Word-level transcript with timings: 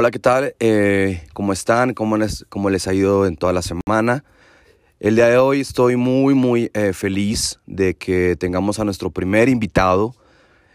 Hola, 0.00 0.12
¿qué 0.12 0.20
tal? 0.20 0.54
Eh, 0.60 1.26
¿Cómo 1.32 1.52
están? 1.52 1.92
¿Cómo 1.92 2.16
les, 2.16 2.46
¿Cómo 2.48 2.70
les 2.70 2.86
ha 2.86 2.94
ido 2.94 3.26
en 3.26 3.36
toda 3.36 3.52
la 3.52 3.62
semana? 3.62 4.22
El 5.00 5.16
día 5.16 5.26
de 5.26 5.38
hoy 5.38 5.60
estoy 5.60 5.96
muy, 5.96 6.34
muy 6.34 6.70
eh, 6.72 6.92
feliz 6.92 7.58
de 7.66 7.96
que 7.96 8.36
tengamos 8.36 8.78
a 8.78 8.84
nuestro 8.84 9.10
primer 9.10 9.48
invitado. 9.48 10.14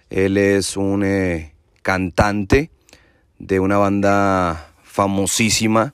Él 0.09 0.35
es 0.35 0.75
un 0.75 1.05
eh, 1.05 1.55
cantante 1.83 2.69
de 3.39 3.61
una 3.61 3.77
banda 3.77 4.73
famosísima 4.83 5.93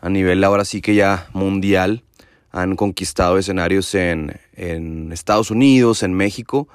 a 0.00 0.08
nivel 0.08 0.42
ahora 0.42 0.64
sí 0.64 0.80
que 0.80 0.96
ya 0.96 1.28
mundial. 1.34 2.02
Han 2.50 2.74
conquistado 2.74 3.38
escenarios 3.38 3.94
en, 3.94 4.40
en 4.54 5.12
Estados 5.12 5.52
Unidos, 5.52 6.02
en 6.02 6.14
México 6.14 6.66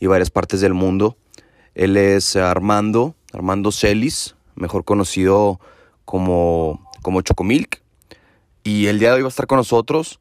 y 0.00 0.06
varias 0.06 0.30
partes 0.30 0.60
del 0.60 0.74
mundo. 0.74 1.16
Él 1.76 1.96
es 1.96 2.34
Armando, 2.34 3.14
Armando 3.32 3.70
Celis, 3.70 4.35
mejor 4.56 4.84
conocido 4.84 5.60
como, 6.04 6.90
como 7.02 7.20
Chocomilk. 7.22 7.82
Y 8.64 8.86
el 8.86 8.98
día 8.98 9.10
de 9.10 9.16
hoy 9.16 9.22
va 9.22 9.28
a 9.28 9.30
estar 9.30 9.46
con 9.46 9.58
nosotros 9.58 10.18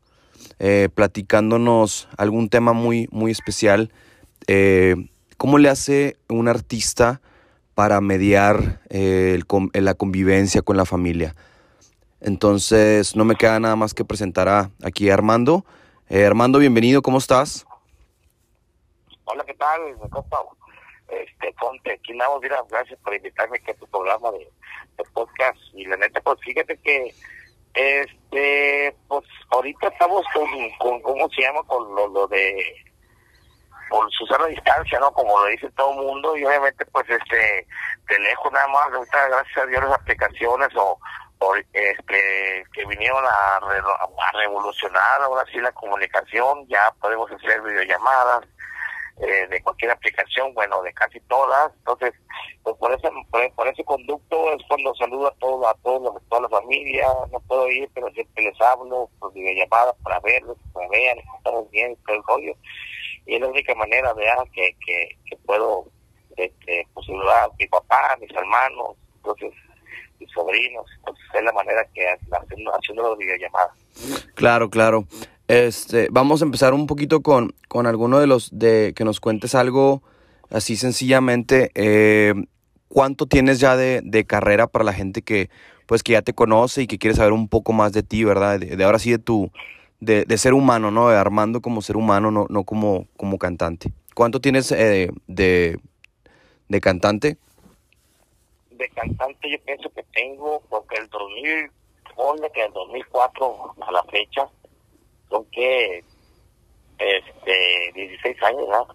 eh, 0.60 0.90
platicándonos 0.94 2.08
algún 2.18 2.50
tema 2.50 2.74
muy, 2.74 3.08
muy 3.12 3.32
especial. 3.32 3.92
Eh, 4.48 4.96
¿Cómo 5.38 5.58
le 5.58 5.70
hace 5.70 6.18
un 6.30 6.48
artista 6.48 7.22
para 7.74 8.00
mediar 8.00 8.82
eh, 8.90 9.40
la 9.74 9.94
convivencia 9.96 10.62
con 10.62 10.78
la 10.78 10.86
familia? 10.86 11.36
Entonces, 12.22 13.16
no 13.16 13.26
me 13.26 13.36
queda 13.36 13.60
nada 13.60 13.76
más 13.76 13.94
que 13.94 14.06
presentar 14.06 14.48
a, 14.48 14.72
aquí 14.84 15.10
a 15.10 15.14
Armando. 15.14 15.66
Armando, 16.10 16.60
bienvenido, 16.60 17.02
¿cómo 17.02 17.18
estás? 17.18 17.66
Hola, 19.26 19.44
¿qué 19.46 19.56
tal? 19.56 19.82
Este, 21.08 21.54
Ponte, 21.54 21.94
aquí 21.94 22.14
nada, 22.14 22.38
mira, 22.42 22.64
gracias 22.70 23.00
por 23.00 23.14
invitarme 23.14 23.62
a 23.68 23.74
tu 23.74 23.88
programa 23.88 24.32
de, 24.32 24.50
de 24.98 25.04
podcast. 25.14 25.58
Y 25.74 25.86
la 25.86 25.98
neta, 25.98 26.22
pues 26.22 26.40
fíjate 26.42 26.78
que 26.78 27.14
este, 27.76 28.96
pues 29.08 29.26
ahorita 29.50 29.90
estamos 29.90 30.26
con, 30.34 30.48
con 30.80 31.02
¿cómo 31.02 31.30
se 31.30 31.42
llama? 31.42 31.62
Con 31.64 31.94
lo, 31.94 32.08
lo 32.08 32.28
de, 32.28 32.86
por 33.90 34.10
su 34.12 34.26
sana 34.28 34.46
distancia, 34.48 35.00
¿no? 35.00 35.12
Como 35.12 35.40
lo 35.40 35.46
dice 35.48 35.70
todo 35.72 35.92
el 35.92 36.08
mundo, 36.08 36.38
y 36.38 36.46
obviamente, 36.46 36.86
pues, 36.86 37.06
este, 37.10 37.68
de 38.08 38.20
lejos 38.20 38.52
nada 38.52 38.68
más, 38.70 38.94
ahorita, 38.94 39.28
gracias 39.28 39.58
a 39.58 39.66
Dios, 39.68 39.84
las 39.84 40.00
aplicaciones 40.00 40.70
o, 40.76 40.98
o 41.40 41.56
este, 41.56 42.66
que 42.74 42.86
vinieron 42.86 43.24
a 43.26 43.60
revolucionar 44.34 45.22
ahora 45.22 45.46
sí 45.52 45.60
la 45.60 45.72
comunicación, 45.74 46.66
ya 46.68 46.94
podemos 47.02 47.30
hacer 47.32 47.62
videollamadas, 47.62 48.46
eh, 49.18 49.48
de 49.50 49.62
cualquier 49.62 49.92
aplicación, 49.92 50.54
bueno, 50.54 50.82
de 50.82 50.94
casi 50.94 51.20
todas. 51.22 51.72
Entonces, 51.78 52.14
pues 52.64 52.76
por 52.76 52.92
ese, 52.92 53.10
por, 53.56 53.68
ese 53.68 53.84
conducto 53.86 54.52
es 54.54 54.62
cuando 54.68 54.94
saludo 54.96 55.28
a 55.28 55.36
todos, 55.36 55.66
a 55.68 55.74
todos, 55.84 56.16
a 56.16 56.30
toda 56.30 56.42
la 56.42 56.50
familia. 56.50 57.08
No 57.32 57.40
puedo 57.42 57.70
ir, 57.72 57.90
pero 57.94 58.10
siempre 58.12 58.44
les 58.44 58.60
hablo 58.60 59.10
por 59.20 59.32
videollamadas 59.34 59.96
para 60.04 60.20
verlos, 60.20 60.58
para 60.74 60.90
que 60.90 61.24
estamos 61.38 61.72
bien, 61.72 61.98
todo 62.06 62.16
el 62.18 62.24
rollo. 62.24 62.56
Y 63.26 63.36
es 63.36 63.42
la 63.42 63.48
única 63.48 63.74
manera, 63.76 64.14
que, 64.54 64.76
que, 64.86 65.38
puedo 65.46 65.86
este, 66.36 66.86
pues, 66.94 67.06
saludar 67.06 67.46
a 67.46 67.54
mi 67.58 67.68
papá, 67.68 68.18
mis 68.20 68.32
hermanos, 68.32 68.98
entonces 69.16 69.54
mis 70.20 70.30
sobrinos. 70.32 70.86
Entonces, 70.98 71.26
es 71.34 71.44
la 71.44 71.54
manera 71.54 71.88
que 71.94 72.06
haciendo, 72.08 72.76
haciendo 72.76 73.10
las 73.10 73.18
videollamadas. 73.18 73.72
Claro, 74.36 74.70
claro. 74.70 75.06
Este, 75.48 76.08
vamos 76.12 76.42
a 76.42 76.46
empezar 76.46 76.74
un 76.74 76.88
poquito 76.88 77.22
con, 77.22 77.54
con 77.68 77.86
alguno 77.86 78.20
de 78.20 78.26
los 78.26 78.50
de 78.58 78.94
que 78.96 79.06
nos 79.06 79.20
cuentes 79.20 79.54
algo 79.54 80.02
así 80.50 80.76
sencillamente. 80.76 81.72
Eh, 81.76 82.34
¿Cuánto 82.88 83.26
tienes 83.28 83.60
ya 83.60 83.76
de, 83.76 84.02
de, 84.04 84.26
carrera 84.26 84.68
para 84.68 84.86
la 84.86 84.94
gente 84.94 85.22
que 85.22 85.50
pues 85.86 86.02
que 86.02 86.14
ya 86.14 86.22
te 86.22 86.34
conoce 86.34 86.84
y 86.84 86.88
que 86.88 86.98
quiere 86.98 87.16
saber 87.16 87.34
un 87.34 87.48
poco 87.48 87.74
más 87.74 87.94
de 87.94 88.02
ti, 88.02 88.24
verdad? 88.24 88.60
De, 88.60 88.84
ahora 88.84 89.00
sí 89.00 89.12
de 89.12 89.20
tu 89.20 89.52
de, 90.00 90.26
de, 90.26 90.38
ser 90.38 90.54
humano, 90.54 90.92
¿no? 90.92 91.10
De 91.10 91.18
Armando 91.18 91.62
como 91.62 91.82
ser 91.82 91.98
humano, 91.98 92.32
no, 92.32 92.48
no 92.50 92.64
como, 92.64 93.08
como 93.18 93.38
cantante. 93.38 93.92
¿Cuánto 94.16 94.40
tienes 94.40 94.72
eh, 94.72 95.10
de, 95.28 95.78
de 96.70 96.82
cantante? 96.82 97.38
De 98.72 98.90
cantante 98.90 99.52
yo 99.52 99.58
pienso 99.66 99.90
que 99.90 100.04
tengo, 100.14 100.62
porque 100.70 100.96
el 100.98 101.10
2000, 101.10 101.72
ponle 102.16 102.52
que 102.52 102.66
el 102.66 102.74
2004 102.74 103.76
a 103.82 103.92
la 103.92 104.04
fecha, 104.06 104.48
son 105.36 105.46
que 105.52 106.04
este 106.98 107.92
16 107.94 108.44
años 108.44 108.68
¿no? 108.70 108.88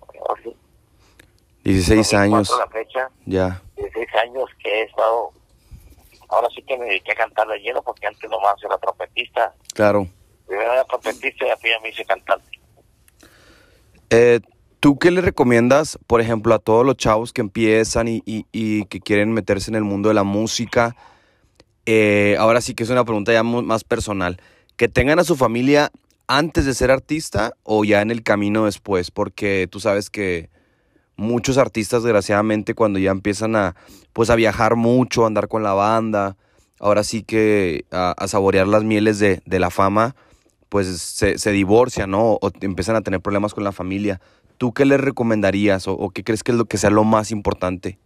16 1.64 2.14
años. 2.14 2.50
la 2.58 2.66
fecha. 2.68 3.10
Ya. 3.26 3.62
16 3.76 4.08
años 4.22 4.44
que 4.62 4.70
he 4.70 4.82
estado 4.84 5.30
ahora 6.28 6.48
sí 6.54 6.62
que 6.62 6.78
me 6.78 6.86
dediqué 6.86 7.12
a 7.12 7.16
cantar 7.16 7.46
de 7.48 7.58
lleno 7.58 7.82
porque 7.82 8.06
antes 8.06 8.28
nomás 8.30 8.54
era 8.64 8.78
trompetista. 8.78 9.54
Claro. 9.74 10.06
Primero 10.46 10.72
era 10.72 10.84
trompetista 10.84 11.44
y 11.44 11.48
después 11.48 11.72
ya 11.72 11.80
me 11.80 11.90
hice 11.90 12.04
cantante. 12.04 12.60
Eh, 14.10 14.40
¿Tú 14.80 14.98
qué 14.98 15.10
le 15.10 15.20
recomiendas, 15.20 15.98
por 16.06 16.22
ejemplo, 16.22 16.54
a 16.54 16.58
todos 16.58 16.86
los 16.86 16.96
chavos 16.96 17.32
que 17.32 17.42
empiezan 17.42 18.08
y, 18.08 18.22
y, 18.24 18.46
y 18.50 18.86
que 18.86 19.00
quieren 19.00 19.32
meterse 19.32 19.70
en 19.70 19.74
el 19.74 19.84
mundo 19.84 20.08
de 20.08 20.14
la 20.14 20.24
música? 20.24 20.96
Eh, 21.84 22.36
ahora 22.38 22.60
sí 22.60 22.74
que 22.74 22.84
es 22.84 22.90
una 22.90 23.04
pregunta 23.04 23.32
ya 23.32 23.42
más 23.42 23.84
personal. 23.84 24.40
Que 24.76 24.88
tengan 24.88 25.18
a 25.18 25.24
su 25.24 25.36
familia 25.36 25.90
antes 26.30 26.64
de 26.64 26.74
ser 26.74 26.92
artista 26.92 27.54
o 27.64 27.82
ya 27.84 28.02
en 28.02 28.12
el 28.12 28.22
camino 28.22 28.66
después? 28.66 29.10
Porque 29.10 29.66
tú 29.68 29.80
sabes 29.80 30.10
que 30.10 30.48
muchos 31.16 31.58
artistas, 31.58 32.04
desgraciadamente, 32.04 32.74
cuando 32.74 33.00
ya 33.00 33.10
empiezan 33.10 33.56
a, 33.56 33.74
pues, 34.12 34.30
a 34.30 34.36
viajar 34.36 34.76
mucho, 34.76 35.24
a 35.24 35.26
andar 35.26 35.48
con 35.48 35.64
la 35.64 35.74
banda, 35.74 36.36
ahora 36.78 37.02
sí 37.02 37.24
que 37.24 37.84
a, 37.90 38.14
saborear 38.28 38.68
las 38.68 38.84
mieles 38.84 39.18
de, 39.18 39.42
la 39.44 39.70
fama, 39.70 40.14
pues 40.68 40.86
se, 41.00 41.36
se, 41.36 41.50
divorcian, 41.50 42.12
¿no? 42.12 42.34
O 42.34 42.50
empiezan 42.60 42.94
a 42.94 43.00
tener 43.00 43.20
problemas 43.20 43.52
con 43.52 43.64
la 43.64 43.72
familia. 43.72 44.20
¿Tú 44.56 44.72
qué 44.72 44.84
les 44.84 45.00
recomendarías 45.00 45.88
o, 45.88 46.10
qué 46.10 46.22
crees 46.22 46.44
que 46.44 46.52
es 46.52 46.58
lo 46.58 46.66
que 46.66 46.78
sea 46.78 46.90
lo 46.90 47.02
más 47.02 47.32
importante? 47.32 47.98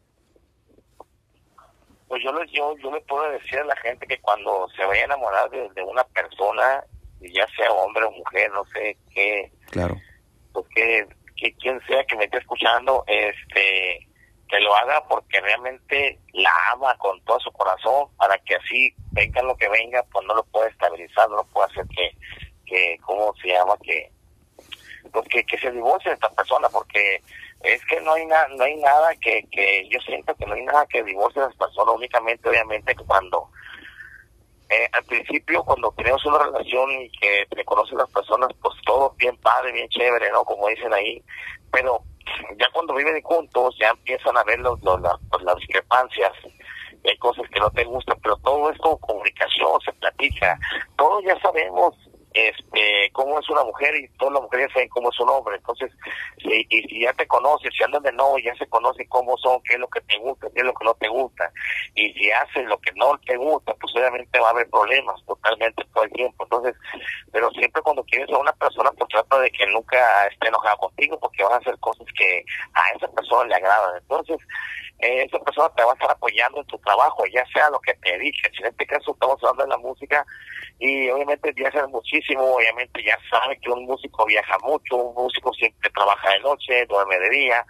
Pues 2.08 2.22
yo, 2.24 2.30
yo, 2.54 2.74
yo 2.78 2.90
le 2.90 3.02
puedo 3.02 3.28
decir 3.32 3.58
a 3.58 3.64
la 3.64 3.76
gente 3.76 4.06
que 4.06 4.18
cuando 4.20 4.66
se 4.74 4.82
vaya 4.86 5.02
a 5.02 5.04
enamorar 5.04 5.50
de 5.50 5.82
una 5.82 6.04
persona, 6.04 6.84
ya 7.32 7.46
sea 7.56 7.72
hombre 7.72 8.04
o 8.04 8.10
mujer, 8.10 8.50
no 8.52 8.64
sé 8.66 8.96
qué, 9.14 9.52
claro. 9.70 9.96
pues 10.52 10.66
que, 10.74 11.06
quien 11.60 11.80
sea 11.86 12.04
que 12.04 12.16
me 12.16 12.24
esté 12.24 12.38
escuchando, 12.38 13.04
este, 13.06 14.08
que 14.48 14.60
lo 14.60 14.74
haga 14.76 15.02
porque 15.08 15.40
realmente 15.40 16.18
la 16.32 16.50
ama 16.72 16.96
con 16.98 17.20
todo 17.24 17.38
su 17.40 17.52
corazón, 17.52 18.08
para 18.16 18.38
que 18.38 18.56
así 18.56 18.94
venga 19.12 19.42
lo 19.42 19.56
que 19.56 19.68
venga, 19.68 20.02
pues 20.12 20.26
no 20.26 20.34
lo 20.34 20.44
puede 20.44 20.70
estabilizar, 20.70 21.28
no 21.28 21.36
lo 21.36 21.44
puede 21.44 21.70
hacer 21.70 21.86
que, 21.88 22.10
que 22.66 22.98
¿cómo 23.02 23.34
se 23.42 23.48
llama? 23.48 23.74
Que, 23.82 24.10
pues 25.12 25.28
que, 25.28 25.44
que 25.44 25.58
se 25.58 25.70
divorcie 25.70 26.10
de 26.10 26.14
esta 26.14 26.30
persona, 26.30 26.68
porque 26.70 27.20
es 27.62 27.84
que 27.86 28.00
no 28.02 28.12
hay 28.12 28.26
nada, 28.26 28.46
no 28.56 28.64
hay 28.64 28.76
nada 28.76 29.14
que, 29.16 29.46
que 29.50 29.88
yo 29.88 29.98
siento 30.00 30.34
que 30.34 30.46
no 30.46 30.54
hay 30.54 30.62
nada 30.62 30.86
que 30.86 31.02
divorcie 31.02 31.42
a 31.42 31.46
las 31.46 31.56
personas, 31.56 31.94
únicamente 31.94 32.48
obviamente 32.48 32.94
cuando 32.94 33.48
eh, 34.74 34.88
al 34.92 35.04
principio 35.04 35.62
cuando 35.62 35.92
tenemos 35.96 36.24
una 36.26 36.38
relación 36.38 36.90
y 36.90 37.10
que 37.10 37.46
te 37.54 37.64
conocen 37.64 37.98
las 37.98 38.10
personas, 38.10 38.48
pues 38.60 38.74
todo 38.84 39.14
bien 39.16 39.36
padre, 39.36 39.72
bien 39.72 39.88
chévere, 39.88 40.30
¿no? 40.32 40.44
Como 40.44 40.68
dicen 40.68 40.92
ahí, 40.92 41.22
pero 41.70 42.02
ya 42.58 42.66
cuando 42.72 42.94
viven 42.94 43.22
juntos 43.22 43.76
ya 43.78 43.90
empiezan 43.90 44.36
a 44.36 44.44
ver 44.44 44.58
los, 44.58 44.82
los, 44.82 45.00
pues, 45.30 45.42
las, 45.44 45.56
discrepancias, 45.56 46.32
hay 47.04 47.16
cosas 47.18 47.48
que 47.50 47.60
no 47.60 47.70
te 47.70 47.84
gustan, 47.84 48.18
pero 48.22 48.36
todo 48.38 48.70
es 48.70 48.78
con 48.78 48.96
comunicación, 48.98 49.80
se 49.84 49.92
platica, 49.92 50.58
todos 50.96 51.22
ya 51.24 51.38
sabemos 51.40 51.94
este 52.34 53.10
cómo 53.12 53.38
es 53.38 53.48
una 53.48 53.62
mujer 53.62 53.94
y 53.96 54.08
todas 54.18 54.34
las 54.34 54.42
mujeres 54.42 54.72
saben 54.72 54.88
cómo 54.88 55.10
es 55.10 55.20
un 55.20 55.28
hombre. 55.30 55.56
Entonces, 55.56 55.90
si, 56.38 56.66
y 56.68 56.82
si 56.88 57.00
ya 57.00 57.12
te 57.12 57.26
conoces, 57.26 57.70
si 57.76 57.84
andan 57.84 58.02
de 58.02 58.12
nuevo, 58.12 58.38
ya 58.38 58.54
se 58.56 58.66
conoce 58.66 59.06
cómo 59.08 59.36
son, 59.38 59.62
qué 59.62 59.74
es 59.74 59.80
lo 59.80 59.88
que 59.88 60.00
te 60.02 60.18
gusta, 60.18 60.48
qué 60.54 60.60
es 60.60 60.66
lo 60.66 60.74
que 60.74 60.84
no 60.84 60.94
te 60.94 61.08
gusta. 61.08 61.50
Y 61.94 62.12
si 62.12 62.30
haces 62.30 62.66
lo 62.66 62.78
que 62.78 62.92
no 62.96 63.16
te 63.24 63.36
gusta, 63.36 63.74
pues 63.74 63.94
obviamente 63.94 64.40
va 64.40 64.48
a 64.48 64.50
haber 64.50 64.68
problemas 64.68 65.24
totalmente 65.26 65.84
todo 65.94 66.04
el 66.04 66.12
tiempo. 66.12 66.44
Entonces, 66.44 66.74
pero 67.32 67.50
siempre 67.52 67.82
cuando 67.82 68.04
quieres 68.04 68.28
a 68.30 68.38
una 68.38 68.52
persona, 68.52 68.90
pues 68.98 69.08
trata 69.10 69.38
de 69.38 69.50
que 69.50 69.66
nunca 69.68 70.26
esté 70.26 70.48
enojada 70.48 70.76
contigo 70.76 71.18
porque 71.20 71.44
vas 71.44 71.52
a 71.52 71.56
hacer 71.58 71.78
cosas 71.78 72.06
que 72.18 72.44
a 72.74 72.96
esa 72.96 73.08
persona 73.08 73.44
le 73.48 73.54
agradan. 73.54 73.96
Entonces, 73.98 74.38
eh, 74.98 75.24
esa 75.24 75.38
persona 75.40 75.68
te 75.76 75.84
va 75.84 75.90
a 75.90 75.94
estar 75.94 76.10
apoyando 76.10 76.60
en 76.60 76.66
tu 76.66 76.78
trabajo, 76.78 77.24
ya 77.32 77.44
sea 77.52 77.70
lo 77.70 77.80
que 77.80 77.94
te 77.94 78.12
dediques. 78.12 78.52
En 78.60 78.66
este 78.66 78.86
caso 78.86 79.12
estamos 79.12 79.42
hablando 79.42 79.64
de 79.64 79.70
la 79.70 79.78
música 79.78 80.24
y 80.78 81.08
obviamente 81.10 81.52
viajan 81.52 81.90
muchísimo, 81.90 82.42
obviamente 82.54 83.02
ya 83.02 83.18
sabe 83.30 83.58
que 83.60 83.70
un 83.70 83.84
músico 83.84 84.24
viaja 84.26 84.56
mucho, 84.60 84.96
un 84.96 85.14
músico 85.14 85.52
siempre 85.54 85.90
trabaja 85.90 86.30
de 86.30 86.40
noche, 86.40 86.86
duerme 86.86 87.18
de 87.18 87.30
día, 87.30 87.66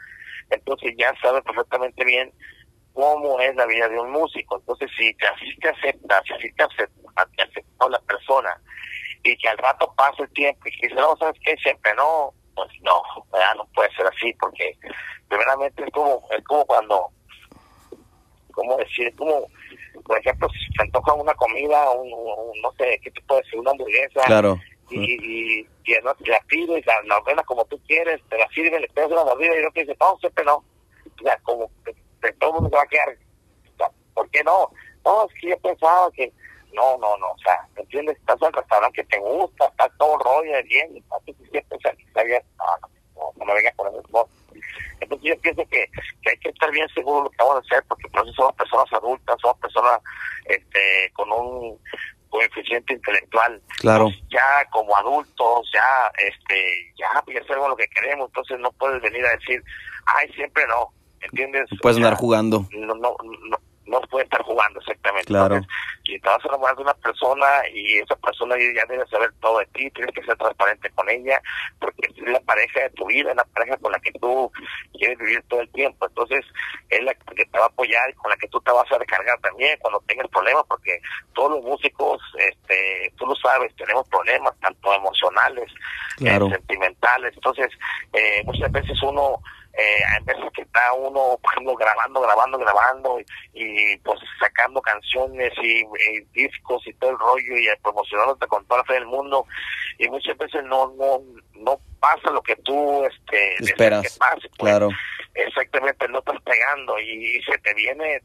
entonces 0.50 0.94
ya 0.97 1.12
sabe 1.21 1.43
perfectamente 1.43 2.05
bien 2.05 2.32
cómo 2.93 3.41
es 3.41 3.55
la 3.56 3.67
vida 3.67 3.88
de 3.88 3.99
un 3.99 4.11
músico. 4.11 4.59
Entonces, 4.59 4.91
si 4.97 5.12
te, 5.15 5.27
así 5.27 5.56
te 5.61 5.69
aceptas, 5.69 6.23
si 6.27 6.32
así 6.32 6.53
te 6.53 6.62
acepta, 6.62 7.29
te 7.37 7.43
aceptó 7.43 7.88
la 7.88 8.00
persona 8.00 8.61
y 9.23 9.37
que 9.37 9.49
al 9.49 9.59
rato 9.59 9.93
pasa 9.97 10.23
el 10.23 10.31
tiempo 10.31 10.61
y 10.67 10.70
que 10.79 10.88
dice, 10.88 11.00
no, 11.00 11.17
¿sabes 11.17 11.41
qué? 11.44 11.56
Siempre 11.56 11.93
no, 11.94 12.32
pues 12.55 12.71
no, 12.83 13.03
ya 13.33 13.55
no 13.55 13.67
puede 13.75 13.93
ser 13.95 14.06
así 14.06 14.33
porque 14.41 14.77
primeramente 15.29 15.85
es 15.85 15.91
como, 15.93 16.23
es 16.37 16.45
como 16.45 16.65
cuando, 16.67 17.09
¿cómo 18.53 18.77
decir? 18.77 19.09
Es 19.09 19.17
como 19.17 19.47
por 20.05 20.19
ejemplo, 20.19 20.49
si 20.51 20.73
se 20.75 20.83
antoja 20.83 21.15
una 21.15 21.35
comida, 21.35 21.91
un, 21.93 22.11
no 22.61 22.73
sé, 22.73 23.01
¿qué 23.03 23.11
te 23.11 23.21
puedo 23.23 23.41
decir? 23.41 23.59
Una 23.59 23.71
hamburguesa. 23.71 24.23
Claro. 24.27 24.61
Y, 24.91 25.01
y, 25.01 25.61
y, 25.61 25.93
no, 26.03 26.15
la 26.27 26.41
pide, 26.47 26.83
la, 26.85 26.95
la 27.05 27.19
ordena 27.19 27.43
como 27.45 27.65
tú 27.65 27.81
quieres, 27.87 28.21
te 28.29 28.39
la 28.39 28.49
sirve, 28.49 28.81
le 28.81 28.89
pegas 28.89 29.12
una 29.12 29.25
mordida 29.25 29.59
y 29.59 29.62
no 29.62 29.71
te 29.71 29.81
dice, 29.81 29.97
no, 30.01 30.19
siempre 30.19 30.45
no. 30.45 30.56
O 30.56 31.23
sea, 31.23 31.39
como 31.43 31.71
que, 31.85 32.33
todo 32.35 32.51
el 32.51 32.55
mundo 32.55 32.71
se 32.71 32.77
va 32.77 32.83
a 32.83 32.87
quedar, 32.87 33.17
¿por 34.12 34.31
qué 34.31 34.43
no? 34.45 34.71
No, 35.05 35.27
es 35.27 35.35
que 35.41 35.51
yo 35.51 35.59
pensaba 35.59 36.11
que, 36.12 36.33
no, 36.75 36.99
no, 36.99 37.17
no, 37.19 37.31
o 37.31 37.38
sea, 37.38 37.67
¿me 37.75 37.82
entiendes? 37.82 38.17
Estás 38.19 38.41
en 38.41 38.49
el 38.49 38.53
restaurante 38.53 39.03
que 39.03 39.09
te 39.09 39.19
gusta, 39.19 39.67
está 39.67 39.88
todo 39.99 40.19
rollo 40.19 40.62
bien, 40.65 40.97
y 40.97 41.03
siempre 41.50 41.79
está 42.06 42.23
bien, 42.25 42.43
no, 42.59 42.88
no, 43.17 43.32
no, 43.37 43.44
me 43.44 43.55
vengas 43.55 43.75
con 43.76 43.88
voz. 44.11 44.29
Entonces 45.00 45.29
yo 45.29 45.41
pienso 45.41 45.62
que, 45.71 45.87
que 46.23 46.31
hay 46.31 46.37
que 46.38 46.49
estar 46.49 46.71
bien 46.71 46.88
seguro 46.88 47.19
de 47.19 47.25
lo 47.25 47.31
que 47.31 47.37
vamos 47.38 47.56
a 47.56 47.59
hacer, 47.61 47.85
porque 47.88 48.09
por 48.09 48.23
eso 48.23 48.32
somos 48.35 48.55
personas 48.55 48.93
adultas, 48.93 49.37
somos 49.41 49.59
personas 49.59 50.00
este, 50.47 51.12
con 51.15 51.31
un 51.32 51.79
coeficiente 52.29 52.94
intelectual. 52.94 53.62
Claro. 53.79 54.09
ya 54.29 54.69
como 54.70 54.97
adultos, 54.97 55.70
ya, 55.73 56.11
este, 56.19 56.93
ya, 56.97 57.06
ya 57.32 57.47
sabemos 57.47 57.70
lo 57.70 57.77
que 57.77 57.87
queremos, 57.88 58.29
entonces 58.29 58.59
no 58.59 58.73
puedes 58.73 59.00
venir 59.03 59.25
a 59.25 59.37
decir, 59.37 59.62
ay, 60.06 60.32
siempre 60.32 60.67
no, 60.67 60.93
¿entiendes? 61.20 61.69
Puedes 61.81 61.99
andar 61.99 62.15
jugando. 62.15 62.67
No, 62.73 62.94
no, 62.94 63.17
no, 63.23 63.59
no 63.87 64.01
puede 64.03 64.25
estar 64.25 64.43
jugando 64.43 64.81
exactamente. 64.81 65.27
Claro. 65.27 65.61
si 66.05 66.19
te 66.19 66.29
vas 66.29 66.45
a 66.45 66.49
enamorar 66.49 66.77
de 66.77 66.83
una 66.83 66.95
persona 66.95 67.47
y 67.73 67.99
esa 67.99 68.17
persona 68.17 68.57
ya 68.59 68.85
debe 68.89 69.07
saber 69.07 69.33
todo 69.41 69.59
de 69.59 69.67
ti, 69.67 69.91
tienes 69.91 70.15
que 70.15 70.23
ser 70.25 70.37
transparente 70.37 70.91
con 70.91 71.09
ella, 71.09 71.41
porque 71.79 72.09
es 72.09 72.29
la 72.29 72.41
pareja 72.41 72.81
de 72.81 72.91
tu 72.91 73.07
vida, 73.07 73.31
es 73.31 73.37
la 73.37 73.45
pareja 73.45 73.77
con 73.79 73.93
la 73.93 73.99
que 73.99 74.13
tú 74.13 74.51
quieres 74.93 75.19
vivir 75.19 75.43
todo 75.49 75.61
el 75.61 75.71
tiempo. 75.71 76.07
Entonces, 76.07 76.45
es 76.91 77.03
la 77.03 77.15
que 77.15 77.45
te 77.45 77.59
va 77.59 77.65
a 77.65 77.69
apoyar 77.69 78.09
y 78.11 78.15
con 78.15 78.31
la 78.31 78.37
que 78.37 78.49
tú 78.49 78.61
te 78.61 78.73
vas 78.73 78.91
a 78.91 78.99
recargar 78.99 79.39
también 79.41 79.79
cuando 79.81 80.03
tengas 80.07 80.29
problemas, 80.29 80.65
porque 80.69 81.01
todos 81.35 81.53
los 81.53 81.65
músicos, 81.65 82.23
este, 82.39 83.13
tú 83.17 83.27
lo 83.27 83.35
sabes, 83.37 83.75
tenemos 83.77 84.09
problemas, 84.09 84.55
tanto 84.61 84.93
emocionales, 84.95 85.71
eh, 86.21 86.39
sentimentales. 86.51 87.35
Entonces, 87.35 87.71
eh, 88.13 88.43
muchas 88.45 88.71
veces 88.73 89.03
uno 89.03 89.41
eh, 89.76 90.03
en 90.19 90.25
veces 90.25 90.44
que 90.55 90.62
está 90.62 90.93
uno, 90.93 91.38
por 91.43 91.53
ejemplo, 91.53 91.75
grabando, 91.75 92.21
grabando, 92.21 92.59
grabando 92.59 93.19
y, 93.53 93.97
pues 93.99 94.21
sacando 94.38 94.81
canciones 94.81 95.53
y, 95.62 95.85
discos 96.32 96.87
y 96.87 96.93
todo 96.94 97.11
el 97.11 97.19
rollo 97.19 97.56
y 97.56 97.69
promocionándote 97.82 98.47
con 98.47 98.65
toda 98.67 98.81
la 98.81 98.85
fe 98.85 98.94
del 98.94 99.06
mundo 99.06 99.47
y 99.99 100.09
muchas 100.09 100.37
veces 100.38 100.62
no 100.65 100.93
no 100.97 101.21
no 101.55 101.81
pasa 102.00 102.31
lo 102.31 102.43
que 102.43 102.56
tú 102.56 103.05
este 103.05 103.55
esperas 103.65 104.03
que 104.03 104.19
pase, 104.19 104.49
pues. 104.56 104.59
claro 104.59 104.88
exactamente 105.35 106.09
no 106.09 106.19
estás 106.21 106.41
pegando 106.43 106.99
y, 107.01 107.43
se 107.43 107.59
te 107.59 107.75
viene 107.75 108.21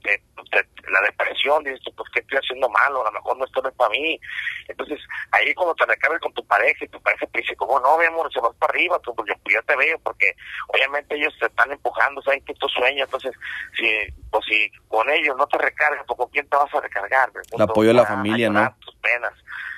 la 0.90 1.02
depresión 1.02 1.64
dices 1.64 1.82
pues 1.96 2.10
qué 2.14 2.20
estoy 2.20 2.38
haciendo 2.38 2.70
malo 2.70 3.02
a 3.02 3.06
lo 3.06 3.12
mejor 3.12 3.38
no 3.38 3.46
esto 3.46 3.62
no 3.62 3.70
es 3.70 3.76
para 3.76 3.90
mí 3.90 4.20
entonces 4.68 5.00
ahí 5.32 5.54
cuando 5.54 5.76
te 5.76 5.86
recargas 5.86 6.22
con 6.22 6.34
tu 6.34 6.46
pareja 6.46 6.86
y 6.86 6.88
tu 6.88 7.02
pareja 7.02 7.26
te 7.28 7.40
dice 7.40 7.56
como 7.56 7.80
no 7.80 7.98
mi 7.98 8.06
amor 8.06 8.32
se 8.32 8.40
vas 8.40 8.56
para 8.58 8.72
arriba 8.72 9.00
tú, 9.00 9.14
pues 9.16 9.28
yo, 9.30 9.52
yo 9.52 9.62
te 9.64 9.76
veo 9.76 10.00
porque 10.00 10.36
obviamente 10.68 11.16
ellos 11.16 11.34
te 11.40 11.48
están 11.48 11.72
empujando 11.72 12.22
saben 12.22 12.44
que 12.46 12.54
es 12.54 12.60
tu 12.60 12.70
sueño 12.70 13.04
entonces 13.04 13.34
si 13.76 13.86
pues 14.30 14.46
si 14.46 14.72
con 14.88 15.10
ellos 15.10 15.36
no 15.38 15.48
te 15.48 15.58
recargas 15.58 16.04
pues 16.08 16.18
con 16.18 16.30
quién 16.30 16.48
te 16.48 16.58
vas 16.58 16.74
a 16.74 16.82
recargar 16.82 17.32
el 17.52 17.62
apoyo 17.62 17.90
de 17.90 17.96
la 17.96 18.06
familia 18.06 18.50
no 18.50 18.76
tus 18.80 18.96
penas. 18.96 19.34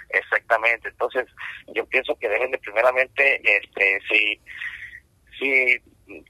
Exactamente. 0.09 0.89
Entonces 0.89 1.25
yo 1.73 1.85
pienso 1.85 2.17
que 2.19 2.27
deben 2.27 2.51
de 2.51 2.57
primeramente 2.57 3.41
este 3.43 3.99
si 4.09 4.41
si 5.39 5.81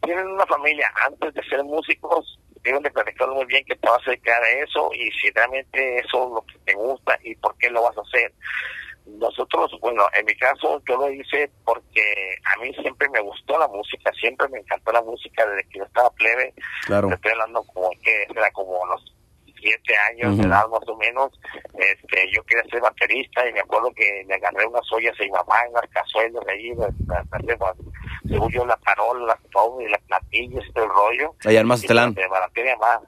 tienen 0.02 0.28
una 0.28 0.46
familia 0.46 0.92
antes 1.06 1.34
de 1.34 1.44
ser 1.44 1.64
músicos, 1.64 2.40
deben 2.64 2.84
de 2.84 2.92
planificar 2.92 3.30
muy 3.30 3.46
bien 3.46 3.64
que 3.66 3.76
te 3.76 3.88
vas 3.88 4.06
a 4.08 4.12
dedicar 4.12 4.42
a 4.42 4.50
eso 4.50 4.92
y 4.94 5.12
si 5.12 5.30
realmente 5.32 6.00
eso 6.00 6.26
es 6.26 6.32
lo 6.32 6.46
que 6.46 6.60
te 6.66 6.74
gusta 6.74 7.18
y 7.24 7.36
por 7.36 7.58
qué 7.58 7.70
lo 7.70 7.84
vas 7.84 7.98
a 7.98 8.02
hacer. 8.02 8.34
Nosotros, 9.06 9.72
bueno, 9.82 10.04
en 10.18 10.26
mi 10.26 10.36
caso 10.36 10.82
yo 10.88 10.98
lo 10.98 11.12
hice 11.12 11.50
porque 11.66 12.36
a 12.56 12.60
mí 12.62 12.74
siempre 12.76 13.10
me 13.10 13.20
gustó 13.20 13.58
la 13.58 13.68
música, 13.68 14.12
siempre 14.14 14.48
me 14.50 14.60
encantó 14.60 14.92
la 14.92 15.02
música 15.02 15.46
desde 15.48 15.68
que 15.70 15.80
yo 15.80 15.86
estaba 15.86 16.10
plebe. 16.12 16.54
Claro. 16.86 17.12
Estoy 17.12 17.32
hablando 17.32 17.64
como 17.64 17.90
que 18.04 18.28
era 18.30 18.52
como 18.52 18.86
los 18.86 19.12
siete 19.62 19.96
años 20.10 20.38
de 20.38 20.44
edad 20.44 20.68
más 20.70 20.88
o 20.88 20.98
menos, 20.98 21.32
este, 21.78 22.30
yo 22.32 22.44
quería 22.44 22.64
ser 22.70 22.82
baterista 22.82 23.48
y 23.48 23.54
me 23.54 23.60
acuerdo 23.60 23.92
que 23.94 24.24
me 24.28 24.36
agarré 24.36 24.66
unas 24.66 24.92
ollas 24.92 25.16
y 25.20 25.30
mamá 25.30 25.60
en 25.68 25.74
las 25.74 25.88
cazuelas 25.90 26.44
de 26.46 26.52
ahí, 26.52 26.72
según 28.32 28.52
yo 28.52 28.66
la 28.66 28.78
parola, 28.78 29.38
todo 29.52 29.82
y 29.82 29.90
las 29.90 30.02
platillas 30.02 30.64
todo 30.74 30.86
el 30.86 30.90
rollo. 30.90 31.36
Allá 31.46 31.60
en 31.60 31.68
Mazatlán. 31.68 32.14
De 32.14 32.28
Baratería 32.28 32.76
más, 32.78 33.00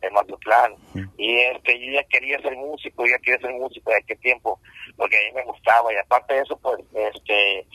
en 0.00 0.12
Mazatlán. 0.12 0.74
Y 1.16 1.36
este, 1.40 1.78
yo 1.78 1.92
ya 1.92 2.04
quería 2.04 2.40
ser 2.40 2.56
músico, 2.56 3.04
ya 3.06 3.18
quería 3.18 3.40
ser 3.40 3.52
músico 3.52 3.90
de 3.90 4.02
qué 4.06 4.16
tiempo, 4.16 4.58
porque 4.96 5.16
a 5.16 5.20
mí 5.28 5.36
me 5.36 5.44
gustaba 5.44 5.92
y 5.92 5.96
aparte 5.96 6.34
de 6.34 6.40
eso, 6.40 6.58
pues, 6.58 6.78
este, 6.94 7.66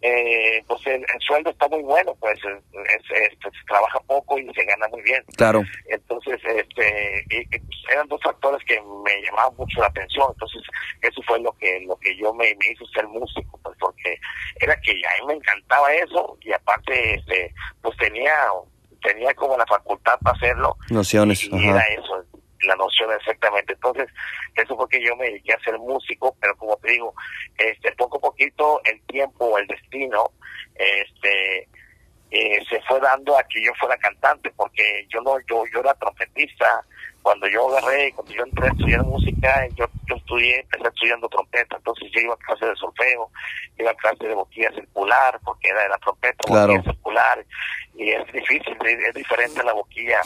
eh, 0.00 0.64
pues 0.66 0.84
el, 0.86 1.04
sueldo 1.20 1.50
está 1.50 1.68
muy 1.68 1.82
bueno, 1.82 2.14
pues 2.18 2.38
es, 2.42 3.02
se 3.08 3.64
trabaja 3.68 4.00
poco 4.00 4.38
y 4.38 4.52
se 4.52 4.64
gana 4.64 4.88
muy 4.88 5.02
bien. 5.02 5.22
Claro. 5.36 5.62
Entonces, 5.88 6.40
este, 7.28 7.62
eran 7.90 8.08
dos 8.08 8.20
factores 8.22 8.64
que 8.64 8.80
me 8.80 9.22
llamaban 9.22 9.56
mucho 9.56 9.80
la 9.80 9.86
atención. 9.86 10.28
Entonces, 10.32 10.62
eso 11.00 11.22
fue 11.26 11.40
lo 11.40 11.52
que 11.52 11.80
lo 11.86 11.96
que 11.96 12.16
yo 12.16 12.32
me, 12.34 12.54
me 12.56 12.72
hizo 12.72 12.86
ser 12.86 13.06
músico, 13.08 13.58
pues 13.62 13.76
porque 13.78 14.18
era 14.60 14.78
que 14.80 14.92
a 14.92 15.20
mí 15.20 15.26
me 15.28 15.34
encantaba 15.34 15.92
eso 15.94 16.36
y 16.40 16.52
aparte, 16.52 17.14
este, 17.14 17.54
pues 17.82 17.96
tenía 17.98 18.34
tenía 19.02 19.34
como 19.34 19.56
la 19.56 19.66
facultad 19.66 20.18
para 20.20 20.36
hacerlo. 20.36 20.76
Nociones. 20.90 21.44
Y, 21.44 21.68
era 21.68 21.82
eso, 21.86 22.24
la 22.62 22.76
noción 22.76 23.10
exactamente. 23.18 23.72
Entonces, 23.74 24.08
eso 24.54 24.76
fue 24.76 24.88
que 24.88 25.04
yo 25.04 25.16
me 25.16 25.26
dediqué 25.26 25.52
a 25.52 25.64
ser 25.64 25.78
músico, 25.78 26.36
pero 26.40 26.56
como 26.56 26.76
te 26.76 26.92
digo, 26.92 27.14
este, 27.58 27.92
poco 27.92 28.18
a 28.18 28.20
poquito 28.20 28.80
el 28.84 29.00
tiempo, 29.02 29.58
el 29.58 29.66
destino, 29.66 30.30
este, 30.74 31.68
eh, 32.32 32.64
se 32.68 32.80
fue 32.82 32.98
dando 32.98 33.36
a 33.36 33.42
que 33.44 33.62
yo 33.62 33.72
fuera 33.78 33.96
cantante, 33.98 34.50
porque 34.56 35.06
yo 35.10 35.20
no, 35.20 35.38
yo, 35.40 35.64
yo 35.72 35.80
era 35.80 35.92
trompetista, 35.94 36.82
cuando 37.22 37.46
yo 37.48 37.68
agarré, 37.68 38.12
cuando 38.12 38.32
yo 38.32 38.42
entré 38.44 38.66
a 38.66 38.70
estudiar 38.70 39.04
música, 39.04 39.68
yo, 39.74 39.86
yo 40.08 40.16
estudié, 40.16 40.60
empecé 40.60 40.88
estudiando 40.88 41.28
trompeta, 41.28 41.76
entonces 41.76 42.10
yo 42.12 42.20
iba 42.20 42.34
a 42.34 42.36
clase 42.38 42.66
de 42.66 42.76
solfeo, 42.76 43.30
iba 43.78 43.90
a 43.90 43.94
clase 43.94 44.26
de 44.26 44.34
boquilla 44.34 44.70
circular, 44.72 45.40
porque 45.44 45.68
era 45.68 45.82
de 45.82 45.88
la 45.88 45.98
trompeta, 45.98 46.48
boquilla 46.48 46.82
circular, 46.82 47.46
y 47.94 48.10
es 48.10 48.32
difícil, 48.32 48.76
es, 48.84 49.14
diferente 49.14 49.60
a 49.60 49.64
la 49.64 49.72
boquilla, 49.72 50.20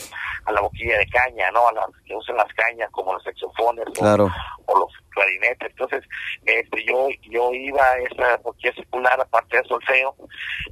a 0.47 0.53
la 0.53 0.61
boquilla 0.61 0.99
de 0.99 1.07
caña, 1.09 1.51
¿no? 1.51 1.69
A 1.69 1.73
las 1.73 1.87
que 2.07 2.15
usan 2.15 2.37
las 2.37 2.53
cañas, 2.55 2.91
como 2.91 3.13
los 3.13 3.23
saxofones 3.23 3.87
o, 4.01 4.79
los 4.79 4.93
clarinetes, 5.11 5.71
entonces 5.71 6.03
este 6.45 6.85
yo 6.85 7.09
yo 7.23 7.53
iba 7.55 7.83
a 7.83 7.99
esa 7.99 8.37
boquilla 8.39 8.75
circular 8.75 9.19
aparte 9.19 9.57
de 9.57 9.65
solfeo 9.65 10.15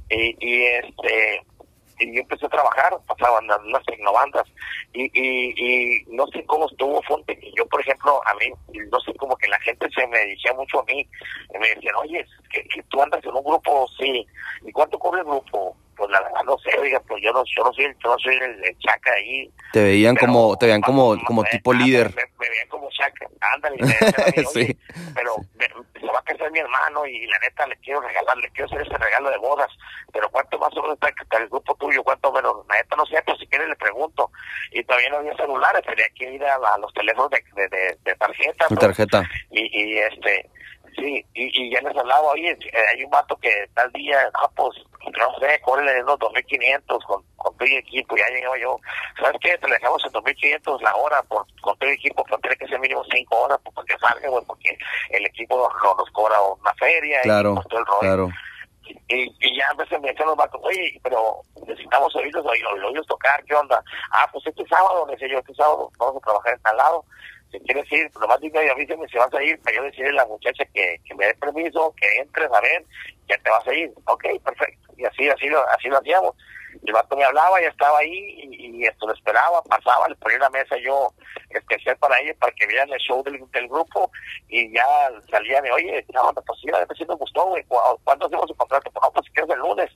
y, 0.09 0.35
y 0.39 0.65
este 0.65 1.43
y 1.99 2.15
yo 2.15 2.21
empecé 2.21 2.45
a 2.45 2.49
trabajar, 2.49 2.97
pasaban 3.07 3.45
unas 3.65 3.83
tecnobandas 3.85 4.43
y, 4.93 5.03
y, 5.13 5.53
y 5.57 6.05
no 6.07 6.27
sé 6.27 6.43
cómo 6.45 6.67
estuvo 6.67 7.01
Fonte. 7.03 7.37
Yo, 7.55 7.65
por 7.67 7.81
ejemplo, 7.81 8.21
a 8.25 8.33
mí, 8.35 8.51
no 8.91 8.99
sé 9.01 9.13
cómo 9.15 9.35
que 9.37 9.47
la 9.47 9.59
gente 9.59 9.87
se 9.95 10.05
me 10.07 10.19
decía 10.19 10.53
mucho 10.53 10.81
a 10.81 10.85
mí, 10.85 11.07
me 11.59 11.67
decían, 11.69 11.95
oye, 11.95 12.25
que, 12.51 12.63
que 12.63 12.83
tú 12.83 13.01
andas 13.01 13.23
en 13.23 13.35
un 13.35 13.43
grupo, 13.43 13.87
sí, 13.97 14.25
¿y 14.65 14.71
cuánto 14.71 14.99
cobra 14.99 15.21
el 15.21 15.27
grupo? 15.27 15.75
pues 15.95 16.09
la 16.09 16.21
verdad 16.21 16.43
no 16.45 16.57
sé, 16.59 16.77
oiga, 16.79 16.99
pues 17.07 17.23
yo 17.23 17.31
no, 17.31 17.43
yo 17.45 17.63
no 17.63 17.73
soy, 17.73 17.85
yo 17.85 18.09
no 18.09 18.19
soy 18.19 18.35
el, 18.35 18.77
chaca 18.79 19.11
ahí. 19.13 19.49
Te 19.71 19.83
veían 19.83 20.15
como, 20.15 20.57
te 20.57 20.65
veían 20.65 20.81
como, 20.81 21.17
como 21.23 21.43
tipo 21.45 21.73
líder. 21.73 22.13
Me, 22.15 22.47
veían 22.49 22.67
como 22.69 22.89
chaca, 22.89 23.27
ándale, 23.53 23.77
sí. 24.53 24.77
pero 25.13 25.35
va 26.15 26.19
a 26.19 26.23
casar 26.23 26.51
mi 26.51 26.59
hermano 26.59 27.05
y 27.05 27.27
la 27.27 27.37
neta 27.39 27.67
le 27.67 27.75
quiero 27.77 28.01
regalar, 28.01 28.37
le 28.37 28.49
quiero 28.51 28.65
hacer 28.65 28.81
ese 28.81 28.97
regalo 28.97 29.29
de 29.29 29.37
bodas, 29.37 29.69
pero 30.11 30.29
cuánto 30.29 30.57
más 30.57 30.75
o 30.77 30.81
menos 30.81 30.97
está 31.01 31.37
el 31.37 31.49
grupo 31.49 31.75
tuyo, 31.75 32.03
cuánto 32.03 32.31
menos, 32.31 32.65
la 32.67 32.75
neta 32.75 32.95
no 32.95 33.05
sé, 33.05 33.21
pero 33.25 33.37
si 33.37 33.47
quieres 33.47 33.67
le 33.67 33.75
pregunto. 33.75 34.31
Y 34.71 34.83
todavía 34.83 35.09
no 35.09 35.17
había 35.17 35.35
celulares, 35.35 35.81
tenía 35.85 36.07
que 36.15 36.33
ir 36.33 36.45
a, 36.45 36.77
los 36.77 36.93
teléfonos 36.93 37.29
de, 37.29 37.43
de, 37.55 37.97
de, 38.03 38.15
tarjeta. 38.15 38.65
De 38.69 38.77
tarjeta. 38.77 39.23
Y, 39.51 39.61
y 39.61 39.97
este, 39.99 40.49
Sí, 40.97 41.25
y, 41.33 41.63
y 41.63 41.71
ya 41.71 41.81
les 41.81 41.97
hablaba, 41.97 42.31
oye, 42.31 42.51
eh, 42.51 42.83
hay 42.93 43.03
un 43.03 43.09
vato 43.09 43.35
que 43.37 43.51
tal 43.73 43.91
día, 43.91 44.29
ah, 44.33 44.49
pues, 44.55 44.77
no 45.17 45.39
sé, 45.39 45.59
córrele 45.61 46.01
unos 46.03 46.19
2.500 46.19 47.05
con, 47.05 47.23
con 47.35 47.53
el 47.59 47.77
equipo, 47.77 48.15
ya 48.15 48.27
llegaba 48.29 48.57
yo, 48.57 48.79
¿sabes 49.19 49.37
qué? 49.41 49.57
Te 49.57 49.67
le 49.67 49.73
dejamos 49.73 50.03
en 50.05 50.11
2.500 50.13 50.81
la 50.81 50.95
hora 50.95 51.21
por, 51.23 51.45
con 51.61 51.77
todo 51.77 51.89
el 51.89 51.95
equipo, 51.95 52.23
pero 52.23 52.37
tiene 52.39 52.55
que 52.55 52.67
ser 52.67 52.79
mínimo 52.79 53.03
5 53.11 53.35
horas 53.35 53.59
pues, 53.63 53.75
porque 53.75 53.97
salga, 53.99 54.29
güey, 54.29 54.45
porque 54.45 54.77
el 55.09 55.25
equipo 55.25 55.57
nos, 55.57 55.97
nos 55.97 56.09
cobra 56.11 56.41
una 56.41 56.73
feria 56.75 57.21
claro, 57.21 57.51
y 57.51 57.55
pues, 57.55 57.67
todo 57.67 57.79
el 57.79 57.85
rollo. 57.85 57.99
Claro. 57.99 58.29
Y, 59.07 59.35
y, 59.39 59.57
ya 59.57 59.65
a 59.71 59.73
veces 59.73 59.99
me 59.99 60.11
echan 60.11 60.27
los 60.27 60.37
vatos, 60.37 60.61
oye, 60.63 60.99
pero 61.03 61.41
necesitamos 61.67 62.15
oírlos, 62.15 62.45
oírlos 62.45 63.07
tocar, 63.07 63.43
¿qué 63.43 63.55
onda? 63.55 63.83
Ah, 64.11 64.27
pues 64.31 64.45
este 64.45 64.65
sábado, 64.67 65.07
decía 65.07 65.27
yo, 65.27 65.39
este 65.39 65.55
sábado 65.55 65.91
vamos 65.97 66.17
a 66.17 66.25
trabajar 66.25 66.53
en 66.53 66.61
tal 66.61 66.77
lado 66.77 67.05
si 67.51 67.59
quieres 67.59 67.91
ir, 67.91 68.09
nomás 68.19 68.39
dime 68.39 68.65
y 68.65 68.69
avísame 68.69 69.07
si 69.07 69.17
vas 69.17 69.33
a 69.33 69.43
ir, 69.43 69.59
para 69.59 69.75
yo 69.75 69.83
decirle 69.83 70.09
a 70.09 70.13
la 70.13 70.25
muchacha 70.25 70.65
que, 70.73 70.99
que 71.05 71.15
me 71.15 71.25
dé 71.27 71.33
permiso, 71.35 71.93
que 71.99 72.17
entres 72.17 72.51
a 72.51 72.61
ver, 72.61 72.83
ya 73.27 73.37
te 73.37 73.49
vas 73.49 73.67
a 73.67 73.73
ir. 73.73 73.91
Ok, 74.05 74.25
perfecto. 74.43 74.93
Y 74.97 75.05
así, 75.05 75.29
así 75.29 75.47
lo, 75.47 75.67
así 75.69 75.87
lo 75.87 75.97
hacíamos. 75.97 76.35
El 76.83 76.93
vato 76.93 77.15
me 77.15 77.23
hablaba, 77.23 77.61
ya 77.61 77.69
estaba 77.69 77.99
ahí 77.99 78.49
y, 78.51 78.85
esto 78.85 79.07
lo 79.07 79.13
esperaba, 79.13 79.61
pasaba, 79.63 80.07
le 80.07 80.15
ponía 80.15 80.37
una 80.37 80.49
mesa 80.49 80.75
yo 80.77 81.11
especial 81.49 81.97
para 81.97 82.19
ella, 82.19 82.35
para 82.39 82.51
que 82.53 82.67
vieran 82.67 82.91
el 82.91 82.99
show 82.99 83.23
del, 83.23 83.39
grupo 83.67 84.11
y 84.49 84.71
ya 84.73 84.85
salía 85.31 85.61
de, 85.61 85.71
oye, 85.71 86.05
no, 86.13 86.31
pues 86.33 86.59
sí, 86.61 86.69
a 86.69 86.85
ver 86.85 86.97
si 86.97 87.05
me 87.05 87.15
gustó, 87.15 87.45
güey, 87.45 87.63
¿cuándo 88.03 88.25
hacemos 88.25 88.49
el 88.49 88.57
contrato? 88.57 88.91
No, 89.01 89.11
pues 89.11 89.25
que 89.33 89.41
es 89.41 89.49
el 89.49 89.59
lunes, 89.59 89.91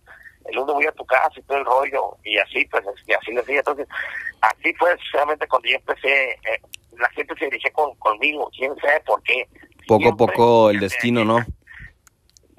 el 0.45 0.55
lunes 0.55 0.73
voy 0.73 0.85
a 0.85 0.91
tu 0.93 1.05
casa 1.05 1.33
y 1.35 1.41
todo 1.43 1.57
el 1.57 1.65
rollo, 1.65 2.17
y 2.23 2.37
así, 2.37 2.65
pues, 2.65 2.83
y 3.05 3.13
así 3.13 3.31
le 3.31 3.41
decía, 3.41 3.59
entonces, 3.59 3.87
así 4.41 4.73
fue 4.75 4.95
solamente 5.11 5.47
cuando 5.47 5.69
yo 5.69 5.75
empecé, 5.75 6.31
eh, 6.31 6.61
la 6.97 7.09
gente 7.09 7.35
se 7.37 7.45
dirige 7.45 7.71
con, 7.71 7.93
conmigo, 7.95 8.49
quién 8.57 8.75
sabe 8.77 8.99
por 9.01 9.21
qué. 9.23 9.47
Poco 9.87 10.09
a 10.09 10.15
poco 10.15 10.69
el 10.69 10.79
destino, 10.79 11.23
¿no? 11.25 11.45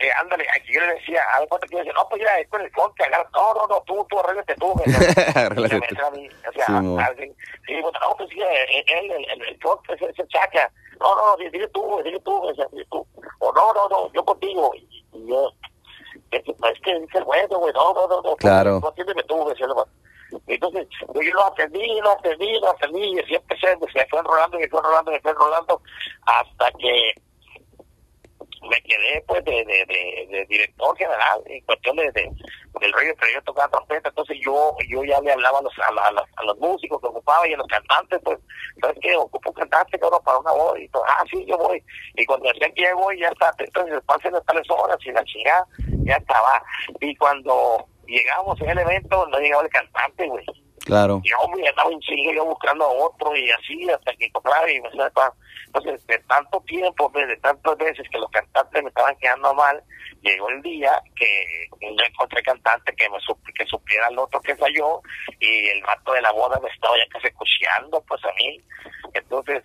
Eh, 0.00 0.10
ándale, 0.18 0.46
aquí 0.56 0.72
yo 0.72 0.80
le 0.80 0.94
decía, 0.94 1.22
a 1.34 1.40
ver 1.40 1.48
cuánto 1.48 1.66
quiero 1.66 1.84
decir, 1.84 1.94
no, 1.94 2.08
pues 2.08 2.22
ya, 2.22 2.38
es 2.38 2.48
con 2.48 2.60
el 2.60 2.70
agarra, 3.06 3.28
no, 3.34 3.54
no, 3.54 3.66
no, 3.66 3.82
tú, 3.82 4.06
tú, 4.08 4.18
arréglate 4.18 4.54
tú. 4.56 4.72
arréglate 5.34 5.94
tú. 5.94 6.04
A 6.04 6.10
mí, 6.10 6.28
o 6.48 6.52
sea, 6.52 6.66
sí, 6.66 6.96
alguien, 6.98 7.36
sí, 7.66 7.80
bueno, 7.82 7.98
no, 8.00 8.16
pues 8.16 8.30
sí, 8.30 8.40
eh, 8.40 8.84
él, 8.86 9.10
el, 9.10 9.30
el, 9.30 9.48
el 9.48 9.58
phone, 9.60 9.78
ese, 9.88 10.06
ese 10.06 10.26
chaca, 10.28 10.72
no, 10.98 11.14
no, 11.14 11.36
dile 11.36 11.68
tú, 11.68 12.00
dile 12.02 12.18
tú, 12.20 12.52
dile 12.72 12.86
tú, 12.90 13.06
o 13.40 13.52
no, 13.52 13.72
no, 13.74 13.88
no, 13.88 14.12
yo 14.12 14.24
contigo, 14.24 14.72
y, 14.74 15.04
y 15.12 15.28
yo, 15.28 15.52
es 16.30 16.42
que, 16.44 16.50
es 16.50 16.80
que 16.82 16.98
dice 17.00 17.20
bueno, 17.22 17.58
güey, 17.58 17.72
no, 17.74 17.92
no, 17.92 18.08
no, 18.08 18.22
no, 18.22 18.36
claro. 18.36 18.80
no, 18.80 18.88
atiéndeme 18.88 19.22
tú, 19.24 19.48
decía 19.48 19.66
entonces, 20.46 20.86
yo, 21.12 21.20
yo 21.20 21.32
lo 21.32 21.44
atendí, 21.44 22.00
lo 22.00 22.12
atendí, 22.12 22.58
lo 22.60 22.70
atendí, 22.70 23.14
y 23.14 23.18
así 23.20 23.34
empecé, 23.34 23.76
me 23.76 24.06
fue 24.06 24.20
enrolando, 24.20 24.58
me 24.58 24.68
fue 24.68 24.80
enrolando, 24.80 25.10
me 25.10 25.20
fue 25.20 25.30
enrolando, 25.32 25.82
hasta 26.26 26.70
que 26.78 27.14
me 28.68 28.80
quedé 28.82 29.22
pues 29.26 29.44
de, 29.44 29.64
de, 29.64 30.26
de, 30.28 30.46
director 30.46 30.96
general 30.96 31.42
en 31.46 31.64
cuestión 31.64 31.96
de, 31.96 32.10
del 32.12 32.92
rollo, 32.92 33.14
pero 33.18 33.32
yo 33.32 33.42
tocaba 33.42 33.68
trompeta, 33.68 34.08
entonces 34.08 34.38
yo 34.42 34.76
yo 34.88 35.04
ya 35.04 35.20
le 35.20 35.32
hablaba 35.32 35.58
a 35.58 35.62
los, 35.62 35.72
a, 35.78 36.08
a, 36.08 36.44
los 36.44 36.58
músicos 36.58 37.00
que 37.00 37.06
ocupaba 37.06 37.48
y 37.48 37.54
a 37.54 37.56
los 37.56 37.66
cantantes, 37.66 38.20
pues, 38.22 38.38
¿sabes 38.80 38.98
qué? 39.00 39.16
Ocupo 39.16 39.50
un 39.50 39.56
cantante, 39.56 39.98
cabrón, 39.98 40.22
para 40.24 40.38
una 40.38 40.52
voz, 40.52 40.78
y 40.78 40.88
todo, 40.88 41.04
ah, 41.06 41.24
sí, 41.30 41.44
yo 41.46 41.56
voy, 41.56 41.82
y 42.14 42.26
cuando 42.26 42.48
decían 42.48 42.72
que 42.74 42.82
ya 42.82 42.94
voy, 42.94 43.18
ya 43.18 43.28
está, 43.28 43.54
entonces 43.58 44.00
pasen 44.06 44.32
las 44.32 44.44
tales 44.44 44.68
horas 44.70 44.98
y 45.04 45.12
la 45.12 45.24
chingada, 45.24 45.66
ya 46.04 46.16
estaba, 46.16 46.62
y 47.00 47.14
cuando 47.16 47.86
llegamos 48.06 48.60
en 48.60 48.70
el 48.70 48.78
evento, 48.78 49.26
no 49.28 49.38
llegaba 49.38 49.62
el 49.62 49.70
cantante, 49.70 50.26
güey. 50.26 50.44
Claro. 50.90 51.20
Y 51.24 51.30
hombre, 51.42 51.64
estaba 51.66 51.90
en 51.90 52.00
yo 52.00 52.44
buscando 52.44 52.84
a 52.84 53.06
otro 53.06 53.36
y 53.36 53.50
así 53.50 53.88
hasta 53.88 54.12
que 54.14 54.26
encontraba 54.26 54.70
y 54.70 54.80
me 54.80 54.88
entonces, 55.72 56.04
de 56.08 56.18
tanto 56.20 56.60
tiempo, 56.62 57.12
de 57.14 57.36
tantas 57.36 57.76
veces 57.78 58.08
que 58.10 58.18
los 58.18 58.28
cantantes 58.30 58.82
me 58.82 58.88
estaban 58.88 59.16
quedando 59.18 59.54
mal, 59.54 59.80
llegó 60.20 60.48
el 60.48 60.60
día 60.62 61.00
que 61.14 61.68
no 61.80 62.04
encontré 62.04 62.42
cantante 62.42 62.92
que 62.96 63.08
me 63.08 63.18
que 63.54 63.66
supiera 63.66 64.08
el 64.08 64.18
otro 64.18 64.40
que 64.40 64.56
falló 64.56 65.00
y 65.38 65.68
el 65.68 65.80
rato 65.82 66.12
de 66.12 66.22
la 66.22 66.32
boda 66.32 66.58
me 66.60 66.68
estaba 66.70 66.96
ya 66.96 67.06
casi 67.08 67.32
cucheando, 67.34 68.00
pues 68.02 68.20
a 68.24 68.32
mí. 68.32 68.60
Entonces, 69.14 69.62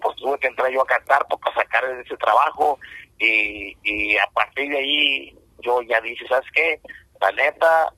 pues 0.00 0.16
tuve 0.16 0.38
que 0.38 0.46
entrar 0.46 0.70
yo 0.70 0.82
a 0.82 0.86
cantar 0.86 1.26
pues, 1.28 1.40
para 1.42 1.56
sacar 1.56 1.84
ese 1.84 2.16
trabajo 2.16 2.78
y, 3.18 3.76
y 3.82 4.16
a 4.16 4.26
partir 4.28 4.70
de 4.70 4.78
ahí 4.78 5.38
yo 5.62 5.82
ya 5.82 6.00
dije, 6.00 6.26
¿sabes 6.28 6.48
qué? 6.54 6.80
La 7.20 7.32
neta, 7.32 7.92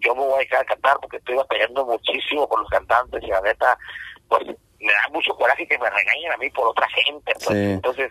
yo 0.00 0.14
me 0.14 0.22
voy 0.22 0.34
a 0.34 0.38
dejar 0.38 0.60
a 0.60 0.64
cantar 0.64 0.98
porque 1.00 1.16
estoy 1.18 1.36
batallando 1.36 1.86
muchísimo 1.86 2.48
con 2.48 2.60
los 2.60 2.70
cantantes 2.70 3.22
y 3.22 3.26
la 3.26 3.40
neta, 3.40 3.78
pues 4.28 4.46
me 4.46 4.92
da 4.92 5.08
mucho 5.12 5.34
coraje 5.34 5.66
que 5.66 5.78
me 5.78 5.90
regañen 5.90 6.32
a 6.32 6.36
mí 6.36 6.50
por 6.50 6.68
otra 6.68 6.86
gente. 6.90 7.32
Pues. 7.44 7.50
Entonces, 7.50 8.10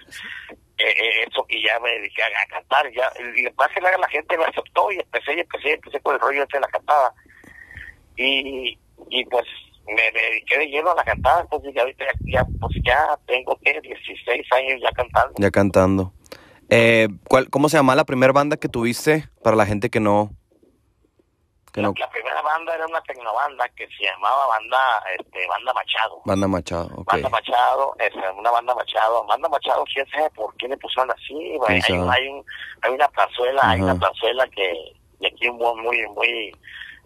eh, 0.50 0.90
eh, 0.90 1.28
eso 1.30 1.46
que 1.46 1.62
ya 1.62 1.80
me 1.80 1.90
dediqué 1.92 2.24
a, 2.24 2.48
cantar, 2.50 2.92
ya, 2.92 3.12
y 3.36 3.44
más 3.56 3.70
que 3.74 3.82
nada 3.82 3.98
la 3.98 4.10
gente 4.10 4.38
me 4.38 4.46
aceptó 4.46 4.92
y 4.92 5.00
empecé, 5.00 5.36
y 5.36 5.40
empecé, 5.40 5.74
empecé 5.74 6.00
con 6.02 6.16
el 6.16 6.22
rollo 6.22 6.46
de 6.52 6.60
la 6.60 6.68
cantada. 6.68 7.14
Y, 8.16 8.78
y 9.10 9.26
pues 9.26 9.46
me, 9.88 10.02
dediqué 10.12 10.58
de 10.60 10.68
lleno 10.68 10.92
a 10.92 10.96
la 10.96 11.04
cantada, 11.04 11.42
entonces 11.42 11.74
ya 11.74 11.84
ya, 12.26 12.46
pues 12.60 12.74
ya 12.86 13.18
tengo 13.26 13.58
que 13.64 13.80
16 13.80 14.52
años 14.52 14.82
ya 14.82 14.92
cantando. 14.92 15.34
Ya 15.38 15.52
cantando. 15.52 16.14
Eh, 16.70 17.08
¿cuál, 17.30 17.50
¿Cómo 17.50 17.70
se 17.70 17.78
llama 17.78 17.96
la 17.96 18.04
primera 18.04 18.34
banda 18.34 18.58
que 18.58 18.68
tuviste 18.68 19.30
para 19.42 19.56
la 19.56 19.66
gente 19.66 19.90
que 19.90 20.02
no 20.02 20.32
la, 21.82 22.10
primera 22.10 22.42
banda 22.42 22.76
era 22.76 22.86
una 22.86 23.02
tecnobanda 23.02 23.68
que 23.70 23.88
se 23.88 24.04
llamaba 24.04 24.48
banda 24.48 25.04
este 25.18 25.48
banda 25.48 25.74
Machado. 25.74 26.22
Banda 26.26 26.48
Machado, 26.48 26.90
okay. 26.96 27.22
Banda 27.22 27.30
Machado, 27.30 27.96
es 28.00 28.14
una 28.38 28.52
banda 28.52 28.76
Machado. 28.76 29.26
Banda 29.26 29.50
Machado, 29.50 29.84
quién 29.94 30.08
sabe 30.10 30.30
por 30.32 30.56
qué 30.58 30.68
le 30.68 30.78
pusieron 30.78 31.12
así. 31.12 31.58
Hay, 31.68 31.82
hay, 31.88 32.28
un, 32.28 32.46
hay 32.82 32.92
una 32.92 33.08
plazuela, 33.10 33.70
hay 33.70 33.82
una 33.82 33.96
plazuela 33.96 34.48
que 34.48 34.94
de 35.20 35.28
aquí 35.28 35.50
muy, 35.52 35.82
muy, 35.82 36.08
muy 36.10 36.56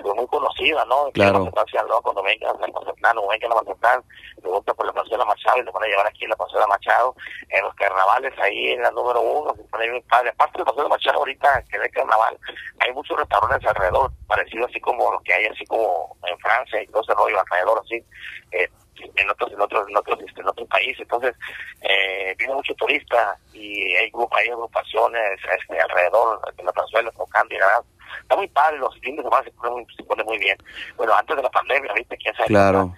pues, 0.02 0.16
muy 0.16 0.28
conocida, 0.28 0.86
¿no? 0.86 1.12
Claro. 1.14 1.46
Que 1.46 1.78
¿no? 1.88 2.02
Cuando 2.02 2.24
venga 2.24 2.50
a 2.50 2.54
Mazatlán 2.54 3.18
o 3.18 3.28
venga 3.28 3.48
a 3.48 3.56
Mazatlán, 3.56 4.04
pregunta 4.42 4.74
por 4.74 4.86
la 4.86 4.94
Plazuela 4.94 5.26
Machado 5.26 5.58
y 5.58 5.64
le 5.64 5.72
van 5.72 5.84
a 5.84 5.88
llevar 5.88 6.08
aquí 6.08 6.24
en 6.24 6.30
la 6.30 6.36
Plazuela 6.36 6.68
Machado, 6.68 7.16
en 7.50 7.64
los 7.64 7.76
carnavales 7.76 8.34
ahí 8.40 8.72
en 8.72 8.82
la 8.82 8.92
número 8.92 9.22
uno, 9.22 9.56
se 9.56 9.64
pone 9.64 9.90
bien 9.90 10.04
padre. 10.10 10.30
Aparte 10.30 10.54
de 10.54 10.60
la 10.60 10.66
Plazuela 10.66 10.90
Machado 10.90 11.20
ahorita, 11.20 11.64
que 11.70 11.78
el 11.78 11.92
carnaval, 11.92 12.38
hay 12.80 12.94
muchos 12.94 13.18
restaurantes 13.18 13.68
alrededor, 13.68 14.12
parecidos 14.28 14.70
así 14.70 14.80
como 14.80 15.12
los 15.12 15.24
que 15.24 15.34
hay 15.34 15.46
así 15.46 15.66
como 15.66 16.16
en 16.26 16.38
Francia 16.40 16.82
y 16.82 16.88
todo 16.88 17.02
ese 17.02 17.14
rollo 17.14 17.40
alrededor 17.40 17.82
así. 17.84 18.04
Eh, 18.52 18.70
en 19.16 19.30
otros 19.30 19.52
en 19.52 19.62
otros 19.62 19.88
en 19.90 19.98
otros 19.98 20.20
este, 20.28 20.42
en 20.42 20.48
otros 20.48 20.68
países 20.68 21.00
entonces 21.02 21.36
eh, 21.82 22.36
viene 22.38 22.54
mucho 22.54 22.74
turista 22.76 23.38
y 23.54 23.94
hay 23.96 24.12
hay 24.32 24.50
agrupaciones 24.50 25.40
este, 25.60 25.80
alrededor 25.80 26.56
de 26.56 26.64
la 26.64 26.72
plazuela 26.72 27.12
tocando 27.12 27.56
y 27.56 27.58
nada 27.58 27.84
está 28.22 28.36
muy 28.36 28.48
padre, 28.48 28.78
los 28.80 28.94
fines 29.00 29.18
de 29.18 29.24
semana 29.24 29.44
se 29.44 29.52
pone 29.52 29.72
muy, 29.72 29.86
se 29.96 30.04
pone 30.04 30.24
muy 30.24 30.38
bien. 30.38 30.58
Bueno, 30.98 31.14
antes 31.14 31.36
de 31.36 31.44
la 31.44 31.50
pandemia, 31.50 31.94
¿viste? 31.94 32.18
¿Quién 32.18 32.36
sabe? 32.36 32.48
Claro. 32.48 32.94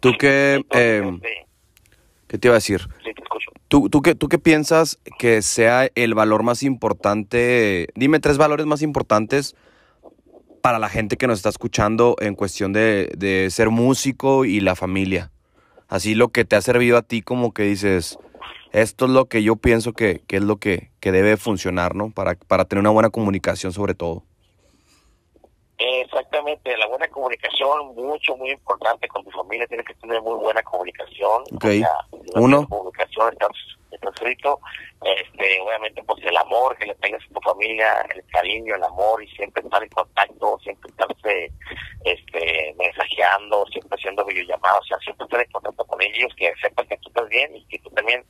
¿Tú 0.00 0.12
qué, 0.18 0.64
eh, 0.70 1.18
qué 2.28 2.38
te 2.38 2.48
iba 2.48 2.54
a 2.54 2.58
decir? 2.58 2.80
Sí, 3.02 3.14
te 3.14 3.22
escucho. 3.22 3.50
¿Tú, 3.68 3.88
tú, 3.88 4.02
qué, 4.02 4.14
¿Tú 4.14 4.28
qué 4.28 4.38
piensas 4.38 4.98
que 5.18 5.42
sea 5.42 5.88
el 5.94 6.14
valor 6.14 6.42
más 6.42 6.62
importante? 6.62 7.88
Dime 7.94 8.20
tres 8.20 8.38
valores 8.38 8.66
más 8.66 8.82
importantes 8.82 9.56
para 10.66 10.80
la 10.80 10.88
gente 10.88 11.16
que 11.16 11.28
nos 11.28 11.38
está 11.38 11.50
escuchando 11.50 12.16
en 12.18 12.34
cuestión 12.34 12.72
de, 12.72 13.12
de 13.16 13.48
ser 13.52 13.70
músico 13.70 14.44
y 14.44 14.58
la 14.58 14.74
familia. 14.74 15.30
Así 15.86 16.16
lo 16.16 16.30
que 16.30 16.44
te 16.44 16.56
ha 16.56 16.60
servido 16.60 16.98
a 16.98 17.02
ti 17.02 17.22
como 17.22 17.54
que 17.54 17.62
dices, 17.62 18.18
esto 18.72 19.04
es 19.04 19.12
lo 19.12 19.26
que 19.26 19.44
yo 19.44 19.54
pienso 19.54 19.92
que, 19.92 20.22
que 20.26 20.38
es 20.38 20.42
lo 20.42 20.56
que, 20.56 20.90
que, 20.98 21.12
debe 21.12 21.36
funcionar, 21.36 21.94
¿no? 21.94 22.10
Para, 22.10 22.34
para 22.34 22.64
tener 22.64 22.80
una 22.80 22.90
buena 22.90 23.10
comunicación 23.10 23.72
sobre 23.72 23.94
todo. 23.94 24.24
Exactamente, 25.78 26.76
la 26.76 26.88
buena 26.88 27.06
comunicación, 27.06 27.94
mucho, 27.94 28.36
muy 28.36 28.50
importante 28.50 29.06
con 29.06 29.22
tu 29.22 29.30
familia, 29.30 29.68
tienes 29.68 29.86
que 29.86 29.94
tener 29.94 30.20
muy 30.20 30.34
buena 30.34 30.64
comunicación. 30.64 31.44
Ok, 31.54 31.64
uno. 32.34 32.66
Comunicación, 32.68 33.32
está, 33.34 33.46
escrito, 33.90 34.60
este, 35.02 35.60
obviamente, 35.60 36.02
pues 36.02 36.22
el 36.24 36.36
amor 36.36 36.76
que 36.76 36.86
le 36.86 36.94
tengas 36.96 37.22
a 37.24 37.34
tu 37.34 37.40
familia, 37.40 38.06
el 38.14 38.24
cariño, 38.26 38.74
el 38.74 38.82
amor, 38.82 39.22
y 39.22 39.28
siempre 39.28 39.62
estar 39.62 39.82
en 39.82 39.88
contacto, 39.90 40.58
siempre 40.62 40.90
estarse 40.90 41.52
este, 42.04 42.74
mensajeando, 42.78 43.66
siempre 43.66 43.96
haciendo 43.98 44.24
videollamadas, 44.24 44.80
o 44.80 44.84
sea, 44.84 44.98
siempre 44.98 45.24
estar 45.24 45.40
en 45.40 45.50
contacto 45.50 45.84
con 45.84 46.02
ellos, 46.02 46.32
que 46.36 46.52
sepan 46.60 46.86
que 46.88 46.96
tú 46.98 47.08
estás 47.08 47.28
bien 47.28 47.56
y 47.56 47.64
que 47.66 47.78
tú 47.78 47.90
también, 47.90 48.24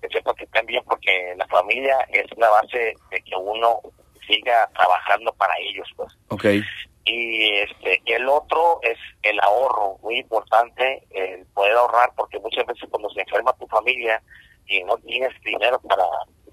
que 0.00 0.08
sepan 0.08 0.34
que 0.36 0.44
están 0.44 0.66
bien, 0.66 0.82
porque 0.84 1.34
la 1.36 1.46
familia 1.46 1.98
es 2.10 2.26
la 2.36 2.50
base 2.50 2.94
de 3.10 3.22
que 3.22 3.36
uno 3.36 3.80
siga 4.26 4.68
trabajando 4.74 5.32
para 5.34 5.54
ellos, 5.58 5.88
pues. 5.96 6.12
Okay. 6.28 6.62
Y 7.06 7.50
este, 7.56 8.00
el 8.06 8.26
otro 8.28 8.80
es 8.82 8.96
el 9.22 9.38
ahorro, 9.40 9.98
muy 10.02 10.18
importante, 10.18 11.02
el 11.10 11.44
poder 11.46 11.74
ahorrar, 11.74 12.12
porque 12.16 12.38
muchas 12.38 12.64
veces 12.66 12.88
cuando 12.88 13.10
se 13.10 13.20
enferma 13.20 13.52
tu 13.58 13.66
familia 13.66 14.22
y 14.66 14.82
no 14.84 14.96
tienes 14.98 15.32
dinero 15.42 15.80
para, 15.80 16.04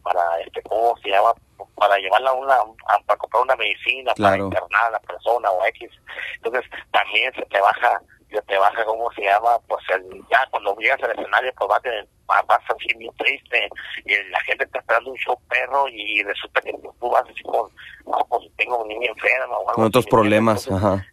para 0.04 0.40
este, 0.42 0.62
¿cómo 0.64 0.96
se 1.04 1.10
llama? 1.10 1.34
Para 1.76 1.98
llevarla 1.98 2.32
a 2.32 2.34
una, 2.34 2.58
para 3.06 3.18
comprar 3.18 3.44
una 3.44 3.56
medicina, 3.56 4.14
para 4.16 4.38
internar 4.38 4.86
a 4.86 4.92
la 4.92 5.00
persona 5.00 5.50
o 5.52 5.66
X. 5.66 5.90
Entonces, 6.38 6.70
también 6.92 7.34
se 7.34 7.46
te 7.46 7.60
baja 7.60 8.02
ya 8.32 8.42
te 8.44 8.58
baja, 8.58 8.86
¿cómo 8.86 9.12
se 9.12 9.24
llama? 9.24 9.60
Pues 9.68 9.84
el, 9.90 10.24
ya 10.32 10.48
cuando 10.52 10.76
llegas 10.78 11.04
al 11.04 11.12
escenario, 11.12 11.52
pues 11.58 11.70
vas, 11.70 11.82
a 12.30 12.42
vas 12.44 12.62
así 12.70 12.98
bien 12.98 13.12
triste 13.18 13.70
y 14.06 14.30
la 14.30 14.40
gente 14.42 14.64
está 14.64 14.80
esperando 14.80 15.12
un 15.12 15.18
show 15.18 15.38
perro 15.50 15.88
y 15.90 16.24
resulta 16.24 16.62
que 16.62 16.72
tú 16.72 17.10
vas 17.10 17.24
así 17.30 17.44
con, 17.44 17.70
no, 18.06 18.26
pues 18.30 18.50
tengo 18.56 18.82
un 18.82 18.88
niño 18.88 19.12
enfermo 19.12 19.58
o 19.58 19.60
algo 19.62 19.74
Con 19.74 19.84
otros 19.86 20.06
problemas, 20.06 20.72
ajá 20.72 21.06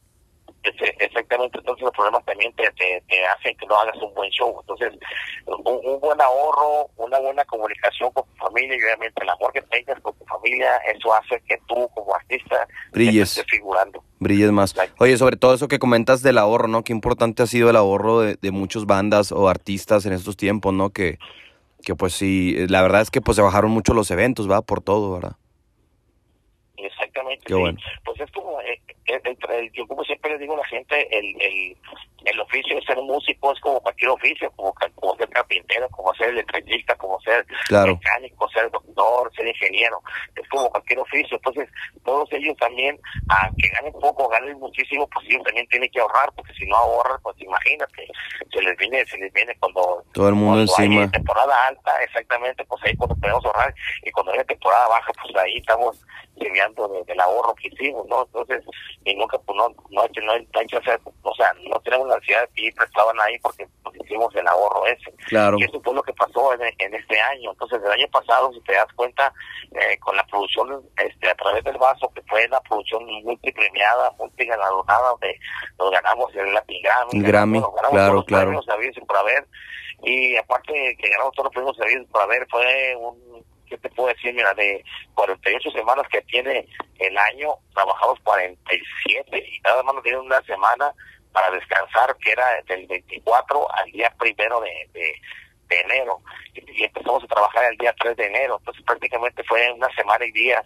exactamente, 0.99 1.59
entonces 1.59 1.83
los 1.83 1.93
problemas 1.93 2.25
también 2.25 2.53
te, 2.55 2.71
te, 2.73 3.27
hacen 3.27 3.57
que 3.57 3.67
no 3.67 3.79
hagas 3.79 3.97
un 4.03 4.13
buen 4.15 4.31
show. 4.31 4.57
Entonces, 4.61 4.93
un, 5.47 6.01
buen 6.01 6.21
ahorro, 6.21 6.89
una 6.97 7.19
buena 7.19 7.45
comunicación 7.45 8.11
con 8.13 8.25
tu 8.25 8.35
familia 8.37 8.77
y 8.77 8.83
obviamente 8.83 9.23
el 9.23 9.29
amor 9.29 9.53
que 9.53 9.63
tengas 9.63 10.01
con 10.01 10.17
tu 10.17 10.25
familia, 10.25 10.77
eso 10.95 11.15
hace 11.15 11.41
que 11.47 11.59
tú 11.67 11.89
como 11.95 12.15
artista 12.15 12.67
brilles. 12.93 13.31
estés 13.37 13.47
figurando. 13.51 14.03
Brilles 14.19 14.51
más. 14.51 14.75
Oye, 14.99 15.17
sobre 15.17 15.37
todo 15.37 15.55
eso 15.55 15.69
que 15.69 15.79
comentas 15.79 16.23
del 16.23 16.39
ahorro, 16.39 16.69
¿no? 16.69 16.83
Qué 16.83 16.93
importante 16.93 17.43
ha 17.43 17.47
sido 17.47 17.71
el 17.71 17.77
ahorro 17.77 18.21
de, 18.21 18.37
de 18.41 18.51
muchas 18.51 18.87
bandas 18.87 19.33
o 19.33 19.49
artistas 19.49 20.07
en 20.07 20.13
estos 20.13 20.37
tiempos, 20.37 20.73
¿no? 20.75 20.91
Que, 20.91 21.19
que 21.83 21.95
pues 21.95 22.13
sí, 22.15 22.57
la 22.69 22.83
verdad 22.83 23.01
es 23.01 23.11
que 23.11 23.21
pues 23.21 23.37
se 23.37 23.43
bajaron 23.43 23.71
mucho 23.71 23.95
los 23.95 24.11
eventos, 24.11 24.51
¿va? 24.51 24.63
Por 24.63 24.81
todo, 24.81 25.13
¿verdad? 25.15 25.37
Exactamente. 26.77 27.45
sí. 27.47 27.85
Pues 28.05 28.21
es 28.21 28.31
como, 28.33 28.61
eh, 28.61 28.81
yo 29.73 29.87
como 29.87 30.05
siempre 30.05 30.33
le 30.33 30.39
digo 30.39 30.55
a 30.55 30.59
la 30.59 30.67
gente, 30.67 31.19
el, 31.19 31.77
el, 32.25 32.41
oficio 32.41 32.77
de 32.77 32.83
ser 32.83 32.97
músico 32.99 33.53
es 33.53 33.61
como 33.61 33.81
cualquier 33.81 34.11
oficio, 34.11 34.51
como, 34.57 34.75
como 34.95 35.17
ser 35.17 35.29
carpintero, 35.29 35.89
como 35.91 36.15
ser 36.15 36.31
electricista, 36.31 36.95
como 36.97 37.21
ser 37.21 37.47
mecánico, 37.71 38.49
ser 38.51 38.71
doctor, 38.71 39.33
ser 39.35 39.47
ingeniero, 39.49 40.01
es 40.35 40.49
como 40.49 40.71
cualquier 40.71 41.01
oficio. 41.01 41.37
Entonces, 41.37 41.69
todos 42.05 42.29
ellos 42.33 42.57
también, 42.59 42.99
aunque 43.29 43.69
ganen 43.69 43.93
poco, 43.93 44.29
ganen 44.29 44.59
muchísimo, 44.59 45.07
pues 45.09 45.27
ellos 45.29 45.43
también 45.45 45.67
tienen 45.69 45.91
que 45.91 46.01
ahorrar, 46.01 46.33
porque 46.35 46.53
si 46.55 46.67
no 46.67 46.77
ahorran, 46.77 47.21
pues 47.23 47.37
imagínate, 47.41 48.09
se 48.53 48.63
les 48.63 48.77
viene, 48.77 49.05
se 49.07 49.19
les 49.19 49.33
viene 49.33 49.55
cuando... 49.61 50.05
Todo 50.13 50.29
el 50.29 50.35
mundo 50.35 50.61
encima. 50.63 51.03
Hay 51.03 51.09
temporada 51.11 51.55
alta, 51.69 52.03
exactamente, 52.03 52.65
pues 52.65 52.83
ahí 52.85 52.97
cuando 52.97 53.17
podemos 53.17 53.45
ahorrar, 53.45 53.75
y 54.03 54.11
cuando 54.11 54.33
hay 54.33 54.45
temporada 54.45 54.89
baja, 54.89 55.13
pues 55.23 55.37
ahí 55.37 55.57
estamos 55.59 56.05
enviando 56.41 56.89
del 57.07 57.21
ahorro 57.21 57.55
que 57.55 57.69
hicimos, 57.69 58.07
¿no? 58.09 58.23
Entonces, 58.23 58.65
y 59.05 59.15
nunca, 59.15 59.39
pues 59.39 59.57
no, 59.57 59.69
no, 59.91 60.03
hay, 60.03 60.09
no, 60.23 60.33
hay, 60.33 60.67
que 60.67 60.77
hacer, 60.77 61.01
o 61.23 61.35
sea, 61.35 61.53
no 61.69 61.79
tenemos 61.81 62.08
la 62.09 62.17
necesidad 62.17 62.49
de 62.49 62.73
prestaban 62.77 63.21
ahí 63.21 63.39
porque 63.41 63.67
pues, 63.83 63.97
hicimos 64.05 64.35
el 64.35 64.47
ahorro 64.47 64.87
ese. 64.87 65.13
Claro. 65.27 65.59
Y 65.59 65.65
eso 65.65 65.81
fue 65.83 65.95
lo 65.95 66.03
que 66.03 66.13
pasó 66.15 66.55
en, 66.55 66.63
en 66.79 66.95
este 66.95 67.21
año. 67.21 67.53
Entonces, 67.53 67.81
el 67.85 67.93
año 67.93 68.09
pasado, 68.09 68.53
si 68.53 68.61
te 68.63 68.75
das 68.75 68.93
cuenta, 68.95 69.33
eh, 69.73 69.99
con 69.99 70.17
la 70.17 70.25
producción 70.25 70.83
este, 70.97 71.31
a 71.31 71.35
través 71.35 71.65
del 71.65 71.79
vaso, 71.79 72.11
que 72.15 72.23
fue 72.23 72.49
la 72.49 72.61
producción 72.63 73.05
multipremiada, 73.25 74.11
multigalardonada, 74.19 75.11
donde 75.11 75.39
nos 75.79 75.91
ganamos 75.91 76.35
el 76.35 76.53
Latin 76.53 76.83
Grammy. 76.83 77.23
Grammy, 77.23 77.63
claro, 77.91 78.25
claro. 78.25 78.61
por 79.07 79.17
haber. 79.17 79.47
Y 80.03 80.37
aparte 80.37 80.97
que 80.99 81.09
ganamos 81.09 81.35
todos 81.35 81.47
los 81.47 81.55
premios 81.55 81.77
sabidos 81.77 82.07
por 82.11 82.23
haber, 82.23 82.47
fue 82.49 82.97
un 82.97 83.45
¿qué 83.69 83.79
te 83.79 83.89
puedo 83.91 84.09
decir? 84.09 84.35
Mira, 84.35 84.53
de 84.55 84.85
48 85.15 85.71
semanas 85.71 86.07
que 86.11 86.21
tiene 86.23 86.67
el 86.99 87.19
año, 87.19 87.55
trabajamos 87.75 88.19
47 88.25 89.39
y 89.39 89.61
nada 89.61 89.83
más 89.83 89.95
nos 89.95 90.05
tiene 90.05 90.19
una 90.19 90.43
semana 90.43 90.93
para 91.33 91.51
descansar, 91.51 92.17
que 92.19 92.33
era 92.33 92.45
del 92.67 92.87
24 92.87 93.75
al 93.75 93.91
día 93.91 94.13
primero 94.19 94.61
de, 94.61 94.89
de, 94.93 95.81
enero. 95.81 96.21
Y, 96.55 96.85
empezamos 96.85 97.23
a 97.25 97.27
trabajar 97.27 97.65
el 97.71 97.77
día 97.79 97.95
3 97.99 98.17
de 98.17 98.27
enero. 98.27 98.57
Entonces 98.59 98.85
prácticamente 98.85 99.43
fue 99.45 99.71
una 99.73 99.89
semana 99.95 100.25
y 100.25 100.33
días 100.33 100.65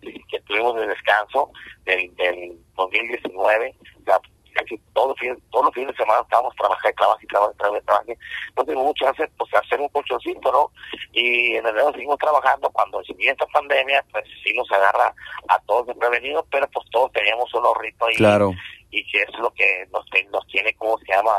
que 0.00 0.40
tuvimos 0.42 0.76
de 0.76 0.86
descanso 0.86 1.50
del, 1.84 2.14
del 2.16 2.58
2019. 2.76 3.74
La, 4.06 4.20
casi 4.58 4.78
todos 4.92 5.08
los 5.08 5.18
fines, 5.18 5.38
todos 5.50 5.66
los 5.66 5.74
fines 5.74 5.90
de 5.90 5.96
semana 5.96 6.20
estábamos 6.20 6.54
trabajando, 6.56 6.96
trabajando, 6.96 7.28
trabajando, 7.28 7.80
trabajando. 7.84 8.14
No 8.56 8.64
tengo 8.64 8.84
mucho 8.84 9.06
pues 9.16 9.54
hacer 9.54 9.80
un 9.80 9.88
colchoncito, 9.88 10.52
¿no? 10.52 10.70
Y 11.12 11.56
en 11.56 11.66
el 11.66 11.74
enero 11.74 11.92
seguimos 11.92 12.18
trabajando. 12.18 12.70
Cuando 12.70 13.02
si 13.04 13.14
esta 13.20 13.46
pandemia, 13.46 14.04
pues 14.10 14.24
sí 14.44 14.52
nos 14.54 14.70
agarra 14.72 15.14
a 15.48 15.58
todos 15.60 15.86
desprevenidos, 15.86 16.44
pero 16.50 16.68
pues 16.68 16.86
todos 16.90 17.12
teníamos 17.12 17.52
un 17.54 17.64
ahorrito 17.64 18.06
ahí. 18.06 18.14
Claro. 18.16 18.52
Y 18.90 19.06
que 19.10 19.22
es 19.22 19.38
lo 19.38 19.50
que 19.52 19.86
nos, 19.92 20.04
nos 20.30 20.46
tiene, 20.46 20.74
como 20.74 20.98
se 20.98 21.12
llama? 21.12 21.32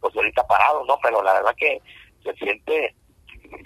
Pues 0.00 0.14
ahorita 0.16 0.46
parados, 0.46 0.86
¿no? 0.86 0.98
Pero 1.02 1.22
la 1.22 1.34
verdad 1.34 1.54
que 1.56 1.80
se 2.22 2.34
siente 2.34 2.94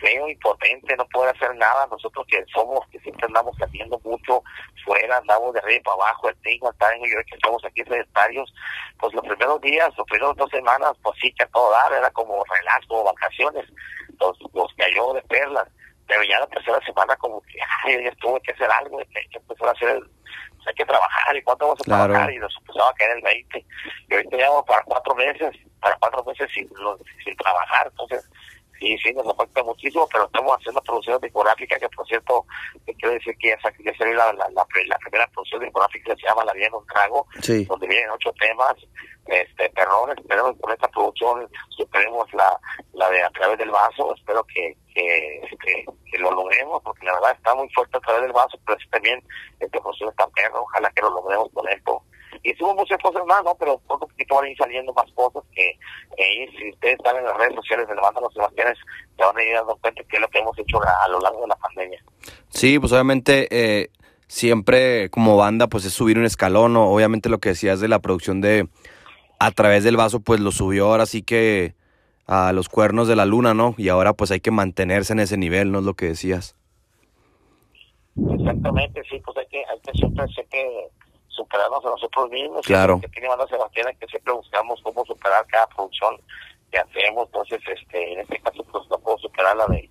feo, 0.01 0.29
impotente, 0.29 0.97
no 0.97 1.07
puede 1.09 1.31
hacer 1.31 1.55
nada. 1.57 1.87
Nosotros 1.87 2.27
que 2.29 2.45
somos, 2.53 2.87
que 2.91 2.99
siempre 3.01 3.27
andamos 3.27 3.57
haciendo 3.57 4.01
mucho 4.05 4.43
fuera, 4.85 5.19
andamos 5.19 5.53
de 5.55 5.61
arriba 5.61 5.83
para 5.85 6.09
abajo, 6.09 6.29
el 6.29 6.37
tingo, 6.43 6.71
el 6.71 7.09
y 7.09 7.15
hoy 7.15 7.25
que 7.25 7.37
estamos 7.37 7.65
aquí 7.65 7.83
sedentarios, 7.85 8.53
pues 8.99 9.15
los 9.15 9.25
primeros 9.25 9.61
días, 9.61 9.89
los 9.97 10.07
primeros 10.07 10.37
dos 10.37 10.51
semanas, 10.51 10.93
pues 11.03 11.19
sí 11.21 11.33
que 11.33 11.45
a 11.45 11.49
todo 11.49 11.71
dar, 11.71 11.93
era 11.93 12.11
como 12.11 12.43
relajo, 12.45 13.05
vacaciones, 13.05 13.67
los, 14.21 14.37
los 14.53 14.73
cayó 14.77 15.13
de 15.15 15.23
perlas. 15.23 15.69
Pero 16.07 16.23
ya 16.23 16.41
la 16.41 16.47
tercera 16.47 16.81
semana 16.87 17.15
como 17.17 17.43
que, 17.43 17.59
ay, 17.85 18.03
ya 18.03 18.13
tuve 18.13 18.41
que 18.41 18.53
hacer 18.53 18.71
algo, 18.71 18.99
que 18.99 19.39
empezar 19.39 19.69
a 19.69 19.73
hacer 19.73 20.01
pues 20.01 20.48
hay 20.67 20.75
que 20.75 20.85
trabajar, 20.85 21.37
¿y 21.37 21.43
cuánto 21.43 21.67
vamos 21.67 21.81
a 21.81 21.85
trabajar? 21.85 22.33
Y 22.33 22.39
nos 22.39 22.55
empezaba 22.59 22.91
a 22.91 22.95
caer 22.95 23.17
el 23.17 23.23
20. 23.23 23.65
Y 24.09 24.15
ahorita 24.15 24.37
llevamos 24.37 24.65
para 24.67 24.83
cuatro 24.85 25.15
meses, 25.15 25.57
para 25.81 25.97
cuatro 25.97 26.25
meses 26.25 26.51
sin, 26.53 26.69
sin 27.25 27.37
trabajar, 27.37 27.87
entonces 27.87 28.29
Sí, 28.79 28.97
sí, 29.03 29.13
nos 29.13 29.27
afecta 29.27 29.63
muchísimo, 29.65 30.09
pero 30.13 30.27
estamos 30.27 30.57
haciendo 30.57 30.81
producciones 30.83 31.21
discográficas 31.21 31.81
que, 31.81 31.89
por 31.89 32.07
cierto, 32.07 32.47
quiero 32.85 33.15
decir 33.15 33.37
que 33.39 33.49
ya, 33.49 33.73
ya 33.85 33.99
salió 33.99 34.15
la, 34.15 34.33
la, 34.35 34.49
la, 34.51 34.65
primera 34.67 35.27
producción 35.33 35.63
discográfica 35.63 36.15
que 36.15 36.21
se 36.21 36.29
llama 36.29 36.45
La 36.45 36.53
Vida 36.53 36.67
en 36.67 36.75
un 36.75 36.87
Trago, 36.87 37.27
donde 37.67 37.87
vienen 37.89 38.11
ocho 38.11 38.33
temas, 38.39 38.75
este, 39.27 39.69
perdón, 39.71 40.17
esperemos 40.17 40.57
con 40.61 40.73
esta 40.73 40.89
producción 40.89 41.49
superemos 41.77 42.33
la, 42.33 42.59
la 42.95 43.11
de 43.11 43.23
A 43.23 43.31
través 43.31 43.59
del 43.59 43.71
vaso, 43.71 44.15
espero 44.15 44.45
que, 44.45 44.77
que, 44.95 45.41
este, 45.51 45.85
que 46.11 46.19
lo 46.19 46.31
logremos, 46.31 46.81
porque 46.83 47.05
la 47.05 47.15
verdad 47.15 47.33
está 47.37 47.55
muy 47.55 47.69
fuerte 47.71 47.97
a 47.97 48.01
través 48.01 48.23
del 48.23 48.33
vaso, 48.33 48.59
pero 48.65 48.79
también 48.91 49.23
esta 49.61 49.81
producción 49.81 50.11
está 50.11 50.27
perro, 50.29 50.63
ojalá 50.63 50.91
que 50.91 51.03
lo 51.03 51.11
logremos 51.11 51.49
con 51.53 51.69
esto 51.69 52.03
hicimos 52.43 52.75
muchas 52.75 52.99
cosas 53.03 53.25
más, 53.27 53.43
¿no? 53.45 53.55
Pero 53.59 53.79
poco 53.87 54.05
a 54.05 54.09
poquito 54.09 54.35
van 54.35 54.45
a 54.45 54.51
ir 54.51 54.57
saliendo 54.57 54.93
más 54.93 55.11
cosas 55.13 55.43
que, 55.55 55.79
si 56.59 56.71
ustedes 56.71 56.97
están 56.97 57.17
en 57.17 57.25
las 57.25 57.37
redes 57.37 57.55
sociales 57.55 57.89
de 57.89 57.95
la 57.95 58.03
banda 58.03 58.21
Los 58.21 58.35
Sebastianes, 58.35 58.79
se 59.17 59.25
van 59.25 59.37
a 59.37 59.43
ir 59.43 59.55
dando 59.55 59.77
cuenta 59.77 60.03
que 60.05 60.17
es 60.17 60.21
lo 60.21 60.29
que 60.29 60.39
hemos 60.39 60.59
hecho 60.59 60.79
a, 60.83 61.09
lo 61.09 61.21
largo 61.21 61.43
de 61.43 61.49
la 61.49 61.57
pandemia. 61.57 62.03
Sí, 62.49 62.79
pues 62.79 62.93
obviamente 62.93 63.49
eh, 63.51 63.91
siempre 64.27 65.11
como 65.11 65.37
banda 65.37 65.67
pues 65.67 65.85
es 65.85 65.93
subir 65.93 66.19
un 66.19 66.25
escalón, 66.25 66.73
¿no? 66.73 66.91
Obviamente 66.91 67.29
lo 67.29 67.39
que 67.39 67.51
decías 67.51 67.81
de 67.81 67.89
la 67.89 67.99
producción 67.99 68.41
de 68.41 68.69
A 69.39 69.51
través 69.51 69.85
del 69.85 69.97
vaso 69.97 70.21
pues 70.21 70.41
lo 70.41 70.53
subió 70.53 70.87
ahora 70.87 71.07
sí 71.07 71.23
que 71.23 71.75
a 72.27 72.53
los 72.53 72.69
cuernos 72.69 73.09
de 73.09 73.17
la 73.17 73.25
luna, 73.25 73.55
¿no? 73.55 73.75
Y 73.79 73.89
ahora 73.89 74.13
pues 74.13 74.31
hay 74.31 74.41
que 74.41 74.51
mantenerse 74.51 75.15
en 75.15 75.21
ese 75.21 75.39
nivel, 75.39 75.73
¿no? 75.73 75.79
Es 75.79 75.85
lo 75.85 75.95
que 75.95 76.07
decías. 76.07 76.55
Exactamente, 78.17 79.03
sí, 79.09 79.21
pues 79.25 79.37
hay 79.39 79.47
que, 79.47 79.59
hay 79.59 79.81
que 79.81 79.93
siempre 79.93 80.27
que 80.51 80.89
superarnos 81.39 81.85
a 81.85 81.91
nosotros 81.91 82.31
mismos. 82.31 82.67
Claro. 82.67 83.01
Que 83.01 83.09
tiene 83.09 83.29
Banda 83.29 83.47
Sebastián 83.47 83.97
que 83.99 84.07
siempre 84.07 84.35
buscamos 84.35 84.81
cómo 84.83 85.05
superar 85.07 85.47
cada 85.47 85.67
producción 85.69 86.21
que 86.71 86.79
hacemos. 86.79 87.27
Entonces, 87.27 87.61
este, 87.67 88.13
en 88.13 88.21
este 88.21 88.39
caso, 88.41 88.63
pues 88.71 88.85
no 88.91 88.99
puedo 88.99 89.19
superar 89.19 89.57
la 89.57 89.67
de, 89.67 89.89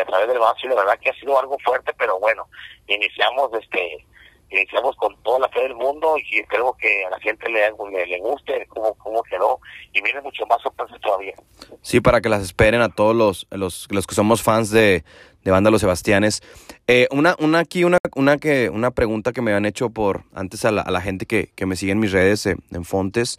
a 0.00 0.04
través 0.04 0.28
del 0.28 0.38
vaso 0.38 0.58
y 0.64 0.68
la 0.68 0.74
verdad 0.76 0.98
que 1.00 1.10
ha 1.10 1.14
sido 1.14 1.38
algo 1.38 1.56
fuerte, 1.64 1.92
pero 1.98 2.18
bueno, 2.20 2.46
iniciamos 2.86 3.50
este 3.54 4.04
iniciamos 4.50 4.96
con 4.96 5.16
toda 5.22 5.40
la 5.40 5.48
fe 5.48 5.62
del 5.62 5.74
mundo 5.74 6.16
y 6.18 6.42
creo 6.44 6.76
que 6.78 7.04
a 7.04 7.10
la 7.10 7.20
gente 7.20 7.48
le, 7.48 7.70
le, 8.06 8.18
guste 8.18 8.66
cómo, 8.68 8.94
cómo 8.94 9.22
quedó 9.22 9.60
y 9.92 10.02
viene 10.02 10.20
mucho 10.20 10.44
más 10.46 10.60
sorpresas 10.62 11.00
todavía. 11.00 11.34
Sí, 11.82 12.00
para 12.00 12.20
que 12.20 12.28
las 12.28 12.42
esperen 12.42 12.80
a 12.80 12.88
todos 12.88 13.14
los, 13.14 13.46
los, 13.50 13.86
los 13.90 14.06
que 14.06 14.14
somos 14.14 14.42
fans 14.42 14.70
de, 14.70 15.04
de 15.44 15.50
Banda 15.50 15.70
Los 15.70 15.80
Sebastianes. 15.80 16.42
Eh, 16.86 17.06
una, 17.10 17.36
una 17.38 17.60
aquí, 17.60 17.84
una, 17.84 17.98
una, 18.14 18.38
que, 18.38 18.70
una 18.70 18.90
pregunta 18.90 19.32
que 19.32 19.42
me 19.42 19.52
han 19.52 19.66
hecho 19.66 19.90
por 19.90 20.24
antes 20.34 20.64
a 20.64 20.72
la, 20.72 20.82
a 20.82 20.90
la 20.90 21.00
gente 21.00 21.26
que, 21.26 21.50
que, 21.54 21.66
me 21.66 21.76
sigue 21.76 21.92
en 21.92 22.00
mis 22.00 22.12
redes, 22.12 22.46
eh, 22.46 22.56
en 22.72 22.84
Fontes. 22.84 23.38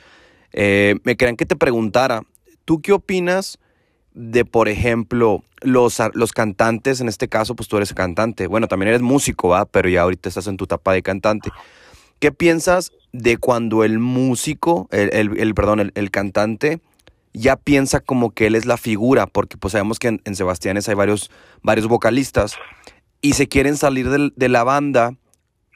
Eh, 0.54 0.96
me 1.04 1.16
querían 1.16 1.38
que 1.38 1.46
te 1.46 1.56
preguntara, 1.56 2.24
¿tú 2.66 2.82
qué 2.82 2.94
opinas 2.94 3.60
de, 4.14 4.46
por 4.46 4.70
ejemplo, 4.70 5.44
los, 5.62 6.02
los 6.14 6.32
cantantes? 6.34 7.02
En 7.02 7.08
este 7.08 7.28
caso, 7.28 7.56
pues 7.56 7.70
tú 7.70 7.78
eres 7.78 7.94
cantante. 7.94 8.48
Bueno, 8.48 8.68
también 8.68 8.90
eres 8.90 9.02
músico, 9.02 9.50
¿va? 9.50 9.66
Pero 9.66 9.90
ya 9.90 10.02
ahorita 10.02 10.30
estás 10.30 10.48
en 10.48 10.58
tu 10.58 10.66
etapa 10.66 10.94
de 10.94 11.02
cantante. 11.02 11.50
¿Qué 12.20 12.32
piensas 12.32 12.92
de 13.14 13.38
cuando 13.38 13.84
el 13.84 14.00
músico, 14.00 14.88
el, 14.92 15.38
el, 15.38 15.54
perdón, 15.56 15.80
el, 15.80 15.92
el 15.96 16.12
cantante 16.12 16.82
ya 17.34 17.56
piensa 17.56 18.00
como 18.00 18.32
que 18.32 18.48
él 18.48 18.56
es 18.56 18.66
la 18.66 18.78
figura, 18.78 19.28
porque 19.28 19.58
pues 19.58 19.74
sabemos 19.74 20.00
que 20.00 20.20
en, 20.24 20.36
Sebastianes 20.36 20.90
hay 20.90 20.96
varios, 20.96 21.32
varios 21.62 21.88
vocalistas 21.88 22.56
y 23.22 23.34
se 23.34 23.48
quieren 23.48 23.78
salir 23.78 24.10
de, 24.10 24.50
la 24.50 24.64
banda 24.64 25.16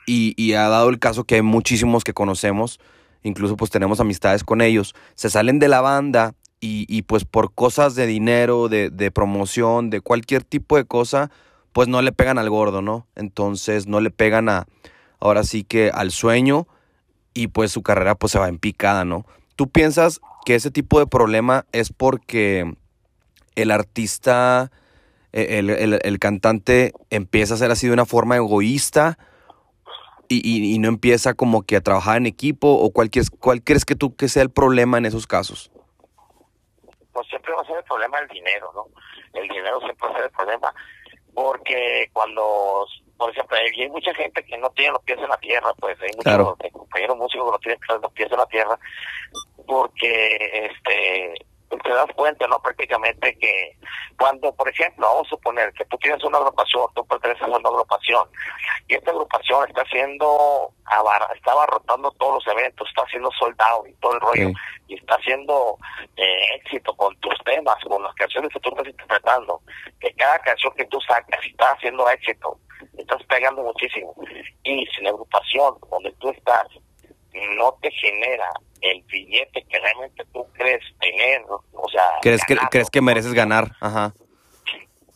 y, 0.08 0.54
ha 0.54 0.67
dado 0.67 0.89
el 0.89 1.00
caso 1.00 1.24
que 1.24 1.36
hay 1.36 1.41
muchísimos 1.41 2.04
que 2.04 2.13
conocemos, 2.13 2.80
incluso 3.24 3.56
pues 3.56 3.71
tenemos 3.71 4.00
amistades 4.00 4.43
con 4.43 4.62
ellos, 4.62 4.95
se 5.15 5.30
salen 5.30 5.60
de 5.60 5.67
la 5.67 5.82
banda 5.82 6.34
y, 6.60 7.04
pues 7.04 7.26
por 7.26 7.54
cosas 7.54 7.94
de 7.94 8.08
dinero, 8.08 8.70
de, 8.70 8.89
de, 8.89 9.12
promoción, 9.12 9.91
de 9.91 10.02
cualquier 10.02 10.44
tipo 10.44 10.78
de 10.78 10.86
cosa, 10.86 11.30
pues 11.74 11.88
no 11.88 12.02
le 12.02 12.12
pegan 12.12 12.39
al 12.39 12.50
gordo, 12.50 12.82
¿no? 12.82 13.06
Entonces 13.15 13.86
no 13.86 14.00
le 14.00 14.10
pegan 14.10 14.50
a, 14.50 14.65
ahora 15.20 15.44
sí 15.44 15.63
que 15.63 15.91
al 15.94 16.12
sueño 16.12 16.68
y 17.34 17.48
pues 17.48 17.72
su 17.72 17.84
carrera 17.84 18.15
pues 18.15 18.32
se 18.32 18.39
va 18.39 18.48
en 18.48 18.58
picada, 18.58 19.06
¿no? 19.06 19.26
¿Tú 19.56 19.70
piensas 19.70 20.22
que 20.46 20.56
ese 20.56 20.72
tipo 20.72 21.00
de 21.00 21.08
problema 21.08 21.65
es 21.72 21.91
porque 21.91 22.76
el 23.56 23.72
artista, 23.72 24.72
e, 25.34 25.60
el, 25.60 26.20
cantante 26.20 26.94
empieza 27.10 27.54
a 27.54 27.58
ser 27.58 27.72
así 27.72 27.88
de 27.88 27.94
una 27.94 28.06
forma 28.06 28.38
egoísta 28.38 29.18
y, 30.28 30.80
no 30.80 30.88
empieza 30.88 31.34
como 31.34 31.62
que 31.62 31.76
a 31.76 31.82
trabajar 31.82 32.18
en 32.18 32.26
equipo? 32.26 32.74
¿O 32.74 32.91
cuál, 32.91 33.12
cuál 33.39 33.63
crees 33.63 33.86
que 33.86 33.96
tú 33.96 34.15
que 34.15 34.30
sea 34.30 34.44
el 34.44 34.50
problema 34.50 34.98
en 34.98 35.06
esos 35.06 35.28
casos? 35.28 35.72
Pues 37.15 37.28
siempre 37.30 37.54
va 37.54 37.62
a 37.62 37.65
ser 37.65 37.78
el 37.78 37.84
problema 37.86 38.19
el 38.19 38.28
dinero, 38.28 38.69
¿no? 38.75 38.88
El 39.34 39.47
dinero 39.47 39.80
siempre 39.80 40.06
va 40.06 40.13
a 40.13 40.17
ser 40.17 40.25
el 40.25 40.32
problema. 40.32 40.75
Porque 41.34 42.10
cuando 42.12 42.86
por 43.17 43.30
ejemplo, 43.30 43.58
hay 43.58 43.89
mucha 43.89 44.13
gente 44.13 44.43
que 44.43 44.58
no 44.58 44.69
tiene 44.71 44.91
los 44.91 45.04
pies 45.04 45.17
en 45.19 45.30
la 45.30 45.38
tierra, 45.38 45.73
pues 45.80 45.97
hay 46.01 46.10
muchos 46.17 46.71
compañeros 46.73 47.17
músicos 47.17 47.45
que 47.45 47.51
no 47.51 47.60
tienen 47.60 48.01
los 48.01 48.12
pies 48.12 48.32
en 48.32 48.38
la 48.38 48.45
tierra, 48.47 48.80
porque 49.65 50.69
este 50.69 51.34
pues 51.78 51.84
te 51.84 51.98
das 51.98 52.16
cuenta, 52.16 52.48
¿no? 52.48 52.60
Prácticamente 52.60 53.38
que 53.38 53.78
cuando, 54.18 54.54
por 54.56 54.70
ejemplo, 54.70 55.08
vamos 55.08 55.28
a 55.28 55.30
suponer 55.32 55.74
que 55.74 55.86
tú 55.86 55.98
tienes 55.98 56.24
una 56.24 56.38
agrupación, 56.38 56.86
tú 56.96 57.06
perteneces 57.06 57.44
a 57.44 57.48
una 57.48 57.70
agrupación, 57.70 58.28
y 58.88 58.96
esta 58.96 59.12
agrupación 59.12 59.68
está 59.68 59.82
haciendo, 59.82 60.72
está 61.36 61.52
abarrotando 61.52 62.12
todos 62.12 62.46
los 62.46 62.56
eventos, 62.56 62.88
está 62.88 63.04
haciendo 63.04 63.30
soldado 63.32 63.86
y 63.88 63.94
todo 63.96 64.14
el 64.14 64.22
rollo, 64.22 64.50
y 64.88 64.96
está 64.96 65.16
haciendo 65.16 65.78
eh, 66.16 66.56
éxito 66.56 66.96
con 66.96 67.16
tus 67.20 67.36
temas, 67.44 67.76
con 67.84 68.02
las 68.04 68.14
canciones 68.16 68.52
que 68.54 68.60
tú 68.60 68.70
estás 68.70 68.88
interpretando, 68.88 69.62
que 70.00 70.14
cada 70.14 70.40
canción 70.40 70.74
que 70.76 70.86
tú 70.86 71.00
sacas 71.02 71.40
está 71.46 71.72
haciendo 71.72 72.10
éxito, 72.10 72.58
estás 72.98 73.24
pegando 73.24 73.64
muchísimo, 73.64 74.14
y 74.64 74.86
si 74.88 75.02
la 75.02 75.10
agrupación 75.10 75.76
donde 75.90 76.12
tú 76.14 76.30
estás 76.30 76.68
no 77.58 77.78
te 77.82 77.92
genera 77.92 78.50
el 78.91 79.02
billete 79.04 79.63
que 79.63 79.80
realmente 79.80 80.24
tú 80.32 80.45
crees 80.54 80.84
tener, 81.00 81.41
o 81.50 81.89
sea... 81.89 82.08
¿Crees, 82.21 82.43
que, 82.45 82.58
¿crees 82.69 82.89
que 82.89 83.02
mereces 83.02 83.34
ganar? 83.34 83.71
Ajá. 83.80 84.13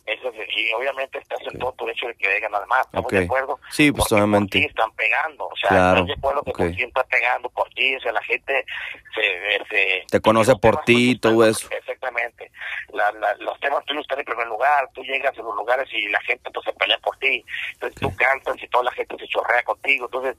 Eso 0.06 0.32
y 0.60 0.74
obviamente 0.74 1.20
estás 1.20 1.40
en 1.42 1.60
todo 1.60 1.72
tu 1.74 1.86
derecho 1.86 2.08
de 2.08 2.16
que 2.16 2.40
ganar 2.40 2.66
más, 2.66 2.86
¿estamos 2.86 3.12
de 3.12 3.24
acuerdo? 3.26 3.60
Sí, 3.70 3.92
pues 3.92 4.12
obviamente. 4.12 4.58
Por 4.58 4.62
ti 4.62 4.68
están 4.68 4.92
pegando, 4.94 5.46
o 5.46 5.56
sea, 5.56 5.70
claro. 5.70 6.06
de 6.06 6.14
acuerdo 6.14 6.44
que 6.44 6.52
por 6.52 6.72
ti 6.72 6.84
está 6.84 7.04
pegando, 7.04 7.50
por 7.50 7.70
ti, 7.70 7.96
o 7.96 8.00
sea, 8.00 8.12
la 8.12 8.24
gente 8.24 8.66
se... 9.14 9.66
se 9.70 10.04
Te 10.10 10.20
conoce 10.20 10.56
por 10.56 10.84
ti 10.84 11.12
y 11.12 11.20
todo 11.20 11.46
eso. 11.46 11.68
Exactamente. 11.72 12.52
La, 12.92 13.12
la, 13.12 13.36
los 13.36 13.60
temas 13.60 13.86
tuyos 13.86 14.02
están 14.02 14.20
en 14.20 14.26
primer 14.26 14.48
lugar, 14.48 14.90
tú 14.94 15.04
llegas 15.04 15.38
a 15.38 15.42
los 15.44 15.56
lugares 15.56 15.88
y 15.94 16.08
la 16.08 16.20
gente 16.22 16.44
entonces 16.48 16.74
pelea 16.74 16.98
por 16.98 17.16
ti, 17.18 17.46
entonces 17.74 18.02
tú 18.02 18.16
cantas 18.16 18.56
y 18.62 18.68
toda 18.68 18.86
la 18.86 18.92
gente 18.92 19.16
se 19.20 19.28
chorrea 19.28 19.62
contigo, 19.64 20.06
entonces 20.06 20.36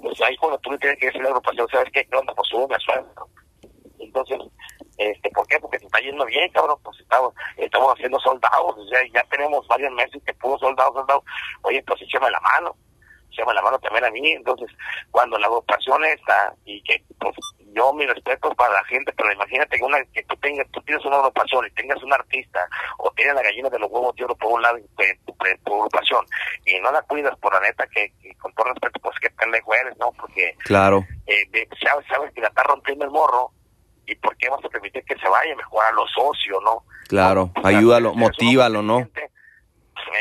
pues 0.00 0.20
ahí 0.22 0.36
cuando 0.36 0.58
tú 0.58 0.70
le 0.72 0.78
tienes 0.78 0.98
que 0.98 1.06
decir 1.06 1.22
la 1.22 1.28
agrupación, 1.28 1.68
¿sabes 1.68 1.90
qué? 1.92 2.04
¿Qué 2.04 2.16
onda? 2.16 2.34
Pues 2.34 2.48
sube 2.48 2.76
sueldo. 2.80 3.28
Entonces, 3.98 4.38
este, 4.98 5.30
¿por 5.30 5.46
qué? 5.46 5.58
Porque 5.58 5.78
se 5.78 5.86
está 5.86 6.00
yendo 6.00 6.24
bien, 6.24 6.50
cabrón, 6.52 6.78
pues 6.82 6.98
estamos, 7.00 7.34
estamos 7.56 7.92
haciendo 7.92 8.18
soldados, 8.20 8.76
o 8.76 8.88
sea, 8.88 9.00
ya 9.12 9.22
tenemos 9.30 9.66
varios 9.68 9.92
meses 9.92 10.22
que 10.24 10.34
pudo 10.34 10.58
soldados, 10.58 10.94
soldados, 10.94 11.24
oye, 11.62 11.82
pues 11.86 12.00
échame 12.02 12.30
la 12.30 12.40
mano, 12.40 12.76
échame 13.30 13.54
la 13.54 13.62
mano 13.62 13.78
también 13.78 14.04
a 14.04 14.10
mí, 14.10 14.32
entonces, 14.32 14.68
cuando 15.10 15.38
la 15.38 15.46
agrupación 15.46 16.04
está, 16.04 16.54
y 16.64 16.82
que, 16.82 17.04
pues, 17.18 17.34
yo 17.76 17.92
mi 17.92 18.06
respeto 18.06 18.50
para 18.54 18.72
la 18.72 18.84
gente, 18.84 19.12
pero 19.14 19.30
imagínate 19.32 19.76
que, 19.76 19.84
una, 19.84 20.02
que 20.06 20.22
tú 20.24 20.34
tengas, 20.36 20.66
tú 20.70 20.80
tienes 20.80 21.04
una 21.04 21.16
agrupación 21.16 21.66
y 21.66 21.70
tengas 21.72 22.02
un 22.02 22.12
artista, 22.12 22.66
o 22.98 23.10
tienes 23.12 23.34
la 23.34 23.42
gallina 23.42 23.68
de 23.68 23.78
los 23.78 23.90
huevos 23.90 24.16
de 24.16 24.24
oro 24.24 24.34
por 24.34 24.52
un 24.52 24.62
lado 24.62 24.76
de 24.76 25.18
tu, 25.26 25.74
agrupación, 25.74 26.24
y 26.64 26.80
no 26.80 26.90
la 26.90 27.02
cuidas 27.02 27.38
por 27.38 27.52
la 27.52 27.60
neta 27.60 27.86
que, 27.88 28.10
con 28.38 28.52
todo 28.54 28.68
respeto, 28.72 28.98
pues 29.00 29.14
que 29.20 29.28
pendejo 29.30 29.74
eres, 29.74 29.96
¿no? 29.98 30.10
Porque, 30.18 30.56
claro. 30.64 31.04
Eh, 31.26 31.68
sabes, 31.84 32.06
sabes 32.08 32.32
que 32.32 32.40
la 32.40 32.48
está 32.48 32.62
rompiendo 32.62 33.04
el 33.04 33.10
morro, 33.10 33.50
¿y 34.06 34.14
por 34.16 34.34
qué 34.38 34.48
vas 34.48 34.64
a 34.64 34.68
permitir 34.70 35.04
que 35.04 35.16
se 35.18 35.28
vaya? 35.28 35.54
Mejor 35.54 35.84
a 35.84 35.92
los 35.92 36.10
socios, 36.12 36.58
¿no? 36.64 36.84
Claro, 37.08 37.50
ayúdalo, 37.62 38.14
motívalo, 38.14 38.82
¿no? 38.82 39.08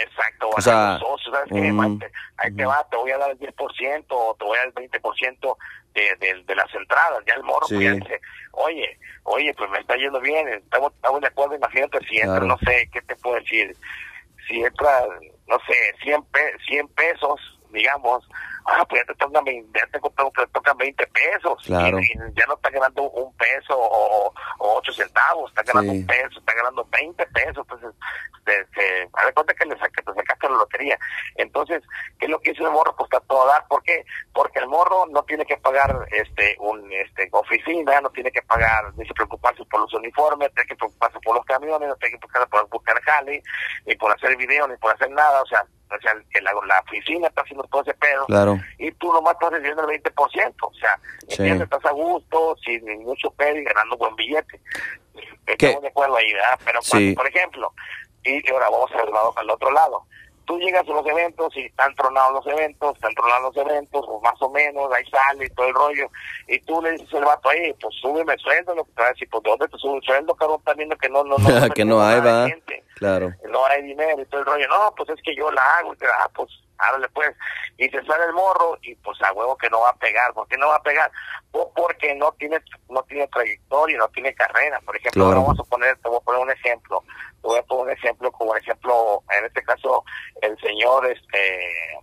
Exacto, 0.01 0.49
o 0.49 0.61
sea, 0.61 0.97
socios, 0.99 1.33
¿sabes 1.33 1.49
qué? 1.51 2.09
Ahí 2.37 2.55
te 2.55 2.65
va, 2.65 2.85
te 2.89 2.97
voy 2.97 3.11
a 3.11 3.17
dar 3.17 3.31
el 3.31 3.39
10% 3.39 4.05
o 4.09 4.35
te 4.37 4.45
voy 4.45 4.57
a 4.57 4.59
dar 4.59 4.67
el 4.67 4.73
20% 4.73 5.57
de, 5.93 6.43
de, 6.45 6.55
las 6.55 6.73
entradas, 6.73 7.23
ya 7.25 7.35
el 7.35 7.43
morro 7.43 7.67
pues, 7.67 7.79
dice, 7.79 8.21
oye, 8.51 8.99
oye, 9.23 9.53
pues 9.53 9.69
me 9.69 9.79
está 9.79 9.95
yendo 9.95 10.19
bien, 10.19 10.47
estamos, 10.49 10.93
estamos 10.93 11.21
de 11.21 11.27
acuerdo, 11.27 11.55
imagínate 11.55 11.99
si 12.07 12.17
entra, 12.17 12.41
no 12.41 12.57
sé, 12.59 12.89
¿qué 12.91 13.01
te 13.01 13.15
puedo 13.15 13.37
decir? 13.37 13.75
Si 14.47 14.61
entra, 14.61 15.05
no 15.47 15.57
sé, 15.59 15.95
100, 16.03 16.23
pe 16.25 16.57
100 16.67 16.87
pesos, 16.89 17.39
digamos, 17.71 18.27
ah, 18.65 18.85
pues 18.89 19.01
ya 19.01 19.13
te 19.13 19.15
tocan, 19.19 19.45
ya 19.45 19.87
te, 19.87 19.99
te 19.99 20.47
tocan 20.47 20.77
20 20.77 21.07
pesos. 21.07 21.63
Claro. 21.65 21.99
Y, 21.99 22.07
ya 22.35 22.45
no 22.47 22.55
está 22.55 22.69
ganando 22.69 23.03
un 23.03 23.35
peso 23.37 23.77
o, 23.77 24.33
o 24.59 24.77
8 24.77 24.93
centavos, 24.93 25.49
está 25.51 25.63
ganando 25.63 25.93
un 25.93 26.05
peso, 26.05 26.39
está 26.39 26.53
ganando 26.53 26.87
20 26.91 27.25
pesos. 27.27 27.57
Entonces, 27.57 27.91
te, 28.45 28.65
te, 28.75 29.09
a 29.13 29.25
ver, 29.25 29.33
cuenta 29.33 29.53
que 29.53 29.65
le 29.65 29.77
sacaste, 29.77 30.03
te 30.03 30.13
sacaste 30.13 30.49
la 30.49 30.57
lotería. 30.57 30.97
Entonces, 31.35 31.83
¿qué 32.19 32.25
es 32.25 32.31
lo 32.31 32.39
que 32.39 32.51
hizo 32.51 32.65
el 32.65 32.71
morro? 32.71 32.95
Pues 32.95 33.09
está 33.11 33.19
todo 33.27 33.43
a 33.43 33.53
dar. 33.53 33.67
¿Por 33.67 33.83
qué? 33.83 34.05
Porque 34.33 34.59
el 34.59 34.67
morro 34.67 35.05
no 35.07 35.23
tiene 35.23 35.45
que 35.45 35.57
pagar 35.57 36.07
este 36.11 36.55
un 36.59 36.91
este 36.91 37.27
oficina, 37.31 37.99
no 38.01 38.09
tiene 38.11 38.31
que 38.31 38.41
pagar, 38.43 38.93
ni 38.95 39.05
se 39.05 39.13
preocuparse 39.13 39.63
por 39.65 39.81
los 39.81 39.93
uniformes, 39.93 40.53
tiene 40.53 40.67
que 40.67 40.75
preocuparse 40.75 41.19
por 41.19 41.35
los 41.35 41.45
camiones, 41.45 41.89
no 41.89 41.95
tiene 41.95 42.13
que 42.13 42.19
preocuparse 42.19 42.49
por 42.49 42.69
buscar 42.69 43.01
jale, 43.01 43.43
ni 43.85 43.95
por 43.95 44.11
hacer 44.11 44.35
video, 44.37 44.67
ni 44.67 44.77
por 44.77 44.93
hacer 44.93 45.09
nada. 45.11 45.41
O 45.41 45.45
sea, 45.47 45.65
o 45.91 46.01
sea, 46.01 46.13
que 46.31 46.41
la, 46.41 46.51
la, 46.67 46.79
oficina 46.79 47.27
está 47.27 47.41
haciendo 47.41 47.63
todo 47.65 47.81
ese 47.81 47.93
pedo. 47.95 48.25
Claro. 48.25 48.54
Y 48.77 48.91
tú 48.93 49.11
nomás 49.11 49.33
estás 49.33 49.51
recibiendo 49.51 49.89
el 49.89 50.01
20%. 50.01 50.53
O 50.61 50.73
sea, 50.73 50.99
Estás 51.27 51.85
a 51.85 51.91
gusto, 51.91 52.55
sin 52.63 52.83
mucho 53.03 53.31
pedo 53.31 53.57
y 53.57 53.63
ganando 53.63 53.97
buen 53.97 54.15
billete. 54.15 54.59
Estamos 55.45 55.81
de 55.81 55.87
acuerdo 55.87 56.15
ahí, 56.17 56.33
¿verdad? 56.33 56.59
Pero 56.65 56.79
cuando, 56.89 57.15
por 57.15 57.27
ejemplo, 57.27 57.73
y 58.25 58.51
ahora 58.51 58.69
vamos 58.69 58.91
a 58.91 59.05
lado 59.05 59.33
al 59.35 59.49
otro 59.49 59.71
lado. 59.71 60.03
Tú 60.45 60.59
llegas 60.59 60.87
a 60.87 60.91
los 60.91 61.05
eventos 61.07 61.55
y 61.57 61.65
están 61.65 61.95
tronados 61.95 62.45
los 62.45 62.53
eventos, 62.53 62.95
están 62.95 63.13
tronados 63.15 63.55
los 63.55 63.65
eventos, 63.65 64.05
o 64.07 64.21
más 64.21 64.39
o 64.39 64.49
menos, 64.51 64.91
ahí 64.93 65.03
sale 65.09 65.45
y 65.45 65.49
todo 65.49 65.67
el 65.67 65.73
rollo. 65.73 66.07
Y 66.47 66.59
tú 66.59 66.79
le 66.83 66.91
dices 66.91 67.11
al 67.15 67.25
vato, 67.25 67.49
ahí, 67.49 67.73
pues 67.81 67.95
súbeme 67.99 68.33
el 68.33 68.39
sueldo, 68.39 68.75
lo 68.75 68.83
que 68.83 68.91
a 69.01 69.09
decir, 69.09 69.27
pues 69.31 69.43
¿dónde 69.43 69.67
te 69.67 69.77
sube 69.77 69.97
el 69.97 70.03
sueldo, 70.03 70.35
cabrón? 70.35 70.61
También 70.63 70.89
que 71.01 71.09
no, 71.09 71.23
no, 71.23 71.37
no. 71.39 71.69
que 71.73 71.83
no 71.83 71.99
hay, 71.99 72.19
va. 72.19 72.47
Claro. 72.95 73.33
No 73.49 73.65
hay 73.65 73.81
dinero 73.81 74.21
y 74.21 74.25
todo 74.25 74.41
el 74.41 74.45
rollo. 74.45 74.67
No, 74.67 74.93
pues 74.95 75.09
es 75.09 75.21
que 75.23 75.35
yo 75.35 75.51
la 75.51 75.61
hago. 75.77 75.95
Y 75.95 75.97
te, 75.97 76.05
ah, 76.05 76.29
pues 76.35 76.49
háblale 76.77 77.09
pues. 77.09 77.35
Y 77.77 77.89
se 77.89 78.03
sale 78.05 78.25
el 78.25 78.33
morro 78.33 78.77
y 78.81 78.95
pues 78.95 79.21
a 79.21 79.33
huevo 79.33 79.57
que 79.57 79.69
no 79.69 79.81
va 79.81 79.89
a 79.89 79.95
pegar. 79.95 80.33
¿Por 80.33 80.47
qué 80.47 80.57
no 80.57 80.67
va 80.67 80.77
a 80.77 80.83
pegar? 80.83 81.11
Pues 81.51 81.65
porque 81.75 82.15
no 82.15 82.31
tiene, 82.33 82.59
no 82.89 83.03
tiene 83.03 83.27
trayectoria, 83.27 83.97
no 83.97 84.07
tiene 84.09 84.33
carrera. 84.33 84.79
Por 84.81 84.95
ejemplo, 84.95 85.29
vamos 85.29 85.59
a 85.59 85.63
poner, 85.63 85.97
te 85.97 86.09
voy 86.09 86.17
a 86.17 86.25
poner 86.25 86.41
un 86.41 86.51
ejemplo. 86.51 87.03
Te 87.41 87.47
voy 87.47 87.59
a 87.59 87.63
poner 87.63 87.85
un 87.85 87.91
ejemplo, 87.91 88.31
como 88.31 88.55
ejemplo, 88.55 89.23
en 89.37 89.45
este 89.45 89.63
caso, 89.63 90.03
el 90.41 90.57
señor, 90.59 91.05
este, 91.07 91.99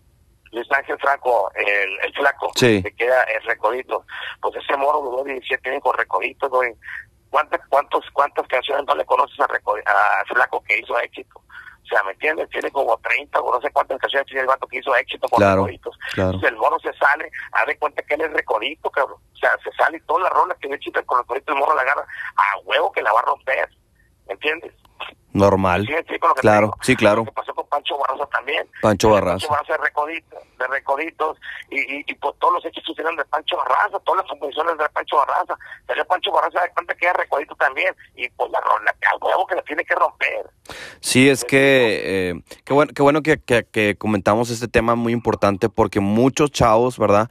Luis 0.52 0.70
Ángel 0.70 0.98
Franco, 1.00 1.50
el, 1.54 1.98
el 2.04 2.12
flaco, 2.14 2.52
que 2.58 2.94
queda 2.96 3.22
el 3.24 3.42
recodito. 3.44 4.04
Pues 4.40 4.56
ese 4.56 4.76
morro 4.76 5.00
duró 5.00 5.24
17 5.24 5.70
años 5.70 5.82
con 5.82 5.96
recodito, 5.96 6.48
güey. 6.48 6.74
¿Cuántas, 7.30 7.66
cuántos, 7.68 8.04
¿Cuántas 8.12 8.46
canciones 8.46 8.84
no 8.86 8.94
le 8.94 9.06
conoces 9.06 9.40
a, 9.40 9.44
a 9.44 10.24
Flaco 10.26 10.62
que 10.62 10.78
hizo 10.78 10.98
éxito? 10.98 11.41
O 11.82 11.86
sea, 11.86 12.02
¿me 12.04 12.12
entiendes? 12.12 12.48
Tiene 12.50 12.70
como 12.70 12.96
30 12.98 13.40
o 13.40 13.54
no 13.54 13.60
sé 13.60 13.70
cuántas 13.70 13.98
canciones 13.98 14.26
tiene 14.26 14.42
el 14.42 14.46
vato 14.46 14.66
que 14.66 14.78
hizo 14.78 14.94
éxito 14.96 15.28
con 15.28 15.38
claro, 15.38 15.62
recoditos. 15.62 15.98
Entonces 16.16 16.50
el 16.50 16.56
mono 16.56 16.78
se 16.78 16.92
sale, 16.94 17.30
a 17.52 17.64
de 17.66 17.76
cuenta 17.78 18.02
que 18.02 18.14
él 18.14 18.22
es 18.22 18.32
recodito, 18.32 18.90
cabrón. 18.90 19.18
O 19.32 19.36
sea, 19.36 19.50
se 19.62 19.72
sale 19.72 19.98
y 19.98 20.00
todas 20.02 20.24
las 20.24 20.32
rolas 20.32 20.56
que 20.58 20.68
le 20.68 20.78
chita 20.78 21.02
con 21.02 21.18
recodito, 21.18 21.52
el 21.52 21.58
mono 21.58 21.74
la 21.74 21.82
agarra 21.82 22.06
a 22.36 22.58
huevo 22.64 22.92
que 22.92 23.02
la 23.02 23.12
va 23.12 23.20
a 23.20 23.24
romper. 23.24 23.68
¿Me 24.26 24.34
entiendes? 24.34 24.72
Normal. 25.32 25.88
claro, 26.36 26.74
sí, 26.82 26.94
claro. 26.94 27.24
Lo 27.24 27.32
pasó 27.32 27.54
con 27.54 27.66
Pancho 27.66 27.96
Barraza 27.96 28.26
también. 28.26 28.66
Pancho 28.82 29.10
Barraza. 29.10 29.48
Pancho 29.48 29.48
Barraza 29.48 29.72
de 29.72 29.78
Recoditos, 29.78 30.42
de 30.58 30.66
Recoditos 30.66 31.38
y, 31.70 31.80
y, 31.80 32.04
y 32.06 32.14
pues 32.14 32.34
todos 32.38 32.54
los 32.54 32.64
hechos 32.66 32.84
sucedieron 32.84 33.16
de 33.16 33.24
Pancho 33.24 33.56
Barraza, 33.56 33.98
todas 34.00 34.22
las 34.22 34.30
composiciones 34.30 34.76
de 34.76 34.88
Pancho 34.90 35.16
Barraza. 35.16 35.56
Salió 35.86 36.04
Pancho 36.04 36.32
Barraza 36.32 36.60
de 36.60 36.70
cuenta 36.72 36.94
que 36.94 37.06
era 37.06 37.14
Recodito 37.14 37.54
también 37.54 37.94
y 38.14 38.28
pues 38.30 38.50
la, 38.50 38.60
la, 38.84 38.94
algo 39.30 39.46
que 39.46 39.54
la 39.54 39.62
tiene 39.62 39.84
que 39.84 39.94
romper. 39.94 40.50
Sí, 41.00 41.30
es 41.30 41.44
que 41.44 42.28
eh, 42.30 42.42
qué 42.64 42.74
bueno, 42.74 42.92
qué 42.94 43.02
bueno 43.02 43.22
que, 43.22 43.38
que, 43.38 43.64
que 43.64 43.96
comentamos 43.96 44.50
este 44.50 44.68
tema 44.68 44.96
muy 44.96 45.14
importante 45.14 45.70
porque 45.70 46.00
muchos 46.00 46.50
chavos, 46.50 46.98
¿verdad? 46.98 47.30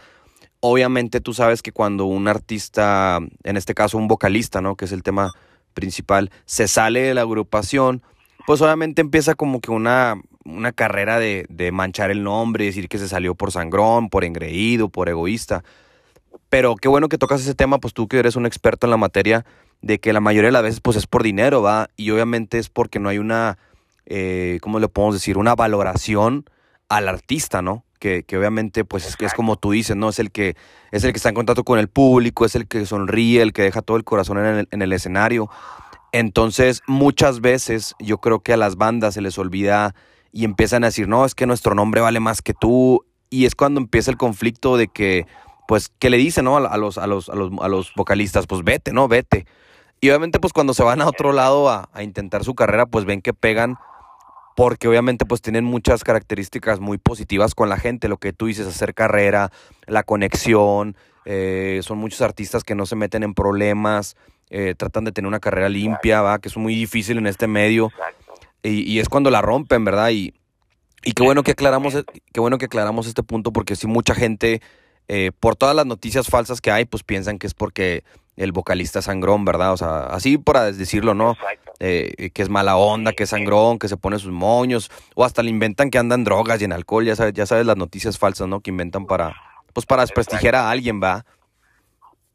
Obviamente 0.60 1.22
tú 1.22 1.34
sabes 1.34 1.62
que 1.62 1.72
cuando 1.72 2.06
un 2.06 2.28
artista, 2.28 3.20
en 3.44 3.58
este 3.58 3.76
caso 3.76 3.98
un 3.98 4.08
vocalista, 4.08 4.62
¿no? 4.62 4.76
Que 4.76 4.86
es 4.86 4.92
el 4.92 5.04
tema 5.04 5.32
principal, 5.74 6.32
se 6.46 6.68
sale 6.68 7.02
de 7.02 7.14
la 7.14 7.22
agrupación, 7.22 8.02
pues 8.46 8.62
obviamente 8.62 9.02
empieza 9.02 9.36
como 9.36 9.62
que 9.62 9.72
una, 9.72 10.16
una 10.46 10.72
carrera 10.72 11.20
de, 11.20 11.46
de, 11.50 11.72
manchar 11.72 12.12
el 12.12 12.24
nombre, 12.24 12.66
decir 12.66 12.90
que 12.90 12.98
se 12.98 13.08
salió 13.08 13.36
por 13.36 13.52
sangrón, 13.52 14.10
por 14.10 14.24
engreído, 14.24 14.90
por 14.90 15.10
egoísta. 15.10 15.64
Pero 16.50 16.76
qué 16.76 16.88
bueno 16.88 17.08
que 17.08 17.18
tocas 17.18 17.42
ese 17.42 17.56
tema, 17.56 17.80
pues 17.80 17.94
tú 17.94 18.08
que 18.08 18.20
eres 18.20 18.36
un 18.36 18.46
experto 18.46 18.88
en 18.88 18.92
la 18.92 18.98
materia, 18.98 19.46
de 19.82 20.00
que 20.00 20.14
la 20.14 20.20
mayoría 20.20 20.50
de 20.50 20.54
las 20.54 20.64
veces 20.64 20.80
pues 20.80 20.98
es 20.98 21.08
por 21.08 21.24
dinero, 21.24 21.62
¿va? 21.62 21.90
Y 21.98 22.12
obviamente 22.12 22.58
es 22.60 22.70
porque 22.70 23.00
no 23.00 23.10
hay 23.10 23.18
una, 23.18 23.58
eh, 24.06 24.60
¿cómo 24.62 24.80
le 24.80 24.88
podemos 24.88 25.16
decir? 25.16 25.38
Una 25.38 25.56
valoración 25.56 26.46
al 26.90 27.08
artista, 27.08 27.62
¿no? 27.62 27.84
Que, 28.02 28.24
que, 28.24 28.36
obviamente 28.36 28.84
pues 28.84 29.06
es, 29.06 29.16
es 29.20 29.34
como 29.36 29.58
tú 29.58 29.72
dices, 29.72 29.96
¿no? 29.96 30.10
Es 30.10 30.18
el 30.18 30.32
que 30.32 30.56
es 30.92 31.04
el 31.04 31.12
que 31.14 31.18
está 31.18 31.30
en 31.30 31.36
contacto 31.36 31.64
con 31.64 31.78
el 31.78 31.88
público, 31.88 32.46
es 32.46 32.56
el 32.56 32.68
que 32.68 32.84
sonríe, 32.88 33.44
el 33.44 33.54
que 33.54 33.62
deja 33.62 33.84
todo 33.84 33.96
el 33.96 34.04
corazón 34.04 34.40
en 34.40 34.46
el, 34.46 34.68
en 34.72 34.82
el 34.82 34.92
escenario. 34.92 35.52
Entonces, 36.12 36.82
muchas 36.88 37.42
veces 37.42 37.94
yo 38.00 38.18
creo 38.18 38.40
que 38.40 38.54
a 38.54 38.58
las 38.58 38.76
bandas 38.76 39.14
se 39.14 39.22
les 39.22 39.38
olvida 39.38 39.94
y 40.32 40.46
empiezan 40.46 40.84
a 40.84 40.88
decir, 40.88 41.08
no, 41.08 41.26
es 41.26 41.36
que 41.36 41.46
nuestro 41.46 41.76
nombre 41.76 42.02
vale 42.02 42.20
más 42.20 42.42
que 42.42 42.56
tú. 42.56 43.06
Y 43.30 43.46
es 43.46 43.54
cuando 43.54 43.80
empieza 43.80 44.10
el 44.10 44.18
conflicto 44.18 44.78
de 44.78 44.88
que, 44.88 45.28
pues, 45.68 45.92
¿qué 46.00 46.10
le 46.10 46.18
dicen, 46.18 46.46
no? 46.46 46.58
A 46.58 46.78
los, 46.78 46.98
a 46.98 47.06
los, 47.06 47.30
a 47.30 47.36
los, 47.36 47.52
a 47.62 47.68
los 47.68 47.94
vocalistas, 47.96 48.48
pues 48.48 48.64
vete, 48.64 48.94
¿no? 48.94 49.08
Vete. 49.08 49.46
Y 50.02 50.10
obviamente, 50.10 50.40
pues 50.40 50.54
cuando 50.54 50.74
se 50.74 50.82
van 50.82 51.02
a 51.02 51.08
otro 51.08 51.34
lado 51.34 51.70
a, 51.70 51.88
a 51.94 52.02
intentar 52.02 52.44
su 52.44 52.56
carrera, 52.56 52.88
pues 52.88 53.06
ven 53.06 53.22
que 53.22 53.34
pegan 53.34 53.78
porque 54.62 54.88
obviamente 54.88 55.26
pues 55.26 55.42
tienen 55.42 55.66
muchas 55.66 56.04
características 56.04 56.80
muy 56.80 57.00
positivas 57.00 57.56
con 57.56 57.68
la 57.68 57.78
gente, 57.78 58.08
lo 58.08 58.18
que 58.18 58.32
tú 58.32 58.46
dices, 58.46 58.68
hacer 58.68 58.94
carrera, 58.94 59.52
la 59.88 60.04
conexión, 60.04 60.96
eh, 61.26 61.80
son 61.82 61.98
muchos 61.98 62.22
artistas 62.22 62.64
que 62.64 62.76
no 62.76 62.86
se 62.86 62.96
meten 62.96 63.24
en 63.24 63.34
problemas, 63.34 64.16
eh, 64.52 64.76
tratan 64.78 65.04
de 65.04 65.14
tener 65.14 65.28
una 65.28 65.40
carrera 65.40 65.68
limpia, 65.68 66.22
¿va? 66.22 66.38
Que 66.38 66.48
es 66.48 66.58
muy 66.58 66.76
difícil 66.76 67.18
en 67.18 67.26
este 67.26 67.48
medio. 67.48 67.90
Y, 68.62 68.82
y, 68.82 69.00
es 69.00 69.10
cuando 69.10 69.32
la 69.32 69.42
rompen, 69.42 69.84
¿verdad? 69.84 70.12
Y, 70.12 70.36
y 71.04 71.14
qué 71.14 71.24
bueno 71.24 71.42
que 71.42 71.54
aclaramos, 71.54 71.96
e, 71.96 72.04
qué 72.32 72.40
bueno 72.40 72.60
que 72.60 72.66
aclaramos 72.66 73.08
este 73.08 73.24
punto, 73.24 73.52
porque 73.52 73.76
sí 73.76 73.88
mucha 73.88 74.14
gente, 74.14 74.62
eh, 75.08 75.32
por 75.40 75.56
todas 75.56 75.76
las 75.76 75.88
noticias 75.88 76.28
falsas 76.28 76.62
que 76.62 76.70
hay, 76.70 76.86
pues 76.86 77.02
piensan 77.02 77.40
que 77.40 77.48
es 77.48 77.56
porque 77.56 78.04
el 78.44 78.52
vocalista 78.52 79.02
sangrón, 79.02 79.46
¿verdad? 79.46 79.74
O 79.74 79.78
sea, 79.78 80.06
así 80.06 80.38
para 80.38 80.72
decirlo, 80.72 81.14
¿no? 81.14 81.38
Eh, 81.80 82.30
que 82.34 82.42
es 82.42 82.50
mala 82.50 82.78
onda, 82.78 83.14
que 83.14 83.24
es 83.24 83.30
sangrón, 83.30 83.80
que 83.80 83.88
se 83.88 83.98
pone 83.98 84.20
sus 84.20 84.32
moños, 84.32 84.92
o 85.16 85.24
hasta 85.26 85.44
le 85.44 85.50
inventan 85.50 85.90
que 85.90 85.98
andan 85.98 86.24
drogas 86.24 86.62
y 86.62 86.66
en 86.66 86.74
alcohol, 86.74 87.06
ya 87.06 87.16
sabes, 87.16 87.34
ya 87.34 87.46
sabes 87.46 87.66
las 87.66 87.78
noticias 87.78 88.18
falsas, 88.18 88.48
¿no? 88.48 88.60
Que 88.62 88.72
inventan 88.72 89.06
para, 89.06 89.36
pues 89.74 89.86
para 89.86 90.04
desprestigiar 90.04 90.56
a 90.56 90.70
alguien, 90.70 91.02
¿va? 91.02 91.26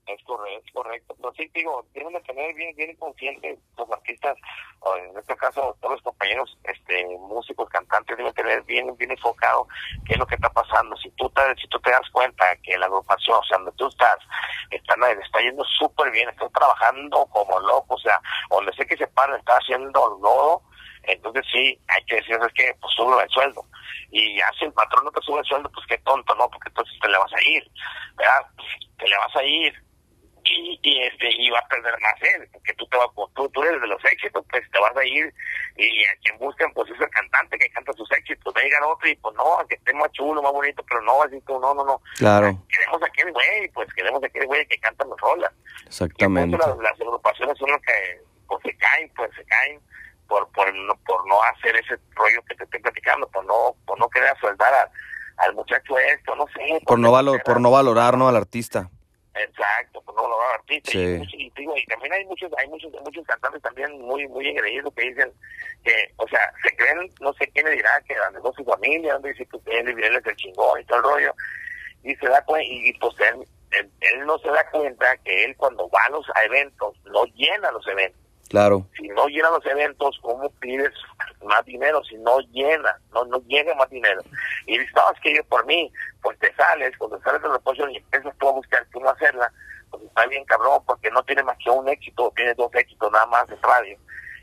Es 0.06 0.22
correcto, 0.22 0.70
correcto. 0.72 1.14
Pero 1.16 1.32
sí, 1.32 1.50
digo, 1.52 1.84
tienen 1.92 2.12
que 2.12 2.32
tener 2.32 2.54
bien, 2.54 2.76
bien 2.76 2.94
conscientes 2.96 3.58
los 3.76 3.90
artistas, 3.90 4.36
o 4.80 4.96
en 4.96 5.18
este 5.18 5.36
caso 5.36 5.76
todos 5.80 5.94
los 5.94 6.02
compañeros, 6.02 6.56
este, 6.62 7.04
músicos, 7.18 7.68
cantantes, 7.70 8.16
deben 8.16 8.32
tener 8.34 8.62
bien, 8.62 8.96
bien 8.96 9.10
enfocado 9.10 9.66
qué 10.06 10.12
es 10.12 10.18
lo 10.18 10.26
que 10.26 10.36
está 10.36 10.48
pasando. 10.50 10.96
Si 10.98 11.10
tú 11.12 11.28
te, 11.30 11.42
si 11.60 11.66
tú 11.68 11.80
te 11.80 11.90
das 11.90 12.08
cuenta 12.12 12.44
que 12.62 12.78
la 12.78 12.86
agrupación, 12.86 13.36
o 13.36 13.44
sea, 13.44 13.58
donde 13.58 13.72
tú 13.72 13.88
estás, 13.88 14.16
están, 14.70 15.02
está 15.20 15.40
yendo 15.40 15.64
súper 15.64 16.12
bien, 16.12 16.28
están 16.28 16.52
trabajando 16.52 17.26
como 17.26 17.58
locos, 17.58 18.00
o 18.00 18.08
sea, 18.08 18.20
donde 18.50 18.72
sé 18.74 18.86
que 18.86 18.96
se 18.96 19.08
paran, 19.08 19.40
está 19.40 19.54
haciendo 19.54 20.18
lodo, 20.22 20.62
entonces 21.02 21.44
sí, 21.50 21.80
hay 21.88 22.04
que 22.04 22.16
decir, 22.16 22.36
es 22.36 22.52
que 22.54 22.76
pues 22.80 22.94
sube 22.94 23.20
el 23.20 23.30
sueldo. 23.30 23.64
Y 24.12 24.38
ya 24.38 24.46
si 24.56 24.66
el 24.66 24.72
patrón 24.72 25.04
no 25.04 25.10
te 25.10 25.20
sube 25.22 25.40
el 25.40 25.46
sueldo, 25.46 25.68
pues 25.72 25.84
qué 25.88 25.98
tonto, 25.98 26.32
¿no? 26.36 26.48
Porque 26.48 26.68
entonces 26.68 26.96
te 27.00 27.08
le 27.08 27.18
vas 27.18 27.32
a 27.32 27.42
ir, 27.48 27.68
¿verdad? 28.14 28.46
Te 28.98 29.08
le 29.08 29.16
vas 29.18 29.34
a 29.34 29.42
ir 29.42 29.85
y, 30.46 30.78
y 30.82 31.02
este 31.02 31.30
y 31.30 31.50
va 31.50 31.58
a 31.58 31.68
perder 31.68 31.94
más 32.00 32.14
él, 32.22 32.48
porque 32.52 32.72
tú 32.74 32.86
te 32.86 32.96
vas, 32.96 33.08
tú, 33.34 33.48
tú 33.50 33.62
eres 33.62 33.80
de 33.80 33.86
los 33.86 34.04
éxitos, 34.04 34.44
pues 34.50 34.62
te 34.70 34.80
vas 34.80 34.96
a 34.96 35.04
ir 35.04 35.32
y 35.76 36.04
a 36.04 36.16
quien 36.22 36.38
buscan 36.38 36.72
pues 36.72 36.90
es 36.90 37.00
el 37.00 37.10
cantante 37.10 37.58
que 37.58 37.70
canta 37.70 37.92
sus 37.94 38.10
éxitos, 38.12 38.54
va 38.54 38.60
a 38.60 38.64
llegar 38.64 38.82
otro 38.84 39.08
y 39.08 39.16
pues 39.16 39.34
no, 39.36 39.58
que 39.68 39.74
esté 39.74 39.92
más 39.94 40.10
chulo, 40.12 40.42
más 40.42 40.52
bonito, 40.52 40.84
pero 40.88 41.02
no, 41.02 41.22
así 41.22 41.40
tú, 41.46 41.58
no, 41.60 41.74
no, 41.74 41.84
no. 41.84 42.00
Claro. 42.16 42.62
Queremos 42.68 43.02
a 43.02 43.06
aquel 43.06 43.32
güey, 43.32 43.68
pues 43.72 43.92
queremos 43.94 44.22
a 44.22 44.26
aquel 44.26 44.46
güey 44.46 44.66
que 44.66 44.78
canta 44.78 45.04
las 45.04 45.18
rolas. 45.18 45.52
Exactamente. 45.86 46.56
Las, 46.56 46.76
las, 46.78 47.00
agrupaciones 47.00 47.58
son 47.58 47.70
las 47.70 47.80
que 47.82 48.20
pues 48.46 48.62
se 48.62 48.76
caen, 48.76 49.10
pues 49.16 49.30
se 49.36 49.44
caen 49.44 49.80
por 50.28 50.50
por 50.52 50.72
no, 50.74 50.94
por 51.06 51.26
no 51.26 51.42
hacer 51.42 51.76
ese 51.76 51.96
rollo 52.14 52.42
que 52.48 52.54
te 52.54 52.64
estoy 52.64 52.80
platicando, 52.80 53.28
por 53.28 53.44
no 53.44 53.74
por 53.84 53.98
no 53.98 54.08
querer 54.08 54.36
soldar 54.40 54.90
al 55.38 55.54
muchacho 55.54 55.98
esto, 55.98 56.34
no 56.34 56.46
sé. 56.48 56.80
Por, 56.86 56.98
no, 56.98 57.12
valor, 57.12 57.42
por 57.44 57.60
no 57.60 57.70
valorar, 57.70 58.16
¿no? 58.16 58.28
Al 58.28 58.36
artista. 58.36 58.90
Exacto, 59.36 60.00
pues 60.02 60.16
no 60.16 60.28
lo 60.28 60.38
va 60.38 60.50
a 60.50 60.54
artista. 60.54 60.90
Sí. 60.92 60.98
Y, 60.98 61.44
y, 61.44 61.52
y, 61.56 61.86
también 61.86 62.12
hay 62.14 62.24
muchos, 62.24 62.50
hay 62.56 62.66
muchos, 62.68 62.90
muchos 63.04 63.26
cantantes 63.26 63.60
también 63.60 64.00
muy, 64.00 64.26
muy 64.28 64.48
engreídos 64.48 64.92
que 64.94 65.08
dicen 65.08 65.30
que, 65.84 65.92
o 66.16 66.26
sea, 66.28 66.52
se 66.62 66.74
creen, 66.76 67.10
no 67.20 67.32
sé 67.34 67.46
quién 67.48 67.66
le 67.66 67.72
dirá, 67.72 68.00
que 68.08 68.14
la 68.14 68.32
su 68.56 68.64
familia, 68.64 69.14
donde 69.14 69.32
dice 69.32 69.46
que 69.46 69.78
él, 69.78 69.88
él 69.88 70.16
es 70.16 70.26
el 70.26 70.36
chingón 70.36 70.80
y 70.80 70.84
todo 70.84 70.98
el 70.98 71.04
rollo, 71.04 71.34
y 72.02 72.14
se 72.16 72.26
da 72.26 72.42
cuenta, 72.44 72.66
y, 72.66 72.88
y 72.88 72.92
pues 72.94 73.14
él, 73.20 73.46
él, 73.72 73.90
él, 74.00 74.26
no 74.26 74.38
se 74.38 74.48
da 74.48 74.70
cuenta 74.70 75.16
que 75.18 75.44
él 75.44 75.54
cuando 75.56 75.88
va 75.90 76.00
a 76.06 76.10
los 76.10 76.26
eventos, 76.44 76.96
no 77.04 77.24
llena 77.34 77.70
los 77.72 77.86
eventos. 77.88 78.25
Claro. 78.48 78.86
Si 78.96 79.08
no 79.08 79.26
llena 79.26 79.50
los 79.50 79.66
eventos, 79.66 80.18
¿cómo 80.22 80.48
pides 80.60 80.92
más 81.44 81.64
dinero? 81.64 82.02
Si 82.04 82.16
no 82.18 82.38
llena, 82.52 82.98
no 83.12 83.24
no 83.24 83.38
llega 83.48 83.74
más 83.74 83.90
dinero. 83.90 84.22
Y 84.66 84.78
dices, 84.78 84.94
no, 84.94 85.10
es 85.12 85.20
que 85.20 85.34
yo 85.34 85.44
por 85.44 85.66
mí, 85.66 85.92
pues 86.22 86.38
te 86.38 86.54
sales, 86.54 86.96
cuando 86.96 87.20
sales 87.22 87.42
del 87.42 87.52
reposo 87.52 87.88
y 87.88 87.96
empiezas 87.96 88.36
tú 88.38 88.48
a 88.48 88.52
buscar 88.52 88.86
cómo 88.92 89.10
hacerla, 89.10 89.52
pues 89.90 90.02
está 90.04 90.26
bien 90.26 90.44
cabrón, 90.44 90.80
porque 90.86 91.10
no 91.10 91.22
tiene 91.24 91.42
más 91.42 91.58
que 91.58 91.70
un 91.70 91.88
éxito, 91.88 92.32
tiene 92.36 92.54
dos 92.54 92.72
éxitos 92.74 93.10
nada 93.10 93.26
más 93.26 93.48
en 93.50 93.60
radio. 93.62 93.98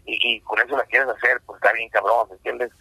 Y, 0.05 0.35
y 0.35 0.41
con 0.41 0.59
eso 0.59 0.75
la 0.75 0.83
quieres 0.83 1.07
hacer, 1.09 1.39
pues 1.45 1.57
está 1.61 1.71
bien 1.71 1.89
cabrón, 1.89 2.27
¿me 2.29 2.35
entiendes? 2.35 2.71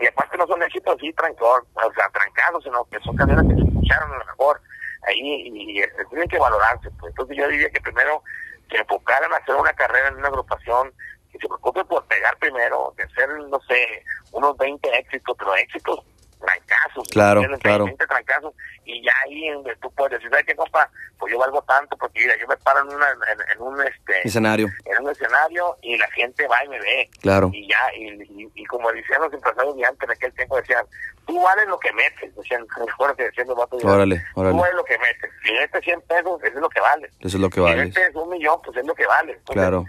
Y 0.00 0.06
aparte 0.06 0.36
no 0.38 0.46
son 0.46 0.62
éxitos 0.62 0.96
así 0.96 1.12
trancados, 1.12 1.62
o 1.74 1.92
sea, 1.92 2.08
trancados, 2.10 2.62
sino 2.62 2.84
que 2.84 3.00
son 3.00 3.16
canciones 3.16 3.48
que 3.48 3.62
se 3.62 3.68
escucharon 3.68 4.12
a 4.12 4.18
lo 4.18 4.24
mejor 4.24 4.60
ahí 5.08 5.18
y, 5.18 5.48
y, 5.48 5.82
y 5.82 5.84
tienen 6.10 6.28
que 6.28 6.38
valorarse. 6.38 6.90
Pues. 7.00 7.10
Entonces 7.10 7.36
yo 7.36 7.48
diría 7.48 7.70
que 7.70 7.80
primero 7.80 8.22
se 8.70 8.78
enfocaran 8.78 9.32
a 9.32 9.36
hacer 9.36 9.54
una 9.54 9.72
carrera 9.72 10.08
en 10.08 10.16
una 10.16 10.28
agrupación, 10.28 10.92
que 11.30 11.38
se 11.38 11.48
preocupe 11.48 11.84
por 11.84 12.04
pegar 12.06 12.36
primero, 12.38 12.94
de 12.96 13.04
hacer, 13.04 13.28
no 13.48 13.60
sé, 13.68 14.02
unos 14.32 14.56
20 14.56 14.98
éxitos, 14.98 15.36
pero 15.38 15.54
éxitos 15.56 16.00
trancazos. 16.38 17.08
Claro, 17.08 17.42
claro. 17.60 17.84
20 17.84 18.06
trancazos, 18.06 18.54
y 18.84 19.02
ya 19.04 19.12
ahí 19.24 19.48
tú 19.80 19.90
puedes 19.92 20.12
decir, 20.12 20.30
¿sabes 20.30 20.46
qué, 20.46 20.54
compa? 20.54 20.88
Pues 21.18 21.32
yo 21.32 21.38
valgo 21.38 21.62
tanto, 21.62 21.96
porque 21.96 22.20
mira, 22.20 22.34
yo 22.38 22.46
me 22.46 22.56
paro 22.58 22.80
en, 22.80 22.94
una, 22.94 23.10
en, 23.10 23.38
en 23.54 23.62
un 23.62 23.80
este 23.82 24.26
escenario 24.26 24.68
en 24.84 25.02
un 25.02 25.10
escenario 25.10 25.76
y 25.82 25.96
la 25.96 26.10
gente 26.12 26.46
va 26.46 26.64
y 26.64 26.68
me 26.68 26.78
ve. 26.78 27.10
Claro. 27.20 27.50
Y 27.52 27.68
ya, 27.68 27.78
y, 27.96 28.42
y, 28.42 28.50
y 28.54 28.64
como 28.66 28.90
decían 28.92 29.22
los 29.22 29.32
empresarios 29.32 29.76
de 29.76 29.84
antes 29.84 30.08
en 30.08 30.12
aquel 30.12 30.32
tiempo, 30.34 30.56
decían, 30.56 30.84
tú 31.26 31.40
vales 31.42 31.66
lo 31.68 31.78
que 31.78 31.92
metes, 31.92 32.34
decían, 32.34 32.66
recuerdo 32.86 33.16
que 33.16 33.24
decían 33.24 33.48
los 33.48 33.56
vatos, 33.56 33.84
órale, 33.84 34.24
órale. 34.34 34.54
tú 34.54 34.60
vales 34.60 34.76
lo 34.76 34.84
que 34.84 34.98
metes. 34.98 35.30
Si 35.44 35.52
metes 35.52 35.84
100 35.84 36.00
pesos, 36.02 36.42
eso 36.42 36.54
es 36.54 36.60
lo 36.60 36.68
que 36.68 36.80
vale. 36.80 37.06
Eso 37.20 37.36
es 37.36 37.40
lo 37.40 37.50
que 37.50 37.60
vale. 37.60 37.82
Si 37.92 37.98
metes 37.98 38.14
un 38.14 38.30
millón, 38.30 38.60
pues 38.62 38.76
es 38.76 38.86
lo 38.86 38.94
que 38.94 39.06
vale. 39.06 39.32
Entonces, 39.32 39.54
claro. 39.54 39.84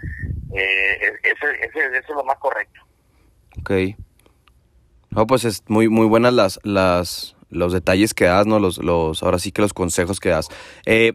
Eh, 0.54 1.12
ese, 1.22 1.50
ese, 1.60 1.86
eso 1.86 1.98
es 1.98 2.08
lo 2.08 2.24
más 2.24 2.38
correcto. 2.38 2.80
Ok. 3.60 3.70
No, 5.18 5.26
pues 5.26 5.44
es 5.44 5.64
muy, 5.66 5.88
muy 5.88 6.06
buenas 6.06 6.32
las, 6.32 6.60
las, 6.62 7.34
los 7.50 7.72
detalles 7.72 8.14
que 8.14 8.26
das, 8.26 8.46
¿no? 8.46 8.60
Los, 8.60 8.78
los, 8.78 9.20
ahora 9.24 9.40
sí 9.40 9.50
que 9.50 9.60
los 9.60 9.74
consejos 9.74 10.20
que 10.20 10.28
das. 10.28 10.46
Eh, 10.86 11.14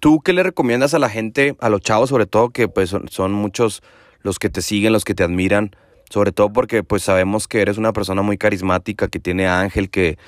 ¿Tú 0.00 0.22
qué 0.22 0.32
le 0.32 0.42
recomiendas 0.42 0.92
a 0.92 0.98
la 0.98 1.08
gente, 1.08 1.54
a 1.60 1.68
los 1.68 1.80
chavos 1.80 2.08
sobre 2.08 2.26
todo, 2.26 2.50
que 2.50 2.66
pues 2.66 2.90
son, 2.90 3.06
son, 3.10 3.30
muchos 3.30 3.80
los 4.22 4.40
que 4.40 4.50
te 4.50 4.60
siguen, 4.60 4.92
los 4.92 5.04
que 5.04 5.14
te 5.14 5.22
admiran? 5.22 5.70
Sobre 6.10 6.32
todo 6.32 6.52
porque 6.52 6.82
pues 6.82 7.04
sabemos 7.04 7.46
que 7.46 7.60
eres 7.60 7.78
una 7.78 7.92
persona 7.92 8.22
muy 8.22 8.38
carismática, 8.38 9.06
que 9.06 9.20
tiene 9.20 9.46
ángel, 9.46 9.88
que 9.88 10.18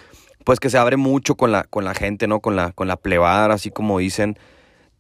pues 0.45 0.61
que 0.61 0.71
se 0.71 0.79
abre 0.79 0.97
mucho 0.97 1.35
con 1.35 1.51
la, 1.51 1.65
con 1.65 1.85
la 1.85 1.95
gente, 1.95 2.29
¿no? 2.29 2.39
Con 2.39 2.55
la, 2.55 2.71
con 2.71 2.87
la 2.87 2.95
plebada, 2.95 3.53
así 3.53 3.73
como 3.73 3.99
dicen. 3.99 4.39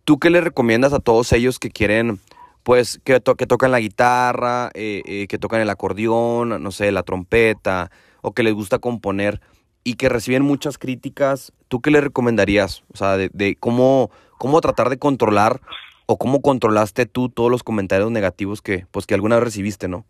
¿Tú 0.02 0.18
qué 0.18 0.30
le 0.30 0.40
recomiendas 0.40 0.92
a 0.92 0.98
todos 0.98 1.32
ellos 1.32 1.60
que 1.60 1.70
quieren, 1.70 2.18
pues, 2.64 3.00
que, 3.04 3.20
to 3.20 3.36
que 3.36 3.46
tocan 3.46 3.70
la 3.70 3.78
guitarra, 3.78 4.70
eh, 4.74 5.02
eh, 5.06 5.28
que 5.28 5.38
tocan 5.38 5.60
el 5.60 5.70
acordeón, 5.70 6.60
no 6.60 6.72
sé, 6.72 6.90
la 6.90 7.04
trompeta, 7.04 7.92
o 8.26 8.32
que 8.32 8.42
les 8.42 8.54
gusta 8.54 8.80
componer 8.80 9.40
y 9.84 9.94
que 9.94 10.08
reciben 10.08 10.42
muchas 10.42 10.78
críticas, 10.78 11.52
¿tú 11.68 11.80
qué 11.80 11.92
le 11.92 12.00
recomendarías? 12.00 12.82
O 12.92 12.96
sea, 12.96 13.16
de, 13.16 13.56
cómo, 13.60 14.10
cómo 14.36 14.60
tratar 14.60 14.88
de 14.90 14.98
controlar 14.98 15.60
o 16.06 16.18
cómo 16.18 16.42
controlaste 16.42 17.06
tú 17.06 17.28
todos 17.28 17.52
los 17.52 17.62
comentarios 17.62 18.10
negativos 18.10 18.62
que, 18.62 18.84
pues, 18.90 19.06
que 19.06 19.14
alguna 19.14 19.36
vez 19.36 19.44
recibiste, 19.44 19.86
¿no? 19.86 20.04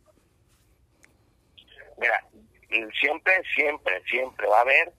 Mira, 2.01 2.25
siempre, 2.99 3.35
siempre, 3.55 4.03
siempre 4.09 4.47
va 4.49 4.61
a 4.61 4.63
haber, 4.63 4.95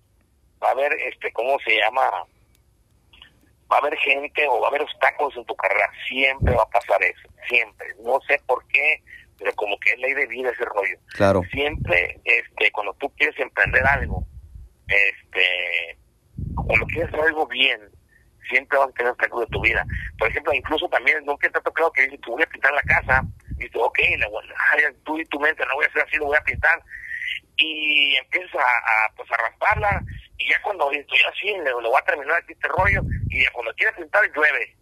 va 0.62 0.68
a 0.68 0.72
haber, 0.74 0.94
este, 0.94 1.34
¿cómo 1.34 1.58
se 1.66 1.76
llama? 1.76 2.04
Va 3.72 3.78
a 3.78 3.80
haber 3.80 3.98
gente 3.98 4.48
o 4.48 4.62
va 4.62 4.68
a 4.68 4.70
haber 4.70 4.84
obstáculos 4.84 5.36
en 5.38 5.46
tu 5.46 5.56
carrera. 5.56 5.90
Siempre 6.08 6.54
va 6.54 6.62
a 6.62 6.70
pasar 6.70 7.02
eso, 7.02 7.28
siempre. 7.50 7.88
No 8.04 8.20
sé 8.28 8.40
por 8.46 8.64
qué, 8.68 9.02
pero 9.38 9.54
como 9.54 9.78
que 9.80 9.92
es 9.92 10.00
ley 10.00 10.14
de 10.14 10.28
vida 10.28 10.50
ese 10.50 10.66
rollo. 10.66 10.98
Claro. 11.16 11.42
Siempre, 11.52 12.20
este, 12.24 12.72
cuando 12.72 12.94
tú 12.96 13.10
quieres 13.16 13.38
emprender 13.40 13.86
algo, 13.86 14.26
este, 14.88 15.98
cuando 16.56 16.86
quieres 16.88 17.14
hacer 17.14 17.26
algo 17.26 17.48
bien, 17.48 17.80
siempre 18.50 18.78
vas 18.78 18.90
a 18.90 18.94
tener 18.94 19.12
obstáculos 19.12 19.48
de 19.48 19.52
tu 19.52 19.62
vida. 19.62 19.86
Por 20.18 20.30
ejemplo, 20.30 20.54
incluso 20.54 20.88
también, 20.90 21.24
nunca 21.26 21.50
te 21.50 21.58
ha 21.58 21.62
tocado 21.62 21.92
que 21.92 22.04
dices, 22.04 22.22
tú 22.22 22.32
voy 22.32 22.44
a 22.44 22.48
pintar 22.48 22.74
la 22.74 22.82
casa, 22.84 23.22
y 23.58 23.64
dices, 23.64 23.82
ok, 23.82 24.00
la, 24.18 24.94
tú 25.04 25.20
y 25.20 25.26
tu 25.26 25.40
mente, 25.40 25.66
no 25.66 25.76
voy 25.76 25.86
a 25.86 25.90
hacer 25.90 26.04
así, 26.04 26.18
lo 26.18 26.26
voy 26.26 26.38
a 26.38 26.44
pintar, 26.44 26.82
y 27.58 28.16
empiezas 28.16 28.56
a, 28.56 28.60
a 28.60 29.14
pues 29.16 29.30
a 29.32 29.38
rasparla, 29.38 30.04
y 30.38 30.50
ya 30.50 30.62
cuando 30.62 30.92
estoy 30.92 31.20
así, 31.32 31.48
le, 31.48 31.66
le 31.66 31.72
voy 31.72 32.00
a 32.00 32.06
terminar 32.06 32.38
aquí 32.38 32.54
este 32.54 32.68
rollo, 32.68 33.02
y 33.30 33.44
ya 33.44 33.52
cuando 33.52 33.74
quieres 33.74 33.96
pintar, 33.96 34.24
llueve. 34.34 34.76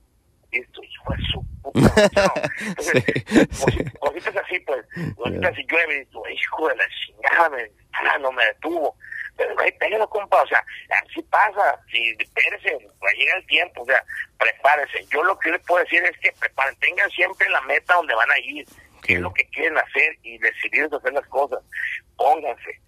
Y 0.51 0.59
esto, 0.59 0.83
hijo 0.83 1.13
de 1.13 1.23
su 1.31 1.54
puta. 1.71 2.10
No. 2.15 2.34
Entonces, 2.60 3.04
sí. 3.51 3.84
cositas 3.99 4.36
así, 4.38 4.60
pues, 4.60 4.86
cositas 5.15 5.51
así 5.51 5.65
llueve, 5.67 6.01
y 6.01 6.06
tú, 6.06 6.23
hijo 6.28 6.69
de 6.69 6.75
la 6.75 6.86
chingada, 6.89 7.49
me, 7.49 7.71
ah, 7.93 8.17
no 8.19 8.32
me 8.32 8.45
detuvo. 8.45 8.95
Pero 9.38 9.60
hay 9.60 9.71
pelo, 9.73 10.10
compa, 10.10 10.41
o 10.41 10.47
sea, 10.47 10.63
así 11.04 11.21
pasa, 11.23 11.80
si 11.91 12.15
espérese, 12.19 12.88
va 13.04 13.10
a 13.10 13.17
llegar 13.17 13.38
el 13.38 13.47
tiempo, 13.47 13.82
o 13.82 13.86
sea, 13.86 14.01
prepárese. 14.38 15.06
Yo 15.08 15.23
lo 15.23 15.38
que 15.39 15.51
les 15.51 15.62
puedo 15.65 15.84
decir 15.84 16.04
es 16.04 16.17
que 16.19 16.32
preparen, 16.39 16.75
tengan 16.80 17.10
siempre 17.12 17.49
la 17.49 17.62
meta 17.62 17.95
donde 17.95 18.15
van 18.15 18.32
a 18.32 18.39
ir, 18.39 18.65
qué 19.04 19.15
es 19.15 19.19
lo 19.19 19.34
que 19.34 19.45
quieren 19.49 19.78
hacer 19.78 20.17
y 20.23 20.38
decidir 20.38 20.89
hacer 20.91 21.13
las 21.13 21.28
cosas. 21.28 21.60
Pónganse. 22.15 22.80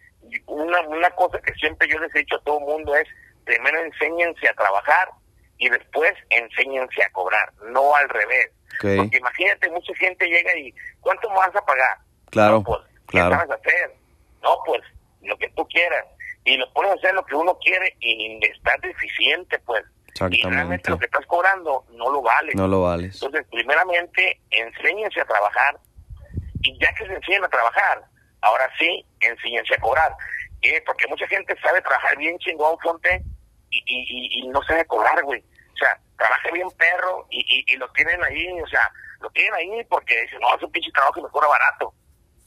Una, 0.45 0.81
una 0.81 1.09
cosa 1.11 1.39
que 1.41 1.53
siempre 1.53 1.87
yo 1.89 1.99
les 1.99 2.13
he 2.15 2.19
dicho 2.19 2.37
a 2.37 2.43
todo 2.43 2.59
el 2.59 2.65
mundo 2.65 2.95
es, 2.95 3.07
primero 3.45 3.79
enséñense 3.83 4.47
a 4.47 4.53
trabajar 4.53 5.09
y 5.57 5.69
después 5.69 6.13
enséñense 6.29 7.03
a 7.03 7.09
cobrar, 7.11 7.51
no 7.71 7.95
al 7.95 8.07
revés. 8.09 8.51
Okay. 8.79 8.97
Porque 8.97 9.17
imagínate, 9.17 9.69
mucha 9.69 9.93
gente 9.95 10.25
llega 10.27 10.57
y, 10.57 10.73
¿cuánto 11.01 11.29
me 11.29 11.35
vas 11.35 11.55
a 11.55 11.65
pagar? 11.65 11.97
Claro, 12.29 12.55
no, 12.55 12.63
pues, 12.63 12.79
¿qué 13.07 13.17
claro. 13.17 13.35
sabes 13.35 13.51
hacer? 13.51 13.95
No, 14.41 14.57
pues, 14.65 14.81
lo 15.21 15.37
que 15.37 15.49
tú 15.49 15.67
quieras. 15.67 16.05
Y 16.45 16.57
lo 16.57 16.71
puedes 16.73 16.93
hacer 16.93 17.13
lo 17.13 17.25
que 17.25 17.35
uno 17.35 17.57
quiere 17.59 17.95
y 17.99 18.39
estar 18.45 18.79
deficiente, 18.81 19.59
pues. 19.59 19.83
Y 20.31 20.41
realmente 20.43 20.89
lo 20.89 20.97
que 20.97 21.05
estás 21.05 21.25
cobrando 21.27 21.85
no 21.91 22.11
lo 22.11 22.21
vales. 22.21 22.55
No 22.55 22.67
lo 22.67 22.81
vales. 22.81 23.21
Entonces, 23.21 23.45
primeramente, 23.51 24.39
enséñense 24.49 25.21
a 25.21 25.25
trabajar 25.25 25.77
y 26.63 26.77
ya 26.79 26.91
que 26.93 27.05
se 27.05 27.13
enseñan 27.13 27.45
a 27.45 27.49
trabajar, 27.49 28.03
ahora 28.41 28.69
sí, 28.79 29.05
enséñense 29.19 29.75
a 29.75 29.79
cobrar. 29.79 30.15
¿Eh? 30.61 30.81
Porque 30.85 31.07
mucha 31.07 31.27
gente 31.27 31.55
sabe 31.61 31.81
trabajar 31.81 32.17
bien 32.17 32.37
chingón, 32.39 32.79
Fonte, 32.79 33.21
y, 33.69 33.77
y, 33.85 34.39
y, 34.39 34.47
no 34.47 34.63
sabe 34.63 34.85
cobrar, 34.85 35.21
güey. 35.23 35.43
O 35.77 35.79
sea, 35.79 35.99
trabaja 36.17 36.49
bien 36.51 36.67
perro 36.71 37.27
y, 37.29 37.63
y, 37.67 37.77
lo 37.77 37.87
tienen 37.91 38.23
ahí, 38.23 38.61
o 38.61 38.67
sea, 38.67 38.91
lo 39.19 39.29
tienen 39.29 39.53
ahí 39.53 39.83
porque 39.85 40.21
dicen, 40.23 40.39
no, 40.39 40.55
es 40.55 40.63
un 40.63 40.71
pinche 40.71 40.91
trabajo 40.91 41.13
que 41.13 41.21
me 41.21 41.29
cobra 41.29 41.47
barato. 41.47 41.93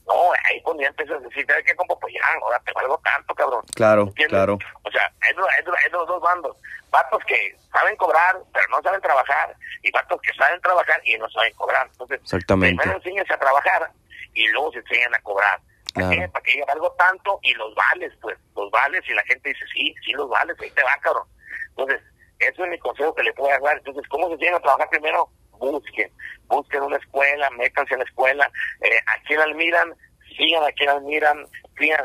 No, 0.05 0.33
ahí 0.49 0.61
ya 0.79 0.87
empiezas 0.87 1.15
a 1.15 1.19
decir, 1.19 1.45
¿sabes 1.47 1.63
qué, 1.65 1.75
compa? 1.75 1.95
Pues 2.01 2.13
ya, 2.13 2.19
ahora 2.41 2.59
te 2.65 2.73
valgo 2.73 2.99
tanto, 3.03 3.33
cabrón. 3.33 3.63
Claro, 3.73 4.11
claro. 4.27 4.57
O 4.83 4.91
sea, 4.91 5.09
es, 5.29 5.35
es, 5.59 5.91
los 5.93 6.07
dos 6.07 6.21
bandos. 6.21 6.57
Vatos 6.89 7.23
que 7.25 7.55
saben 7.71 7.95
cobrar, 7.95 8.37
pero 8.51 8.67
no 8.69 8.81
saben 8.81 8.99
trabajar, 8.99 9.55
y 9.81 9.91
vatos 9.91 10.19
que 10.21 10.33
saben 10.33 10.59
trabajar 10.59 10.99
y 11.05 11.17
no 11.17 11.29
saben 11.29 11.53
cobrar. 11.53 11.87
Entonces, 11.87 12.19
Exactamente. 12.21 12.77
primero 12.77 12.97
enseñas 12.97 13.31
a 13.31 13.37
trabajar 13.37 13.89
y 14.33 14.47
luego 14.49 14.73
se 14.73 14.79
enseñan 14.79 15.15
a 15.15 15.21
cobrar. 15.21 15.61
¿Para 15.93 16.09
qué? 16.09 16.27
Para 16.27 16.43
que 16.43 16.63
algo 16.67 16.91
tanto 16.93 17.39
y 17.43 17.53
los 17.53 17.73
vales, 17.75 18.11
pues, 18.21 18.37
los 18.55 18.69
vales 18.71 19.03
y 19.07 19.13
la 19.13 19.23
gente 19.23 19.49
dice, 19.49 19.65
sí, 19.73 19.93
sí 20.03 20.11
los 20.11 20.29
vales, 20.29 20.57
ahí 20.59 20.71
te 20.71 20.83
va, 20.83 20.97
cabrón. 21.01 21.27
Entonces, 21.69 22.01
eso 22.41 22.63
es 22.63 22.69
mi 22.69 22.79
consejo 22.79 23.13
que 23.15 23.23
le 23.23 23.33
puedo 23.33 23.49
dar. 23.63 23.77
Entonces, 23.77 24.07
¿cómo 24.09 24.27
se 24.27 24.33
enseñan 24.33 24.55
a 24.55 24.59
trabajar 24.59 24.89
primero? 24.89 25.29
Busquen, 25.59 26.11
busquen 26.47 26.81
una 26.81 26.97
escuela, 26.97 27.49
métanse 27.51 27.93
en 27.93 27.99
la 27.99 28.05
escuela. 28.05 28.51
Eh, 28.81 28.99
a 29.07 29.21
quien 29.23 29.39
admiran, 29.39 29.93
sigan 30.35 30.63
a 30.63 30.71
quien 30.71 30.89
admiran, 30.89 31.45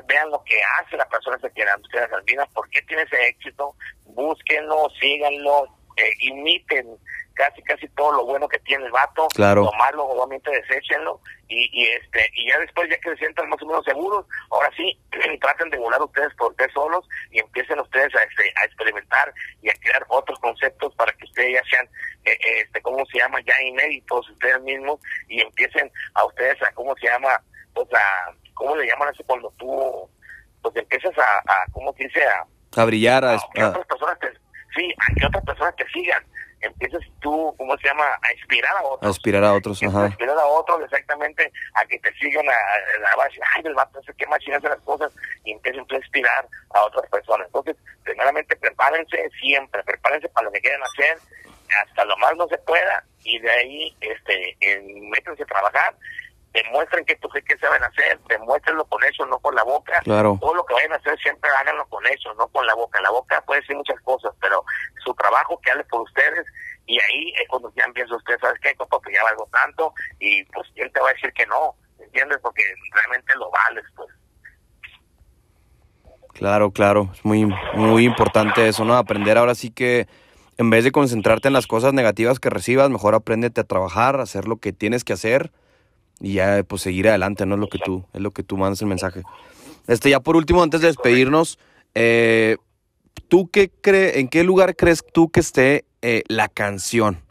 vean 0.07 0.31
lo 0.31 0.43
que 0.45 0.61
hace 0.81 0.97
la 0.97 1.09
persona 1.09 1.39
que 1.39 1.47
ustedes 1.47 2.13
admiran, 2.13 2.49
por 2.55 2.69
qué 2.71 2.83
tiene 2.83 3.03
ese 3.03 3.29
éxito, 3.29 3.75
búsquenlo, 4.05 4.89
síganlo, 5.01 5.67
eh, 5.97 6.13
imiten 6.21 6.99
casi 7.37 7.63
casi 7.63 7.87
todo 7.89 8.13
lo 8.13 8.25
bueno 8.25 8.49
que 8.49 8.59
tiene 8.61 8.87
el 8.87 8.91
vato, 8.91 9.29
claro. 9.29 9.65
lo 9.65 9.73
malo 9.73 10.05
obviamente 10.05 10.51
deséchenlo 10.51 11.21
y, 11.49 11.69
y 11.73 11.87
este 11.89 12.29
y 12.35 12.49
ya 12.49 12.59
después 12.59 12.89
ya 12.91 12.99
que 12.99 13.11
se 13.11 13.19
sientan 13.19 13.49
más 13.49 13.63
o 13.63 13.67
menos 13.67 13.85
seguros, 13.85 14.27
ahora 14.51 14.71
sí 14.77 14.99
traten 15.41 15.71
de 15.71 15.79
volar 15.79 16.03
ustedes 16.03 16.35
por 16.35 16.51
ustedes 16.51 16.73
solos 16.73 17.07
y 17.31 17.39
empiecen 17.39 17.79
ustedes 17.79 18.13
a, 18.17 18.23
este, 18.23 18.53
a 18.57 18.65
experimentar 18.65 19.33
y 19.63 19.69
a 19.69 19.75
crear 19.75 20.05
otros 20.09 20.39
conceptos 20.41 20.95
para 20.97 21.13
que 21.13 21.25
ustedes 21.25 21.55
ya 21.55 21.63
sean 21.71 21.87
eh, 22.25 22.39
este 22.65 22.81
cómo 22.81 23.05
se 23.07 23.19
llama 23.19 23.39
ya 23.47 23.63
inéditos 23.63 24.29
ustedes 24.31 24.61
mismos 24.63 24.99
y 25.29 25.41
empiecen 25.41 25.93
a 26.15 26.25
ustedes 26.25 26.61
a 26.63 26.73
cómo 26.73 26.97
se 26.97 27.07
llama 27.07 27.41
pues 27.75 27.87
a 27.93 28.33
cómo 28.55 28.75
le 28.77 28.87
llaman 28.87 29.13
eso 29.13 29.23
cuando 29.27 29.53
tú 29.59 30.11
pues 30.63 30.75
empiezas 30.75 31.13
a, 31.19 31.53
a 31.53 31.67
cómo 31.73 31.93
se 31.93 32.05
dice 32.05 32.25
a, 32.25 32.81
a 32.81 32.85
brillar 32.87 33.25
a, 33.27 33.39
que 33.55 33.63
otras 33.63 33.87
personas 33.87 34.19
te, 34.21 34.33
sí 34.75 34.95
a 34.99 35.15
que 35.15 35.27
otras 35.27 35.45
personas 35.45 35.77
te 35.77 35.87
sigan 35.89 36.25
empiezas 36.61 37.03
tú, 37.21 37.55
¿cómo 37.57 37.77
se 37.79 37.89
llama?, 37.89 38.05
a 38.23 38.33
inspirar 38.33 38.77
a 38.77 38.83
otros. 38.83 39.03
A 39.03 39.09
inspirar 39.09 39.45
a 39.45 39.55
otros, 39.55 39.83
ajá. 39.83 40.05
A 40.05 40.07
inspirar 40.07 40.39
a 40.39 40.47
otros 40.47 40.83
exactamente 40.85 41.53
a 41.75 41.85
que 41.87 41.99
te 41.99 42.13
sigan 42.15 42.47
a, 42.49 43.13
a, 43.13 43.17
base, 43.17 43.39
ay, 43.55 43.63
el 43.65 43.75
vato 43.75 44.01
ese 44.01 44.15
qué 44.15 44.27
machina 44.27 44.57
hace 44.57 44.69
las 44.69 44.81
cosas, 44.81 45.13
y 45.45 45.53
empiezan 45.53 45.87
a 45.91 45.97
inspirar 45.97 46.49
a 46.71 46.83
otras 46.85 47.09
personas. 47.11 47.47
Entonces, 47.47 47.77
primeramente, 48.05 48.57
prepárense 48.57 49.31
siempre, 49.41 49.83
prepárense 49.85 50.29
para 50.31 50.47
lo 50.47 50.53
que 50.53 50.61
quieran 50.61 50.83
hacer, 50.83 51.19
hasta 51.83 52.05
lo 52.05 52.17
más 52.19 52.35
no 52.37 52.47
se 52.49 52.59
pueda, 52.59 53.05
y 53.25 53.39
de 53.39 53.51
ahí, 53.51 53.97
este, 54.01 54.57
métanse 55.11 55.43
a 55.43 55.47
trabajar, 55.47 55.95
demuestren 56.63 57.05
que 57.05 57.17
tú 57.17 57.29
qué 57.29 57.59
saben 57.59 57.83
hacer, 57.83 58.19
demuéstrenlo 58.29 58.85
con 58.87 59.03
eso, 59.05 59.27
no 59.27 59.39
con 59.39 59.55
la 59.55 59.63
boca. 59.63 60.01
Claro. 60.03 60.39
Todo 60.41 60.55
lo 60.55 60.65
que 60.65 60.75
vayan 60.75 60.93
a 60.93 60.97
hacer 60.97 61.19
siempre 61.19 61.51
háganlo 61.61 61.87
con 61.89 62.05
eso, 62.07 62.33
no 62.35 62.49
con 62.49 62.67
la 62.67 62.75
boca. 62.75 63.01
La 63.01 63.11
boca 63.11 63.43
puede 63.47 63.61
decir 63.61 63.77
muchas 63.77 64.01
cosas, 64.01 64.33
pero 64.41 64.65
su 65.05 65.15
trabajo 65.15 65.61
que 65.61 65.71
hable 65.71 65.85
por 65.85 66.03
ustedes 66.03 66.47
y 66.87 66.99
ahí 67.01 67.33
es 67.41 67.49
cuando 67.49 67.73
ya 67.77 67.85
empieza 67.85 68.17
usted, 68.17 68.39
¿sabes 68.41 68.59
qué? 68.61 68.75
Porque 68.89 69.13
ya 69.13 69.23
valgo 69.25 69.49
tanto 69.53 69.93
y 70.19 70.45
pues 70.45 70.67
él 70.77 70.91
te 70.93 71.01
va 71.01 71.11
a 71.11 71.13
decir 71.13 71.33
que 71.33 71.47
no, 71.47 71.75
¿entiendes? 71.99 72.39
Porque 72.43 72.63
realmente 72.93 73.35
lo 73.37 73.51
vales, 73.51 73.85
pues. 73.95 74.09
Claro, 76.33 76.71
claro, 76.71 77.11
es 77.15 77.25
muy, 77.25 77.47
muy 77.75 78.05
importante 78.05 78.69
eso, 78.69 78.85
¿no? 78.85 78.95
Aprender 78.95 79.39
ahora 79.39 79.55
sí 79.55 79.71
que 79.71 80.07
en 80.59 80.71
vez 80.71 80.85
de 80.85 80.93
concentrarte 80.93 81.49
en 81.49 81.55
las 81.55 81.67
cosas 81.67 81.93
negativas 81.93 82.41
que 82.41 82.51
recibas, 82.51 82.91
mejor 82.91 83.15
apréndete 83.15 83.63
a 83.63 83.65
trabajar, 83.65 84.21
a 84.21 84.23
hacer 84.23 84.47
lo 84.47 84.59
que 84.59 84.73
tienes 84.73 85.03
que 85.03 85.15
hacer 85.15 85.51
y 86.21 86.35
ya 86.35 86.63
pues 86.65 86.83
seguir 86.83 87.09
adelante, 87.09 87.47
¿no? 87.47 87.55
Es 87.55 87.61
lo 87.61 87.69
que 87.69 87.79
tú, 87.79 88.05
es 88.13 88.21
lo 88.21 88.31
que 88.31 88.43
tú 88.43 88.57
mandas 88.57 88.81
el 88.81 88.89
mensaje. 88.89 89.23
Este, 89.87 90.11
ya 90.11 90.21
por 90.21 90.37
último, 90.37 90.63
antes 90.63 90.81
de 90.81 90.89
despedirnos, 90.89 91.59
eh, 91.95 92.57
¿tú 93.29 93.49
qué 93.51 93.71
crees, 93.71 94.17
en 94.17 94.29
qué 94.29 94.45
lugar 94.45 94.77
crees 94.77 95.05
tú 95.13 95.31
que 95.31 95.41
esté 95.41 95.85
eh, 96.03 96.23
la 96.29 96.49
canción? 96.49 97.23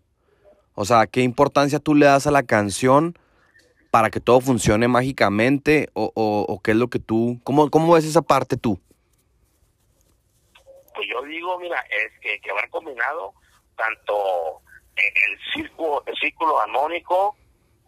O 0.73 0.85
sea, 0.85 1.07
¿qué 1.07 1.21
importancia 1.21 1.79
tú 1.79 1.95
le 1.95 2.05
das 2.05 2.27
a 2.27 2.31
la 2.31 2.43
canción 2.43 3.17
para 3.91 4.09
que 4.09 4.19
todo 4.19 4.41
funcione 4.41 4.87
mágicamente? 4.87 5.89
¿O, 5.93 6.11
o, 6.15 6.61
qué 6.61 6.71
es 6.71 6.77
lo 6.77 6.89
que 6.89 6.99
tú, 6.99 7.39
cómo, 7.43 7.69
cómo 7.69 7.93
ves 7.93 8.05
esa 8.05 8.21
parte 8.21 8.57
tú? 8.57 8.79
Pues 10.93 11.07
yo 11.09 11.21
digo, 11.23 11.57
mira, 11.59 11.79
es 11.89 12.19
que, 12.21 12.39
que 12.39 12.51
van 12.51 12.69
combinado 12.69 13.33
tanto 13.75 14.61
el 14.95 15.53
círculo, 15.53 16.03
el 16.05 16.15
círculo 16.15 16.59
armónico 16.59 17.35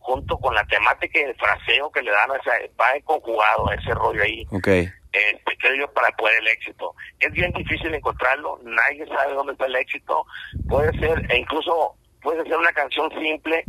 junto 0.08 0.38
con 0.38 0.56
la 0.56 0.64
temática 0.64 1.20
y 1.20 1.24
el 1.24 1.36
fraseo 1.36 1.92
que 1.92 2.02
le 2.02 2.12
dan, 2.12 2.32
a 2.32 2.38
ese, 2.38 2.72
va 2.80 2.86
conjugado 3.04 3.70
a 3.70 3.76
ese 3.76 3.94
rollo 3.94 4.24
ahí. 4.24 4.48
Okay. 4.50 4.90
Este, 5.12 5.58
creo 5.60 5.76
yo, 5.76 5.92
para 5.92 6.08
poder 6.16 6.40
el 6.40 6.48
éxito. 6.48 6.96
Es 7.20 7.30
bien 7.34 7.52
difícil 7.52 7.94
encontrarlo, 7.94 8.58
nadie 8.64 9.06
sabe 9.08 9.34
dónde 9.34 9.52
está 9.52 9.66
el 9.66 9.76
éxito. 9.76 10.26
Puede 10.70 10.98
ser, 10.98 11.30
e 11.30 11.40
incluso 11.40 11.98
puede 12.22 12.42
ser 12.44 12.56
una 12.56 12.72
canción 12.72 13.12
simple, 13.20 13.66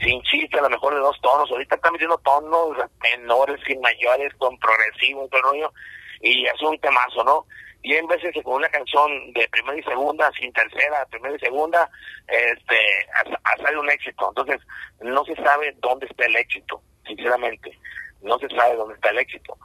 sin 0.00 0.22
chiste, 0.22 0.60
a 0.60 0.62
lo 0.62 0.70
mejor 0.70 0.94
de 0.94 1.00
dos 1.00 1.20
tonos. 1.20 1.50
Ahorita 1.50 1.74
están 1.74 1.92
metiendo 1.92 2.18
tonos 2.18 2.76
menores 3.02 3.60
y 3.68 3.76
mayores, 3.78 4.32
con 4.38 4.56
progresivo, 4.58 5.26
todo 5.26 5.38
el 5.40 5.42
rollo, 5.42 5.72
y 6.20 6.46
es 6.46 6.62
un 6.62 6.78
temazo, 6.78 7.24
¿no? 7.24 7.46
Y 7.84 7.94
en 7.96 8.06
veces 8.06 8.32
que 8.32 8.42
con 8.42 8.54
una 8.54 8.68
canción 8.70 9.30
de 9.34 9.46
primera 9.48 9.78
y 9.78 9.82
segunda, 9.82 10.30
sin 10.40 10.50
tercera, 10.54 11.04
primera 11.10 11.36
y 11.36 11.38
segunda, 11.38 11.88
este, 12.26 12.78
ha, 13.12 13.56
salido 13.58 13.82
un 13.82 13.90
éxito. 13.90 14.26
Entonces, 14.30 14.66
no 15.02 15.22
se 15.26 15.36
sabe 15.36 15.76
dónde 15.80 16.06
está 16.06 16.24
el 16.24 16.34
éxito, 16.36 16.82
sinceramente. 17.06 17.78
No 18.22 18.38
se 18.38 18.48
sabe 18.48 18.76
dónde 18.76 18.94
está 18.94 19.10
el 19.10 19.18
éxito. 19.18 19.58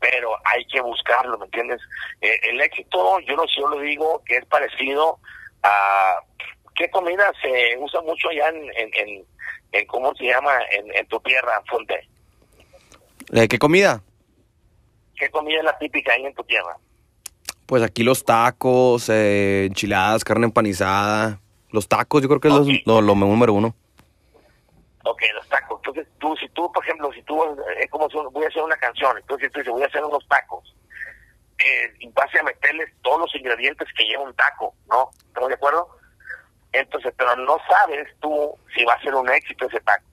Pero 0.00 0.34
hay 0.44 0.66
que 0.66 0.80
buscarlo, 0.80 1.38
¿me 1.38 1.44
entiendes? 1.44 1.80
Eh, 2.20 2.40
el 2.42 2.60
éxito, 2.60 3.20
yo 3.20 3.36
no 3.36 3.46
solo 3.46 3.78
digo 3.78 4.20
que 4.26 4.36
es 4.38 4.44
parecido 4.46 5.20
a... 5.62 6.16
¿Qué 6.74 6.90
comida 6.90 7.30
se 7.40 7.76
usa 7.78 8.02
mucho 8.02 8.30
allá 8.30 8.48
en, 8.48 8.68
en, 8.96 9.24
en, 9.70 9.86
cómo 9.86 10.12
se 10.16 10.24
llama, 10.24 10.58
en, 10.72 11.06
tu 11.06 11.20
tierra, 11.20 11.62
Fonte? 11.68 12.08
¿De 13.28 13.46
¿Qué 13.46 13.60
comida? 13.60 14.02
¿Qué 15.16 15.30
comida 15.30 15.58
es 15.58 15.64
la 15.64 15.78
típica 15.78 16.14
ahí 16.14 16.26
en 16.26 16.34
tu 16.34 16.42
tierra? 16.42 16.76
Pues 17.66 17.82
aquí 17.82 18.02
los 18.02 18.24
tacos, 18.24 19.08
eh, 19.08 19.66
enchiladas, 19.66 20.24
carne 20.24 20.46
empanizada. 20.46 21.40
Los 21.70 21.88
tacos 21.88 22.22
yo 22.22 22.28
creo 22.28 22.40
que 22.40 22.48
es 22.48 22.86
lo, 22.86 23.00
número 23.02 23.52
uno. 23.52 23.74
Ok, 25.04 25.22
los 25.34 25.48
tacos. 25.48 25.80
Entonces 25.84 26.06
tú, 26.18 26.36
si 26.36 26.48
tú, 26.50 26.70
por 26.72 26.84
ejemplo, 26.84 27.12
si 27.12 27.22
tú, 27.22 27.42
es 27.78 27.90
como 27.90 28.08
si 28.10 28.16
voy 28.32 28.44
a 28.44 28.48
hacer 28.48 28.62
una 28.62 28.76
canción, 28.76 29.16
entonces 29.16 29.50
tú 29.52 29.58
dices, 29.58 29.72
voy 29.72 29.82
a 29.82 29.86
hacer 29.86 30.04
unos 30.04 30.26
tacos. 30.28 30.74
Eh, 31.58 31.94
y 32.00 32.08
vas 32.08 32.34
a 32.34 32.42
meterles 32.42 32.90
todos 33.02 33.20
los 33.20 33.34
ingredientes 33.34 33.88
que 33.96 34.04
lleva 34.04 34.24
un 34.24 34.34
taco, 34.34 34.74
¿no? 34.88 35.10
¿Estamos 35.26 35.48
de 35.48 35.54
acuerdo? 35.54 35.88
Entonces, 36.72 37.14
pero 37.16 37.36
no 37.36 37.58
sabes 37.68 38.08
tú 38.20 38.54
si 38.74 38.84
va 38.84 38.94
a 38.94 39.00
ser 39.00 39.14
un 39.14 39.30
éxito 39.30 39.66
ese 39.66 39.80
taco 39.80 40.04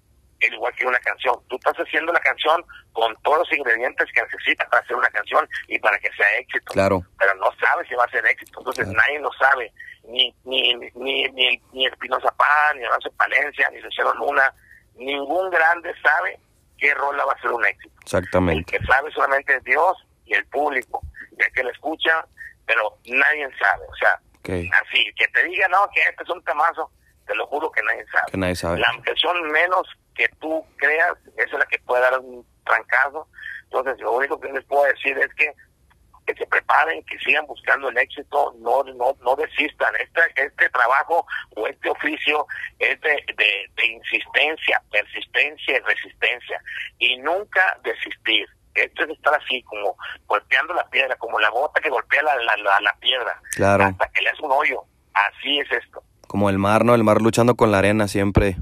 el 0.42 0.54
igual 0.54 0.74
que 0.76 0.86
una 0.86 1.00
canción. 1.00 1.36
Tú 1.48 1.56
estás 1.56 1.76
haciendo 1.76 2.12
la 2.12 2.20
canción 2.20 2.64
con 2.94 3.16
todos 3.24 3.40
los 3.40 3.54
ingredientes 3.54 4.08
que 4.14 4.22
necesitas 4.22 4.68
para 4.70 4.84
hacer 4.84 4.96
una 4.96 5.10
canción 5.10 5.48
y 5.68 5.80
para 5.80 5.98
que 6.00 6.12
sea 6.14 6.28
éxito. 6.40 6.74
Claro. 6.74 7.04
Pero 7.20 7.36
no 7.36 7.50
sabes 7.60 7.88
si 7.88 7.96
va 7.96 8.06
a 8.06 8.12
ser 8.12 8.26
éxito. 8.26 8.60
Entonces 8.60 8.88
nadie 8.88 9.20
lo 9.20 9.32
sabe. 9.34 9.72
Ni 10.04 10.34
ni 10.46 10.74
ni 10.96 11.24
ni, 11.30 11.62
ni 11.74 11.86
Espinosa 11.86 12.32
Paz, 12.32 12.76
ni 12.76 12.84
Horacio 12.84 13.12
Palencia, 13.14 13.70
ni 13.70 13.80
Luciano 13.80 14.14
Luna. 14.16 14.54
Ningún 14.96 15.50
grande 15.50 15.94
sabe 16.02 16.40
qué 16.78 16.94
rola 16.96 17.26
va 17.26 17.34
a 17.34 17.42
ser 17.42 17.52
un 17.52 17.66
éxito. 17.66 17.96
Exactamente. 18.02 18.76
El 18.76 18.82
que 18.82 18.88
sabe 18.88 19.12
solamente 19.12 19.56
es 19.56 19.64
Dios 19.64 19.98
y 20.26 20.34
el 20.34 20.46
público. 20.48 21.02
Ya 21.38 21.50
que 21.52 21.64
la 21.64 21.72
escucha, 21.72 22.26
pero 22.66 22.98
nadie 23.06 23.48
sabe. 23.60 23.86
O 23.88 23.96
sea, 23.96 24.20
así, 24.82 25.06
que 25.16 25.28
te 25.28 25.44
diga, 25.44 25.68
no, 25.68 25.88
que 25.94 26.02
este 26.02 26.24
es 26.24 26.30
un 26.30 26.44
temazo 26.44 26.92
te 27.32 27.36
lo 27.36 27.48
juro 27.48 27.72
que 27.72 27.82
nadie 27.84 28.06
sabe. 28.12 28.32
Que 28.32 28.38
nadie 28.38 28.56
sabe. 28.56 28.80
La 28.80 28.92
canción 29.04 29.42
menos 29.52 29.88
que 30.22 30.36
tú 30.40 30.64
creas, 30.78 31.14
esa 31.38 31.52
es 31.54 31.60
la 31.60 31.66
que 31.66 31.80
puede 31.80 32.02
dar 32.02 32.20
un 32.20 32.46
trancazo. 32.64 33.28
Entonces, 33.64 34.00
lo 34.02 34.12
único 34.14 34.40
que 34.40 34.52
les 34.52 34.64
puedo 34.66 34.84
decir 34.84 35.18
es 35.18 35.34
que 35.36 35.54
que 36.28 36.36
se 36.36 36.46
preparen, 36.46 37.04
que 37.06 37.18
sigan 37.18 37.48
buscando 37.48 37.90
el 37.90 37.98
éxito, 37.98 38.54
no 38.60 38.84
no 38.84 39.18
no 39.22 39.36
desistan. 39.36 39.96
Este, 39.96 40.22
este 40.36 40.70
trabajo 40.70 41.26
o 41.56 41.66
este 41.66 41.90
oficio 41.90 42.46
es 42.78 43.02
de, 43.02 43.26
de, 43.36 43.86
insistencia, 43.88 44.80
persistencia 44.92 45.78
y 45.78 45.80
resistencia. 45.80 46.62
Y 47.00 47.18
nunca 47.18 47.80
desistir. 47.84 48.46
Esto 48.76 49.04
es 49.04 49.10
estar 49.10 49.34
así, 49.34 49.64
como 49.64 49.98
golpeando 50.28 50.76
la 50.76 50.88
piedra, 50.92 51.16
como 51.16 51.40
la 51.40 51.50
gota 51.50 51.82
que 51.82 51.90
golpea 51.90 52.22
la, 52.22 52.36
la, 52.36 52.80
la, 52.80 52.96
piedra, 53.00 53.42
claro. 53.56 53.86
hasta 53.86 54.08
que 54.10 54.22
le 54.22 54.30
hace 54.30 54.44
un 54.44 54.52
hoyo 54.52 54.86
Así 55.14 55.60
es 55.60 55.72
esto. 55.72 56.04
Como 56.28 56.50
el 56.50 56.58
mar, 56.58 56.86
¿no? 56.86 56.96
El 56.96 57.04
mar 57.04 57.22
luchando 57.22 57.56
con 57.56 57.72
la 57.72 57.80
arena 57.80 58.08
siempre. 58.08 58.56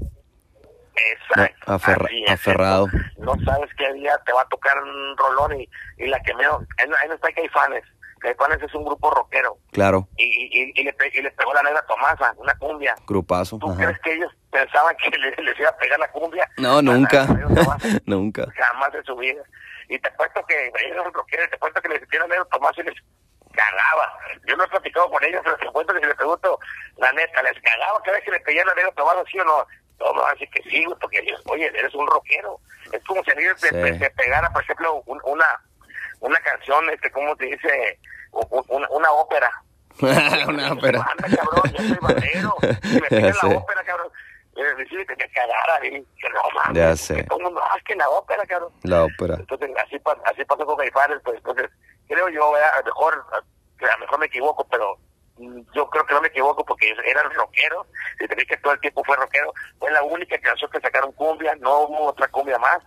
Exacto. 1.12 1.64
No, 1.66 1.74
aferra- 1.74 2.06
así 2.06 2.24
es 2.24 2.30
aferrado. 2.30 2.86
No 3.18 3.34
sabes 3.44 3.70
qué 3.76 3.92
día 3.94 4.16
te 4.26 4.32
va 4.32 4.42
a 4.42 4.48
tocar 4.48 4.76
un 4.82 5.16
rolón 5.16 5.60
y, 5.60 5.68
y 5.98 6.06
la 6.06 6.20
que 6.20 6.34
me... 6.34 6.44
Ahí 6.44 6.88
no 6.88 6.96
ahí 7.02 7.08
no 7.08 7.14
está 7.14 7.32
Caifanes. 7.32 7.84
Caifanes 8.20 8.62
es 8.62 8.74
un 8.74 8.84
grupo 8.84 9.10
rockero. 9.10 9.56
Claro, 9.72 10.06
Y, 10.18 10.24
y, 10.24 10.72
y, 10.78 10.84
le, 10.84 10.92
pe- 10.92 11.10
y 11.14 11.22
le 11.22 11.30
pegó 11.30 11.54
la 11.54 11.62
negra 11.62 11.82
Tomasa, 11.86 12.34
una 12.36 12.54
cumbia. 12.58 12.94
grupazo. 13.06 13.56
¿Tú 13.58 13.70
Ajá. 13.70 13.82
crees 13.84 13.98
que 14.00 14.12
ellos 14.12 14.30
pensaban 14.50 14.94
que 14.96 15.10
les, 15.16 15.38
les 15.38 15.58
iba 15.58 15.70
a 15.70 15.76
pegar 15.78 15.98
la 15.98 16.10
cumbia? 16.12 16.46
No, 16.58 16.82
la 16.82 16.82
nunca. 16.82 17.26
negra 17.26 17.48
Tomasa. 17.54 17.88
nunca. 18.04 18.46
Jamás 18.54 18.94
en 18.94 19.04
su 19.04 19.16
vida. 19.16 19.42
Y 19.88 19.98
te 19.98 20.10
cuento 20.16 20.44
que 20.46 20.66
ellos 20.66 20.92
eran 20.98 21.12
rockeros, 21.14 21.48
te 21.50 21.58
cuento 21.58 21.80
que 21.80 21.88
les 21.88 22.02
hicieron 22.02 22.28
negro 22.28 22.44
Tomás 22.52 22.76
y 22.76 22.82
les 22.82 22.94
cagaba. 23.52 24.12
Yo 24.46 24.56
no 24.56 24.64
he 24.64 24.68
platicado 24.68 25.10
con 25.10 25.24
ellos, 25.24 25.40
pero 25.42 25.56
te 25.56 25.66
cuento 25.66 25.94
que 25.94 26.00
si 26.00 26.06
les 26.06 26.14
pregunto, 26.14 26.58
la 26.98 27.10
neta, 27.12 27.42
les 27.42 27.60
cagaba 27.62 28.00
cada 28.02 28.16
vez 28.18 28.24
que 28.24 28.30
le 28.32 28.40
pedían 28.40 28.68
a 28.68 28.74
negro 28.74 28.92
Tomás, 28.96 29.16
¿sí 29.30 29.38
o 29.40 29.44
no? 29.44 29.66
No, 30.00 30.12
no, 30.14 30.22
así 30.26 30.46
que 30.48 30.62
sí, 30.62 30.84
porque 31.00 31.18
ellos, 31.20 31.40
oye, 31.46 31.66
eres 31.66 31.94
un 31.94 32.06
rockero. 32.06 32.58
Es 32.92 33.04
como 33.04 33.22
si 33.22 33.30
a 33.30 33.34
te, 33.34 33.68
Sí. 33.68 33.74
te- 33.74 33.92
te 33.98 34.10
pegara, 34.10 34.50
por 34.50 34.62
ejemplo, 34.62 35.02
un- 35.06 35.20
una 35.24 35.46
una 36.20 36.38
canción, 36.40 36.88
este, 36.90 37.10
¿cómo 37.12 37.34
te 37.36 37.46
dice? 37.46 37.98
Una, 38.32 38.86
una 38.90 39.10
ópera. 39.12 39.50
Una 40.48 40.72
ópera. 40.72 41.00
Anda, 41.10 41.36
cabrón, 41.36 41.72
yo 41.72 41.78
soy 41.88 41.98
bandero. 42.00 42.54
Y 42.84 43.00
me 43.00 43.00
piden 43.08 43.34
sé. 43.34 43.46
la 43.48 43.56
ópera, 43.58 43.84
cabrón. 43.84 44.08
Eh, 44.56 44.74
decir 44.76 45.06
que 45.06 45.16
me 45.16 45.30
cagara, 45.30 45.86
y 45.86 45.90
que 45.90 46.28
no 46.28 46.40
mames. 46.54 46.76
Ya 46.76 46.94
sé. 46.96 47.14
Que 47.16 47.24
todo 47.24 47.38
el 47.38 47.44
mundo, 47.44 47.60
"Ah, 47.62 47.74
es 47.78 47.84
que 47.84 47.94
la 47.96 48.08
ópera, 48.10 48.44
cabrón. 48.46 48.70
La 48.82 49.04
ópera. 49.04 49.36
Entonces, 49.36 49.70
así, 49.82 49.96
así 50.26 50.44
pasó 50.44 50.66
con 50.66 50.76
Caifanes, 50.76 51.18
pues, 51.24 51.36
entonces, 51.38 51.70
creo 52.08 52.28
yo, 52.28 52.52
¿verdad? 52.52 52.70
a 52.74 52.78
lo 52.80 52.84
mejor, 52.84 53.26
a 53.32 53.92
lo 53.92 53.98
mejor 53.98 54.18
me 54.18 54.26
equivoco, 54.26 54.66
pero 54.70 54.98
yo 55.74 55.88
creo 55.88 56.06
que 56.06 56.14
no 56.14 56.20
me 56.20 56.28
equivoco 56.28 56.64
porque 56.64 56.94
eran 57.04 57.30
rockeros, 57.32 57.86
y 58.20 58.26
te 58.26 58.36
que 58.46 58.56
todo 58.58 58.72
el 58.72 58.80
tiempo 58.80 59.02
fue 59.04 59.16
rockero, 59.16 59.52
fue 59.78 59.90
la 59.90 60.02
única 60.02 60.38
canción 60.38 60.70
que 60.70 60.80
sacaron 60.80 61.12
cumbia, 61.12 61.54
no 61.56 61.80
hubo 61.80 62.06
otra 62.06 62.28
cumbia 62.28 62.58
más, 62.58 62.78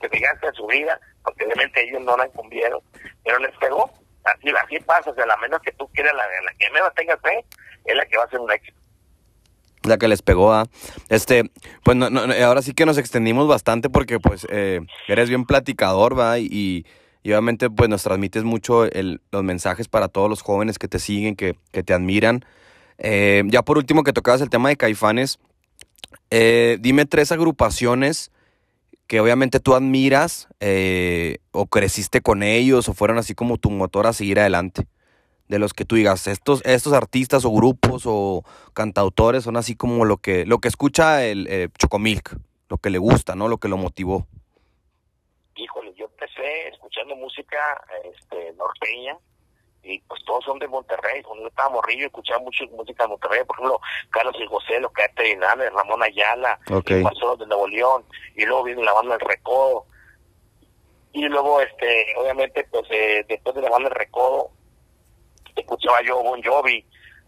que 0.00 0.08
fijaste 0.08 0.46
en 0.46 0.54
su 0.54 0.66
vida, 0.66 1.00
porque 1.24 1.44
obviamente 1.44 1.82
ellos 1.82 2.02
no 2.02 2.16
la 2.16 2.28
cumbieron, 2.28 2.80
pero 3.24 3.38
les 3.38 3.56
pegó, 3.56 3.90
así, 4.24 4.50
así 4.50 4.78
pasa, 4.80 5.10
o 5.10 5.14
sea, 5.14 5.26
la 5.26 5.36
menos 5.38 5.60
que 5.62 5.72
tú 5.72 5.88
quieras, 5.88 6.14
la, 6.14 6.24
la 6.42 6.52
que 6.58 6.70
menos 6.70 6.94
tengas 6.94 7.20
fe, 7.20 7.44
es 7.84 7.96
la 7.96 8.06
que 8.06 8.16
va 8.16 8.24
a 8.24 8.30
ser 8.30 8.40
un 8.40 8.52
éxito. 8.52 8.76
La 9.82 9.98
que 9.98 10.08
les 10.08 10.20
pegó 10.20 10.52
a. 10.52 10.64
Este, 11.08 11.50
pues 11.84 11.96
no, 11.96 12.10
no, 12.10 12.22
ahora 12.44 12.60
sí 12.62 12.74
que 12.74 12.86
nos 12.86 12.98
extendimos 12.98 13.46
bastante 13.46 13.88
porque 13.88 14.18
pues 14.18 14.44
eh, 14.50 14.80
eres 15.06 15.28
bien 15.28 15.44
platicador, 15.44 16.18
va, 16.18 16.40
y 16.40 16.84
obviamente 17.30 17.70
pues 17.70 17.88
nos 17.88 18.02
transmites 18.02 18.44
mucho 18.44 18.84
los 19.30 19.42
mensajes 19.42 19.88
para 19.88 20.08
todos 20.08 20.30
los 20.30 20.42
jóvenes 20.42 20.78
que 20.78 20.88
te 20.88 20.98
siguen, 20.98 21.36
que, 21.36 21.56
que 21.72 21.82
te 21.82 21.92
admiran. 21.92 22.44
Eh, 22.98 23.42
ya 23.46 23.62
por 23.62 23.78
último 23.78 24.04
que 24.04 24.12
tocabas 24.12 24.40
el 24.40 24.50
tema 24.50 24.68
de 24.68 24.76
Caifanes, 24.76 25.38
eh, 26.30 26.78
dime 26.80 27.06
tres 27.06 27.32
agrupaciones 27.32 28.30
que 29.06 29.20
obviamente 29.20 29.60
tú 29.60 29.74
admiras 29.74 30.48
eh, 30.60 31.38
o 31.52 31.66
creciste 31.66 32.20
con 32.20 32.42
ellos 32.42 32.88
o 32.88 32.94
fueron 32.94 33.18
así 33.18 33.34
como 33.34 33.58
tu 33.58 33.70
motor 33.70 34.06
a 34.06 34.12
seguir 34.12 34.40
adelante. 34.40 34.86
De 35.48 35.60
los 35.60 35.74
que 35.74 35.84
tú 35.84 35.94
digas, 35.94 36.26
estos, 36.26 36.60
estos 36.64 36.92
artistas 36.92 37.44
o 37.44 37.52
grupos 37.52 38.02
o 38.04 38.42
cantautores 38.74 39.44
son 39.44 39.56
así 39.56 39.76
como 39.76 40.04
lo 40.04 40.16
que, 40.16 40.44
lo 40.44 40.58
que 40.58 40.66
escucha 40.66 41.24
el 41.24 41.70
Chocomilk, 41.78 42.36
lo 42.68 42.78
que 42.78 42.90
le 42.90 42.98
gusta, 42.98 43.36
¿no? 43.36 43.46
Lo 43.46 43.58
que 43.58 43.68
lo 43.68 43.76
motivó. 43.76 44.26
Empecé 46.16 46.68
escuchando 46.68 47.14
música 47.16 47.84
este, 48.04 48.52
norteña 48.54 49.16
y 49.82 50.00
pues 50.00 50.24
todos 50.24 50.44
son 50.44 50.58
de 50.58 50.66
Monterrey. 50.66 51.22
Cuando 51.22 51.42
yo 51.44 51.48
estaba 51.48 51.70
morrillo 51.70 52.06
escuchaba 52.06 52.40
mucho 52.40 52.64
música 52.72 53.04
de 53.04 53.10
Monterrey, 53.10 53.44
por 53.44 53.56
ejemplo, 53.56 53.80
Carlos 54.10 54.34
y 54.40 54.46
José, 54.46 54.80
los 54.80 54.90
Hernández, 55.16 55.72
Ramón 55.72 56.02
Ayala, 56.02 56.58
Ok. 56.70 56.90
y 56.90 57.02
Pasos 57.02 57.38
de 57.38 57.46
Nuevo 57.46 57.68
León, 57.68 58.04
y 58.34 58.44
luego 58.44 58.64
vino 58.64 58.82
la 58.82 58.92
banda 58.94 59.14
El 59.14 59.20
Recodo. 59.20 59.86
Y 61.12 61.22
luego, 61.28 61.60
este, 61.60 62.06
obviamente, 62.16 62.64
pues 62.64 62.84
eh, 62.90 63.24
después 63.28 63.54
de 63.54 63.62
la 63.62 63.70
banda 63.70 63.88
El 63.88 63.94
Recodo, 63.94 64.50
escuchaba 65.54 66.02
yo 66.02 66.22
Bon 66.22 66.42
Jovi, 66.42 66.84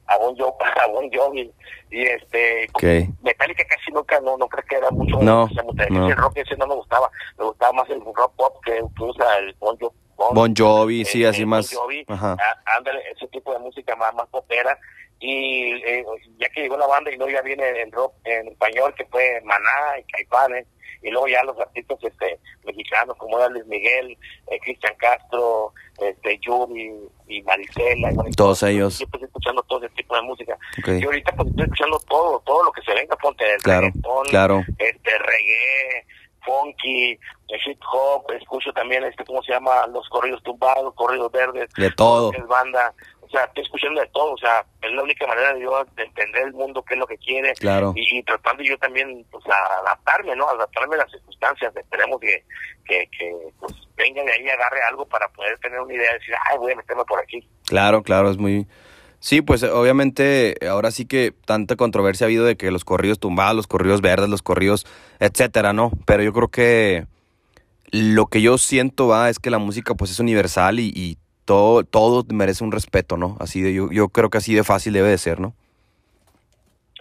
a 0.08 0.16
Bon 0.18 0.36
Jovi, 0.36 0.52
a 0.82 0.86
Bon 0.88 1.10
Jovi, 1.12 1.52
y 1.90 2.02
este, 2.02 2.66
Ok. 2.72 2.82
Metallica 3.22 3.64
casi 3.64 3.92
nunca, 3.92 4.20
no, 4.20 4.36
no 4.36 4.48
creo 4.48 4.64
que 4.68 4.76
era 4.76 4.90
mucho. 4.90 5.18
No, 5.22 5.44
o 5.44 5.48
sea, 5.50 5.62
Metallica, 5.62 6.00
no. 6.00 6.08
El 6.08 6.16
rock 6.16 6.38
ese 6.38 6.56
no 6.56 6.66
me 6.66 6.74
gustaba, 6.74 7.10
me 7.38 7.44
gustaba 7.44 7.72
más 7.72 7.90
el 7.90 8.00
rock 8.04 8.32
pop 8.36 8.56
que, 8.64 8.82
usa 9.00 9.38
el 9.38 9.54
Bon 9.60 9.78
Jovi. 9.78 9.96
Bon 10.34 10.54
Jovi, 10.56 11.04
sí, 11.04 11.24
así 11.24 11.42
Bon 11.42 11.50
más. 11.50 11.72
Jovi, 11.72 12.04
Ajá. 12.08 12.36
ándale, 12.76 13.00
ese 13.14 13.28
tipo 13.28 13.52
de 13.52 13.60
música 13.60 13.94
más, 13.96 14.12
más 14.14 14.26
popera. 14.28 14.78
Y 15.20 15.72
eh, 15.84 16.04
ya 16.38 16.48
que 16.50 16.62
llegó 16.62 16.76
la 16.76 16.86
banda 16.86 17.10
y 17.10 17.16
luego 17.16 17.32
ya 17.32 17.42
viene 17.42 17.68
el 17.82 17.90
rock 17.90 18.14
en 18.24 18.48
español, 18.48 18.94
que 18.96 19.04
fue 19.06 19.40
Maná 19.44 19.98
y 19.98 20.04
Caifanes, 20.04 20.66
y 21.02 21.10
luego 21.10 21.28
ya 21.28 21.42
los 21.44 21.58
artistas 21.60 21.98
este 22.02 22.40
mexicanos 22.64 23.16
como 23.16 23.38
era 23.38 23.48
Luis 23.48 23.66
Miguel, 23.66 24.16
eh, 24.50 24.58
Cristian 24.62 24.94
Castro, 24.98 25.72
este 26.00 26.38
Yuri 26.40 26.92
y 27.28 27.42
Marisela. 27.42 28.10
y 28.10 28.14
bueno, 28.14 28.30
y 28.30 28.32
Todos 28.32 28.62
ellos. 28.62 28.98
Yo 28.98 29.04
empecé 29.06 29.24
escuchando 29.26 29.62
todo 29.64 29.84
ese 29.84 29.94
tipo 29.94 30.14
de 30.16 30.22
música. 30.22 30.58
Ok. 30.80 30.88
Y 31.00 31.04
ahorita 31.04 31.32
pues 31.36 31.48
estoy 31.48 31.64
escuchando 31.64 31.98
todo, 32.08 32.40
todo 32.46 32.64
lo 32.64 32.72
que 32.72 32.82
se 32.82 32.94
venga, 32.94 33.16
ponte 33.16 33.44
el 33.54 33.62
Claro, 33.62 33.86
reggaetón, 33.88 34.26
claro. 34.26 34.60
este 34.78 35.18
reggae, 35.18 36.06
funky, 36.44 37.18
el 37.48 37.60
hip 37.66 37.80
hop, 37.92 38.30
escucho 38.32 38.72
también 38.72 39.04
este, 39.04 39.24
¿cómo 39.24 39.42
se 39.42 39.52
llama? 39.52 39.86
Los 39.88 40.08
corridos 40.08 40.42
tumbados, 40.42 40.94
corridos 40.94 41.30
verdes, 41.32 41.68
De 41.76 41.90
todo. 41.90 42.32
es 42.32 42.46
banda, 42.46 42.94
o 43.28 43.30
sea, 43.30 43.44
estoy 43.44 43.62
escuchando 43.64 44.00
de 44.00 44.06
todo, 44.08 44.32
o 44.32 44.38
sea, 44.38 44.64
es 44.82 44.90
la 44.92 45.02
única 45.02 45.26
manera 45.26 45.52
de 45.54 45.60
yo 45.60 45.84
de 45.96 46.02
entender 46.02 46.42
el 46.46 46.52
mundo, 46.54 46.82
qué 46.82 46.94
es 46.94 47.00
lo 47.00 47.06
que 47.06 47.18
quiere, 47.18 47.52
Claro. 47.54 47.92
y, 47.94 48.18
y 48.18 48.22
tratando 48.22 48.62
yo 48.62 48.76
también, 48.78 49.24
pues, 49.30 49.44
a 49.46 49.78
adaptarme, 49.80 50.34
¿no? 50.34 50.48
Adaptarme 50.48 50.94
a 50.96 50.98
las 50.98 51.10
circunstancias, 51.10 51.76
esperemos 51.76 52.18
que, 52.20 52.42
que, 52.86 53.08
que 53.16 53.32
pues, 53.60 53.72
venga 53.96 54.22
de 54.22 54.32
ahí 54.32 54.44
y 54.44 54.48
agarre 54.48 54.80
algo 54.88 55.06
para 55.06 55.28
poder 55.28 55.58
tener 55.58 55.78
una 55.80 55.94
idea 55.94 56.10
de 56.12 56.18
decir, 56.18 56.34
ay, 56.50 56.58
voy 56.58 56.72
a 56.72 56.76
meterme 56.76 57.04
por 57.04 57.20
aquí. 57.20 57.46
Claro, 57.66 58.02
claro, 58.02 58.30
es 58.30 58.38
muy... 58.38 58.66
Sí, 59.20 59.42
pues 59.42 59.64
obviamente 59.64 60.54
ahora 60.70 60.92
sí 60.92 61.04
que 61.04 61.32
tanta 61.44 61.74
controversia 61.74 62.24
ha 62.24 62.28
habido 62.28 62.44
de 62.44 62.56
que 62.56 62.70
los 62.70 62.84
corridos 62.84 63.18
tumbados, 63.18 63.56
los 63.56 63.66
corridos 63.66 64.00
verdes, 64.00 64.28
los 64.28 64.42
corridos, 64.42 64.86
etcétera, 65.18 65.72
¿no? 65.72 65.90
Pero 66.06 66.22
yo 66.22 66.32
creo 66.32 66.48
que 66.48 67.06
lo 67.90 68.26
que 68.26 68.42
yo 68.42 68.58
siento 68.58 69.08
va 69.08 69.28
es 69.28 69.40
que 69.40 69.50
la 69.50 69.58
música 69.58 69.94
pues 69.94 70.12
es 70.12 70.20
universal 70.20 70.78
y, 70.78 70.92
y 70.94 71.18
todo, 71.48 71.82
todo 71.82 72.26
merece 72.28 72.62
un 72.62 72.72
respeto, 72.72 73.16
¿no? 73.16 73.38
Así 73.40 73.62
de, 73.62 73.72
yo, 73.72 73.88
yo 73.90 74.10
creo 74.10 74.28
que 74.28 74.36
así 74.36 74.54
de 74.54 74.64
fácil 74.64 74.92
debe 74.92 75.08
de 75.08 75.16
ser, 75.16 75.40
¿no? 75.40 75.54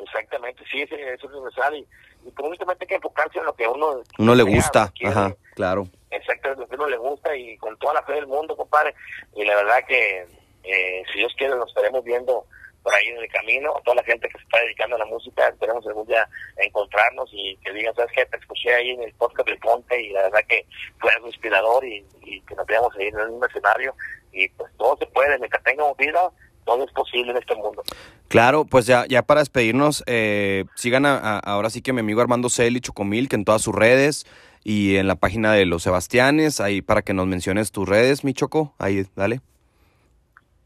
Exactamente, 0.01 0.63
sí, 0.71 0.81
es 0.89 1.21
universal 1.25 1.75
y, 1.75 1.79
y 2.25 2.31
pues, 2.31 2.47
únicamente 2.47 2.85
hay 2.85 2.87
que 2.87 2.95
enfocarse 2.95 3.39
en 3.39 3.45
lo 3.45 3.53
que 3.53 3.65
a 3.65 3.69
uno, 3.71 4.01
Uno 4.17 4.35
le 4.35 4.43
gusta, 4.43 4.89
quiere. 4.95 5.11
ajá, 5.11 5.35
claro. 5.53 5.89
Exacto, 6.11 6.53
es 6.53 6.57
lo 6.59 6.65
que 6.65 6.75
uno 6.75 6.87
le 6.87 6.95
gusta 6.97 7.35
y 7.35 7.57
con 7.57 7.77
toda 7.77 7.95
la 7.95 8.03
fe 8.03 8.13
del 8.13 8.27
mundo, 8.27 8.55
compadre. 8.55 8.95
Y 9.35 9.43
la 9.43 9.53
verdad 9.57 9.79
que, 9.85 10.25
eh, 10.63 11.03
si 11.11 11.19
Dios 11.19 11.33
quiere, 11.37 11.53
nos 11.57 11.67
estaremos 11.67 12.01
viendo 12.05 12.45
por 12.83 12.93
ahí 12.95 13.07
en 13.07 13.17
el 13.17 13.27
camino. 13.29 13.75
A 13.75 13.81
toda 13.81 13.95
la 13.95 14.03
gente 14.03 14.29
que 14.29 14.37
se 14.37 14.43
está 14.45 14.59
dedicando 14.61 14.95
a 14.95 14.99
la 14.99 15.05
música, 15.07 15.45
esperemos 15.49 15.85
algún 15.87 16.07
día 16.07 16.25
encontrarnos 16.55 17.29
y 17.33 17.57
que 17.57 17.73
digan, 17.73 17.93
¿sabes 17.95 18.11
qué? 18.15 18.25
Te 18.27 18.37
escuché 18.37 18.73
ahí 18.73 18.91
en 18.91 19.03
el 19.03 19.13
podcast 19.15 19.49
del 19.49 19.59
Ponte 19.59 20.01
y 20.01 20.11
la 20.11 20.21
verdad 20.23 20.39
que 20.47 20.65
fue 21.01 21.11
algo 21.11 21.27
inspirador 21.27 21.83
y, 21.85 22.05
y 22.23 22.39
que 22.41 22.55
nos 22.55 22.65
veamos 22.65 22.95
ahí 22.95 23.07
en 23.07 23.19
el 23.19 23.29
mismo 23.31 23.45
escenario. 23.45 23.93
Y 24.31 24.49
pues 24.49 24.71
todo 24.77 24.97
se 24.97 25.05
puede, 25.07 25.37
mientras 25.39 25.63
tengamos 25.63 25.95
vida, 25.97 26.19
todo 26.65 26.83
es 26.85 26.91
posible 26.91 27.31
en 27.31 27.37
este 27.37 27.55
mundo. 27.55 27.81
Claro, 28.27 28.65
pues 28.65 28.85
ya, 28.85 29.05
ya 29.07 29.21
para 29.23 29.39
despedirnos, 29.39 30.03
eh, 30.05 30.65
sigan 30.75 31.05
a, 31.05 31.17
a- 31.17 31.39
ahora 31.39 31.69
sí 31.69 31.81
que 31.81 31.93
mi 31.93 32.01
amigo 32.01 32.19
Armando 32.21 32.49
Celi 32.49 32.81
Chocomil, 32.81 33.29
que 33.29 33.35
en 33.37 33.45
todas 33.45 33.61
sus 33.61 33.73
redes 33.73 34.25
y 34.63 34.97
en 34.97 35.07
la 35.07 35.15
página 35.15 35.53
de 35.53 35.65
los 35.65 35.83
Sebastianes, 35.83 36.59
ahí 36.59 36.81
para 36.81 37.01
que 37.01 37.13
nos 37.13 37.25
menciones 37.25 37.71
tus 37.71 37.87
redes, 37.87 38.23
mi 38.25 38.33
Choco, 38.33 38.73
ahí, 38.79 39.05
dale. 39.15 39.39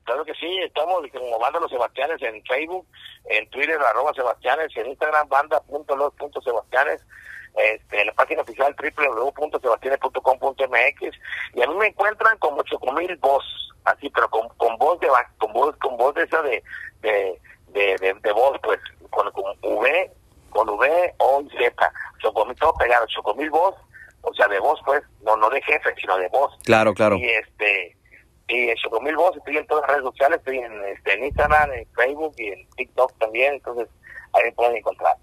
Claro 0.05 0.25
que 0.25 0.33
sí, 0.33 0.47
estamos 0.65 1.03
como 1.13 1.37
Banda 1.39 1.59
Los 1.59 1.69
Sebastianes 1.69 2.19
en 2.23 2.43
Facebook, 2.45 2.85
en 3.29 3.47
Twitter, 3.51 3.77
arroba 3.79 4.11
Sebastianes, 4.15 4.75
en 4.75 4.87
Instagram, 4.87 5.29
banda.los.sebastianes, 5.29 7.01
este, 7.55 8.01
en 8.01 8.07
la 8.07 8.13
página 8.13 8.41
oficial 8.41 8.75
www.sebastianes.com.mx 8.75 11.17
y 11.53 11.61
a 11.61 11.67
mí 11.67 11.75
me 11.75 11.87
encuentran 11.87 12.37
como 12.37 12.63
Chocomil 12.63 13.17
Voz, 13.17 13.43
así, 13.85 14.09
pero 14.09 14.29
con, 14.29 14.49
con 14.57 14.77
voz 14.77 14.99
de 14.99 15.07
con 15.37 15.53
voz, 15.53 15.73
con 15.77 15.95
voz 15.97 16.13
de 16.15 16.23
esa 16.23 16.41
de, 16.41 16.61
de, 17.01 17.39
de, 17.67 17.95
de, 17.99 18.13
de 18.13 18.31
voz, 18.31 18.57
pues, 18.63 18.79
con, 19.09 19.29
con 19.31 19.43
V, 19.61 20.11
con 20.49 20.69
V 20.69 21.13
o 21.17 21.43
Z, 21.57 21.93
Chocomil, 22.21 22.55
todo 22.57 22.73
pegado, 22.75 23.05
Chocomil 23.07 23.49
Voz, 23.49 23.75
o 24.21 24.33
sea, 24.33 24.47
de 24.47 24.59
voz, 24.59 24.79
pues, 24.85 25.03
no, 25.21 25.35
no 25.37 25.49
de 25.49 25.61
jefe, 25.61 25.93
sino 25.99 26.17
de 26.17 26.29
voz. 26.29 26.53
Claro, 26.63 26.93
claro. 26.93 27.17
Y 27.17 27.29
este, 27.29 27.97
y 28.47 28.73
Chocomil 28.75 29.15
Voz, 29.15 29.35
estoy 29.37 29.57
en 29.57 29.67
todas 29.67 29.83
las 29.83 29.91
redes 29.91 30.03
sociales, 30.03 30.39
estoy 30.39 30.57
en, 30.59 30.85
este, 30.85 31.13
en 31.13 31.25
Instagram, 31.25 31.71
en 31.73 31.87
Facebook 31.95 32.33
y 32.37 32.47
en 32.47 32.67
TikTok 32.71 33.13
también, 33.17 33.55
entonces 33.55 33.87
ahí 34.33 34.43
me 34.45 34.51
pueden 34.53 34.77
encontrar. 34.77 35.15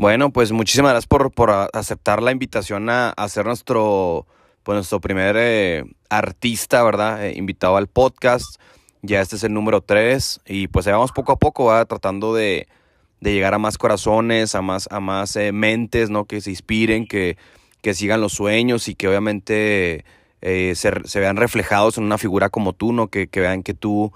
Bueno, 0.00 0.30
pues 0.32 0.50
muchísimas 0.50 0.92
gracias 0.92 1.06
por, 1.06 1.30
por 1.30 1.50
aceptar 1.50 2.22
la 2.22 2.32
invitación 2.32 2.88
a, 2.88 3.10
a 3.10 3.28
ser 3.28 3.44
nuestro, 3.44 4.26
pues 4.62 4.74
nuestro 4.76 4.98
primer 4.98 5.36
eh, 5.38 5.84
artista, 6.08 6.82
¿verdad? 6.82 7.26
Eh, 7.26 7.34
invitado 7.36 7.76
al 7.76 7.86
podcast. 7.86 8.58
Ya 9.02 9.20
este 9.20 9.36
es 9.36 9.44
el 9.44 9.52
número 9.52 9.82
3 9.82 10.40
y 10.46 10.68
pues 10.68 10.86
vamos 10.86 11.12
poco 11.12 11.32
a 11.32 11.38
poco, 11.38 11.66
¿va? 11.66 11.84
tratando 11.84 12.32
de, 12.34 12.66
de 13.20 13.34
llegar 13.34 13.52
a 13.52 13.58
más 13.58 13.76
corazones, 13.76 14.54
a 14.54 14.62
más, 14.62 14.88
a 14.90 15.00
más 15.00 15.36
eh, 15.36 15.52
mentes, 15.52 16.08
¿no? 16.08 16.24
Que 16.24 16.40
se 16.40 16.48
inspiren, 16.48 17.06
que, 17.06 17.36
que 17.82 17.92
sigan 17.92 18.22
los 18.22 18.32
sueños 18.32 18.88
y 18.88 18.94
que 18.94 19.06
obviamente 19.06 20.06
se, 20.40 20.74
se, 21.04 21.20
vean 21.20 21.36
reflejados 21.36 21.98
en 21.98 22.04
una 22.04 22.16
figura 22.16 22.48
como 22.48 22.72
tú, 22.72 22.94
¿no? 22.94 23.08
Que, 23.08 23.26
que 23.26 23.40
vean 23.40 23.62
que 23.62 23.74
tú 23.74 24.14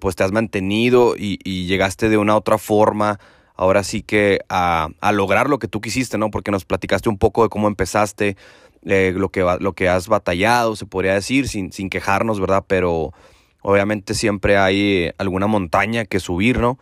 pues 0.00 0.16
te 0.16 0.24
has 0.24 0.32
mantenido 0.32 1.14
y, 1.14 1.38
y, 1.44 1.66
llegaste 1.66 2.08
de 2.08 2.16
una 2.16 2.36
otra 2.36 2.56
forma, 2.56 3.18
ahora 3.54 3.82
sí 3.84 4.02
que 4.02 4.40
a, 4.48 4.88
a, 5.00 5.12
lograr 5.12 5.48
lo 5.48 5.58
que 5.58 5.68
tú 5.68 5.80
quisiste, 5.80 6.18
¿no? 6.18 6.30
Porque 6.30 6.50
nos 6.50 6.64
platicaste 6.64 7.08
un 7.08 7.18
poco 7.18 7.42
de 7.42 7.48
cómo 7.48 7.68
empezaste, 7.68 8.36
eh, 8.86 9.12
lo, 9.16 9.30
que, 9.30 9.40
lo 9.60 9.72
que 9.72 9.88
has 9.88 10.08
batallado, 10.08 10.76
se 10.76 10.86
podría 10.86 11.14
decir, 11.14 11.48
sin, 11.48 11.72
sin 11.72 11.88
quejarnos, 11.88 12.40
¿verdad? 12.40 12.64
Pero 12.66 13.12
obviamente 13.62 14.14
siempre 14.14 14.58
hay 14.58 15.12
alguna 15.18 15.46
montaña 15.46 16.04
que 16.04 16.20
subir, 16.20 16.58
¿no? 16.58 16.78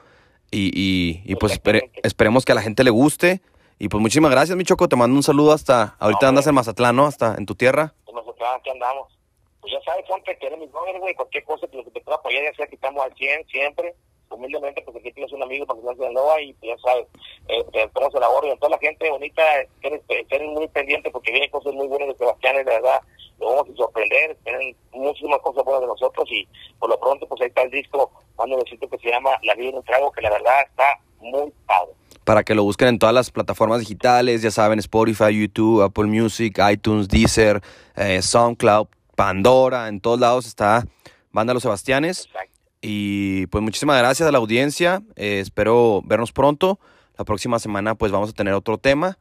Y, 0.51 0.71
y, 0.75 1.23
y 1.25 1.37
pues 1.37 1.53
espere, 1.53 1.91
esperemos 2.03 2.45
que 2.45 2.53
a 2.53 2.55
la 2.55 2.63
gente 2.63 2.85
le 2.85 2.91
guste. 2.91 3.41
Y 3.79 3.89
pues 3.89 4.01
muchísimas 4.01 4.31
gracias, 4.31 4.57
mi 4.57 4.65
Choco. 4.65 4.89
Te 4.89 4.97
mando 4.97 5.17
un 5.17 5.23
saludo 5.23 5.53
hasta. 5.53 5.97
Ahorita 5.99 6.27
no, 6.27 6.29
andas 6.29 6.47
en 6.47 6.55
Mazatlán, 6.55 6.95
¿no? 6.95 7.07
Hasta 7.07 7.35
en 7.37 7.47
tu 7.47 7.55
tierra. 7.55 7.95
En 8.07 8.15
Mazatlán, 8.15 8.61
aquí 8.61 8.71
andamos. 8.71 9.19
Pues 9.61 9.73
ya 9.73 9.81
sabes, 9.83 10.07
Fonte, 10.07 10.37
que 10.39 10.47
eres 10.47 10.59
mi 10.59 10.67
brother, 10.67 11.01
güey. 11.01 11.15
Cualquier 11.15 11.45
cosa 11.45 11.67
que, 11.67 11.83
te 11.83 12.01
pueda 12.01 12.17
apoyar, 12.17 12.45
ya 12.45 12.55
sea 12.55 12.67
que 12.67 12.75
estamos 12.75 13.03
al 13.05 13.15
100 13.15 13.47
siempre. 13.49 13.95
Humildemente, 14.33 14.83
porque 14.83 15.01
aquí 15.01 15.13
tienes 15.13 15.33
un 15.33 15.43
amigo 15.43 15.67
para 15.67 15.81
que 15.81 16.05
de 16.05 16.13
Nova 16.13 16.41
y 16.41 16.53
pues, 16.55 16.73
ya 16.73 16.83
sabes, 16.83 17.07
eh, 17.49 17.65
te 17.73 17.89
ponemos 17.89 18.15
el 18.15 18.23
ahorro. 18.23 18.49
Y 18.49 18.51
a 18.51 18.57
toda 18.57 18.71
la 18.71 18.79
gente 18.79 19.11
bonita, 19.11 19.43
eres 19.83 20.49
muy 20.49 20.69
pendiente 20.69 21.11
porque 21.11 21.33
vienen 21.33 21.51
cosas 21.51 21.75
muy 21.75 21.87
buenas 21.89 22.09
de 22.09 22.17
Sebastián, 22.17 22.57
de 22.57 22.65
verdad. 22.65 23.01
Lo 23.39 23.55
vamos 23.55 23.71
a 23.71 23.77
sorprender. 23.77 24.37
Tienen 24.45 24.77
muchísimas 24.93 25.41
cosas 25.41 25.65
buenas 25.65 25.83
de 25.83 25.89
nosotros 25.89 26.29
y 26.31 26.49
por 26.79 26.91
lo 26.91 26.99
pronto, 26.99 27.27
pues 27.27 27.41
ahí 27.41 27.49
está 27.49 27.63
el 27.63 27.71
disco, 27.71 28.11
mando 28.37 28.57
un 28.57 28.63
besito 28.63 28.89
que 28.89 28.99
se 28.99 29.11
llama 29.11 29.31
La 29.43 29.55
vida 29.55 29.71
en 29.71 29.77
un 29.77 29.85
trago, 29.85 30.13
que 30.13 30.23
la 30.23 30.31
verdad 30.31 30.63
está 30.69 31.01
muy 31.21 31.53
padre 31.67 31.93
para 32.25 32.45
que 32.45 32.55
lo 32.55 32.63
busquen 32.63 32.89
en 32.89 32.99
todas 32.99 33.15
las 33.15 33.31
plataformas 33.31 33.81
digitales, 33.81 34.43
ya 34.43 34.51
saben, 34.51 34.79
Spotify, 34.79 35.41
YouTube, 35.41 35.83
Apple 35.83 36.05
Music, 36.05 36.59
iTunes, 36.71 37.09
Deezer, 37.09 37.61
eh, 37.97 38.23
SoundCloud, 38.23 38.87
Pandora, 39.17 39.89
en 39.89 40.01
todos 40.01 40.21
lados 40.21 40.47
está 40.47 40.87
Banda 41.31 41.55
Los 41.55 41.63
Sebastianes. 41.63 42.29
Y 42.83 43.47
pues 43.47 43.63
muchísimas 43.63 43.97
gracias 43.99 44.29
a 44.29 44.33
la 44.33 44.39
audiencia, 44.39 45.03
eh, 45.17 45.41
espero 45.41 46.03
vernos 46.05 46.33
pronto. 46.33 46.81
La 47.17 47.25
próxima 47.25 47.59
semana 47.59 47.95
pues 47.95 48.11
vamos 48.13 48.31
a 48.31 48.33
tener 48.33 48.55
otro 48.55 48.77
tema. 48.77 49.19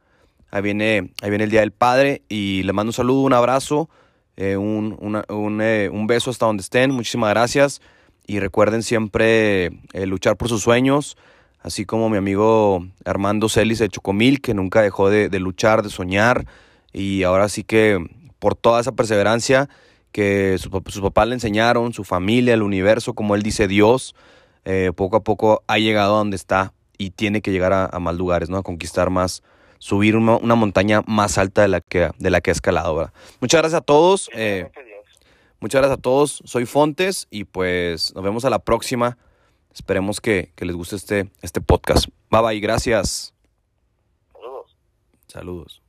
Ahí 0.50 0.62
viene, 0.62 1.12
ahí 1.22 1.30
viene 1.30 1.44
el 1.44 1.50
Día 1.50 1.60
del 1.60 1.72
Padre 1.72 2.22
y 2.28 2.64
les 2.64 2.74
mando 2.74 2.90
un 2.90 2.94
saludo, 2.94 3.20
un 3.20 3.32
abrazo, 3.32 3.88
eh, 4.36 4.56
un, 4.56 4.96
una, 5.00 5.24
un, 5.28 5.62
un, 5.62 6.06
beso 6.06 6.30
hasta 6.30 6.46
donde 6.46 6.62
estén. 6.62 6.90
Muchísimas 6.90 7.30
gracias 7.30 7.80
y 8.26 8.40
recuerden 8.40 8.82
siempre 8.82 9.70
luchar 9.94 10.36
por 10.36 10.48
sus 10.48 10.62
sueños 10.62 11.16
así 11.62 11.84
como 11.84 12.08
mi 12.10 12.16
amigo 12.16 12.84
Armando 13.04 13.48
Celis 13.48 13.78
de 13.78 13.88
Chocomil, 13.88 14.40
que 14.40 14.54
nunca 14.54 14.82
dejó 14.82 15.08
de, 15.08 15.28
de, 15.28 15.38
luchar, 15.38 15.82
de 15.82 15.90
soñar, 15.90 16.44
y 16.92 17.22
ahora 17.22 17.48
sí 17.48 17.64
que 17.64 18.04
por 18.38 18.54
toda 18.54 18.80
esa 18.80 18.92
perseverancia 18.92 19.68
que 20.12 20.56
sus 20.58 20.70
su 20.92 21.02
papás 21.02 21.26
le 21.26 21.34
enseñaron, 21.34 21.92
su 21.92 22.04
familia, 22.04 22.54
el 22.54 22.62
universo, 22.62 23.14
como 23.14 23.34
él 23.34 23.42
dice, 23.42 23.66
Dios, 23.66 24.14
eh, 24.64 24.92
poco 24.94 25.16
a 25.16 25.24
poco 25.24 25.64
ha 25.66 25.78
llegado 25.78 26.14
a 26.14 26.18
donde 26.18 26.36
está 26.36 26.72
y 26.98 27.10
tiene 27.10 27.42
que 27.42 27.50
llegar 27.50 27.72
a, 27.72 27.86
a 27.86 27.98
más 27.98 28.14
lugares, 28.14 28.48
¿no? 28.48 28.58
A 28.58 28.62
conquistar 28.62 29.10
más, 29.10 29.42
subir 29.78 30.16
una, 30.16 30.36
una, 30.36 30.54
montaña 30.54 31.02
más 31.06 31.38
alta 31.38 31.62
de 31.62 31.68
la 31.68 31.80
que, 31.80 32.10
de 32.16 32.30
la 32.30 32.40
que 32.40 32.50
ha 32.50 32.52
escalado, 32.52 32.94
¿verdad? 32.94 33.12
Muchas 33.40 33.60
gracias 33.60 33.80
a 33.80 33.84
todos. 33.84 34.30
Eh, 34.34 34.70
muchas 35.58 35.80
gracias 35.80 35.98
a 35.98 36.00
todos. 36.00 36.42
Soy 36.44 36.66
Fontes 36.66 37.26
y 37.30 37.44
pues 37.44 38.14
nos 38.14 38.22
vemos 38.22 38.44
a 38.44 38.50
la 38.50 38.60
próxima. 38.60 39.18
Esperemos 39.74 40.20
que, 40.20 40.52
que 40.54 40.66
les 40.66 40.76
guste 40.76 40.96
este, 40.96 41.30
este 41.40 41.60
podcast. 41.60 42.06
Bye 42.30 42.42
bye, 42.42 42.60
gracias. 42.60 43.34
Saludos. 44.32 44.76
Saludos. 45.26 45.81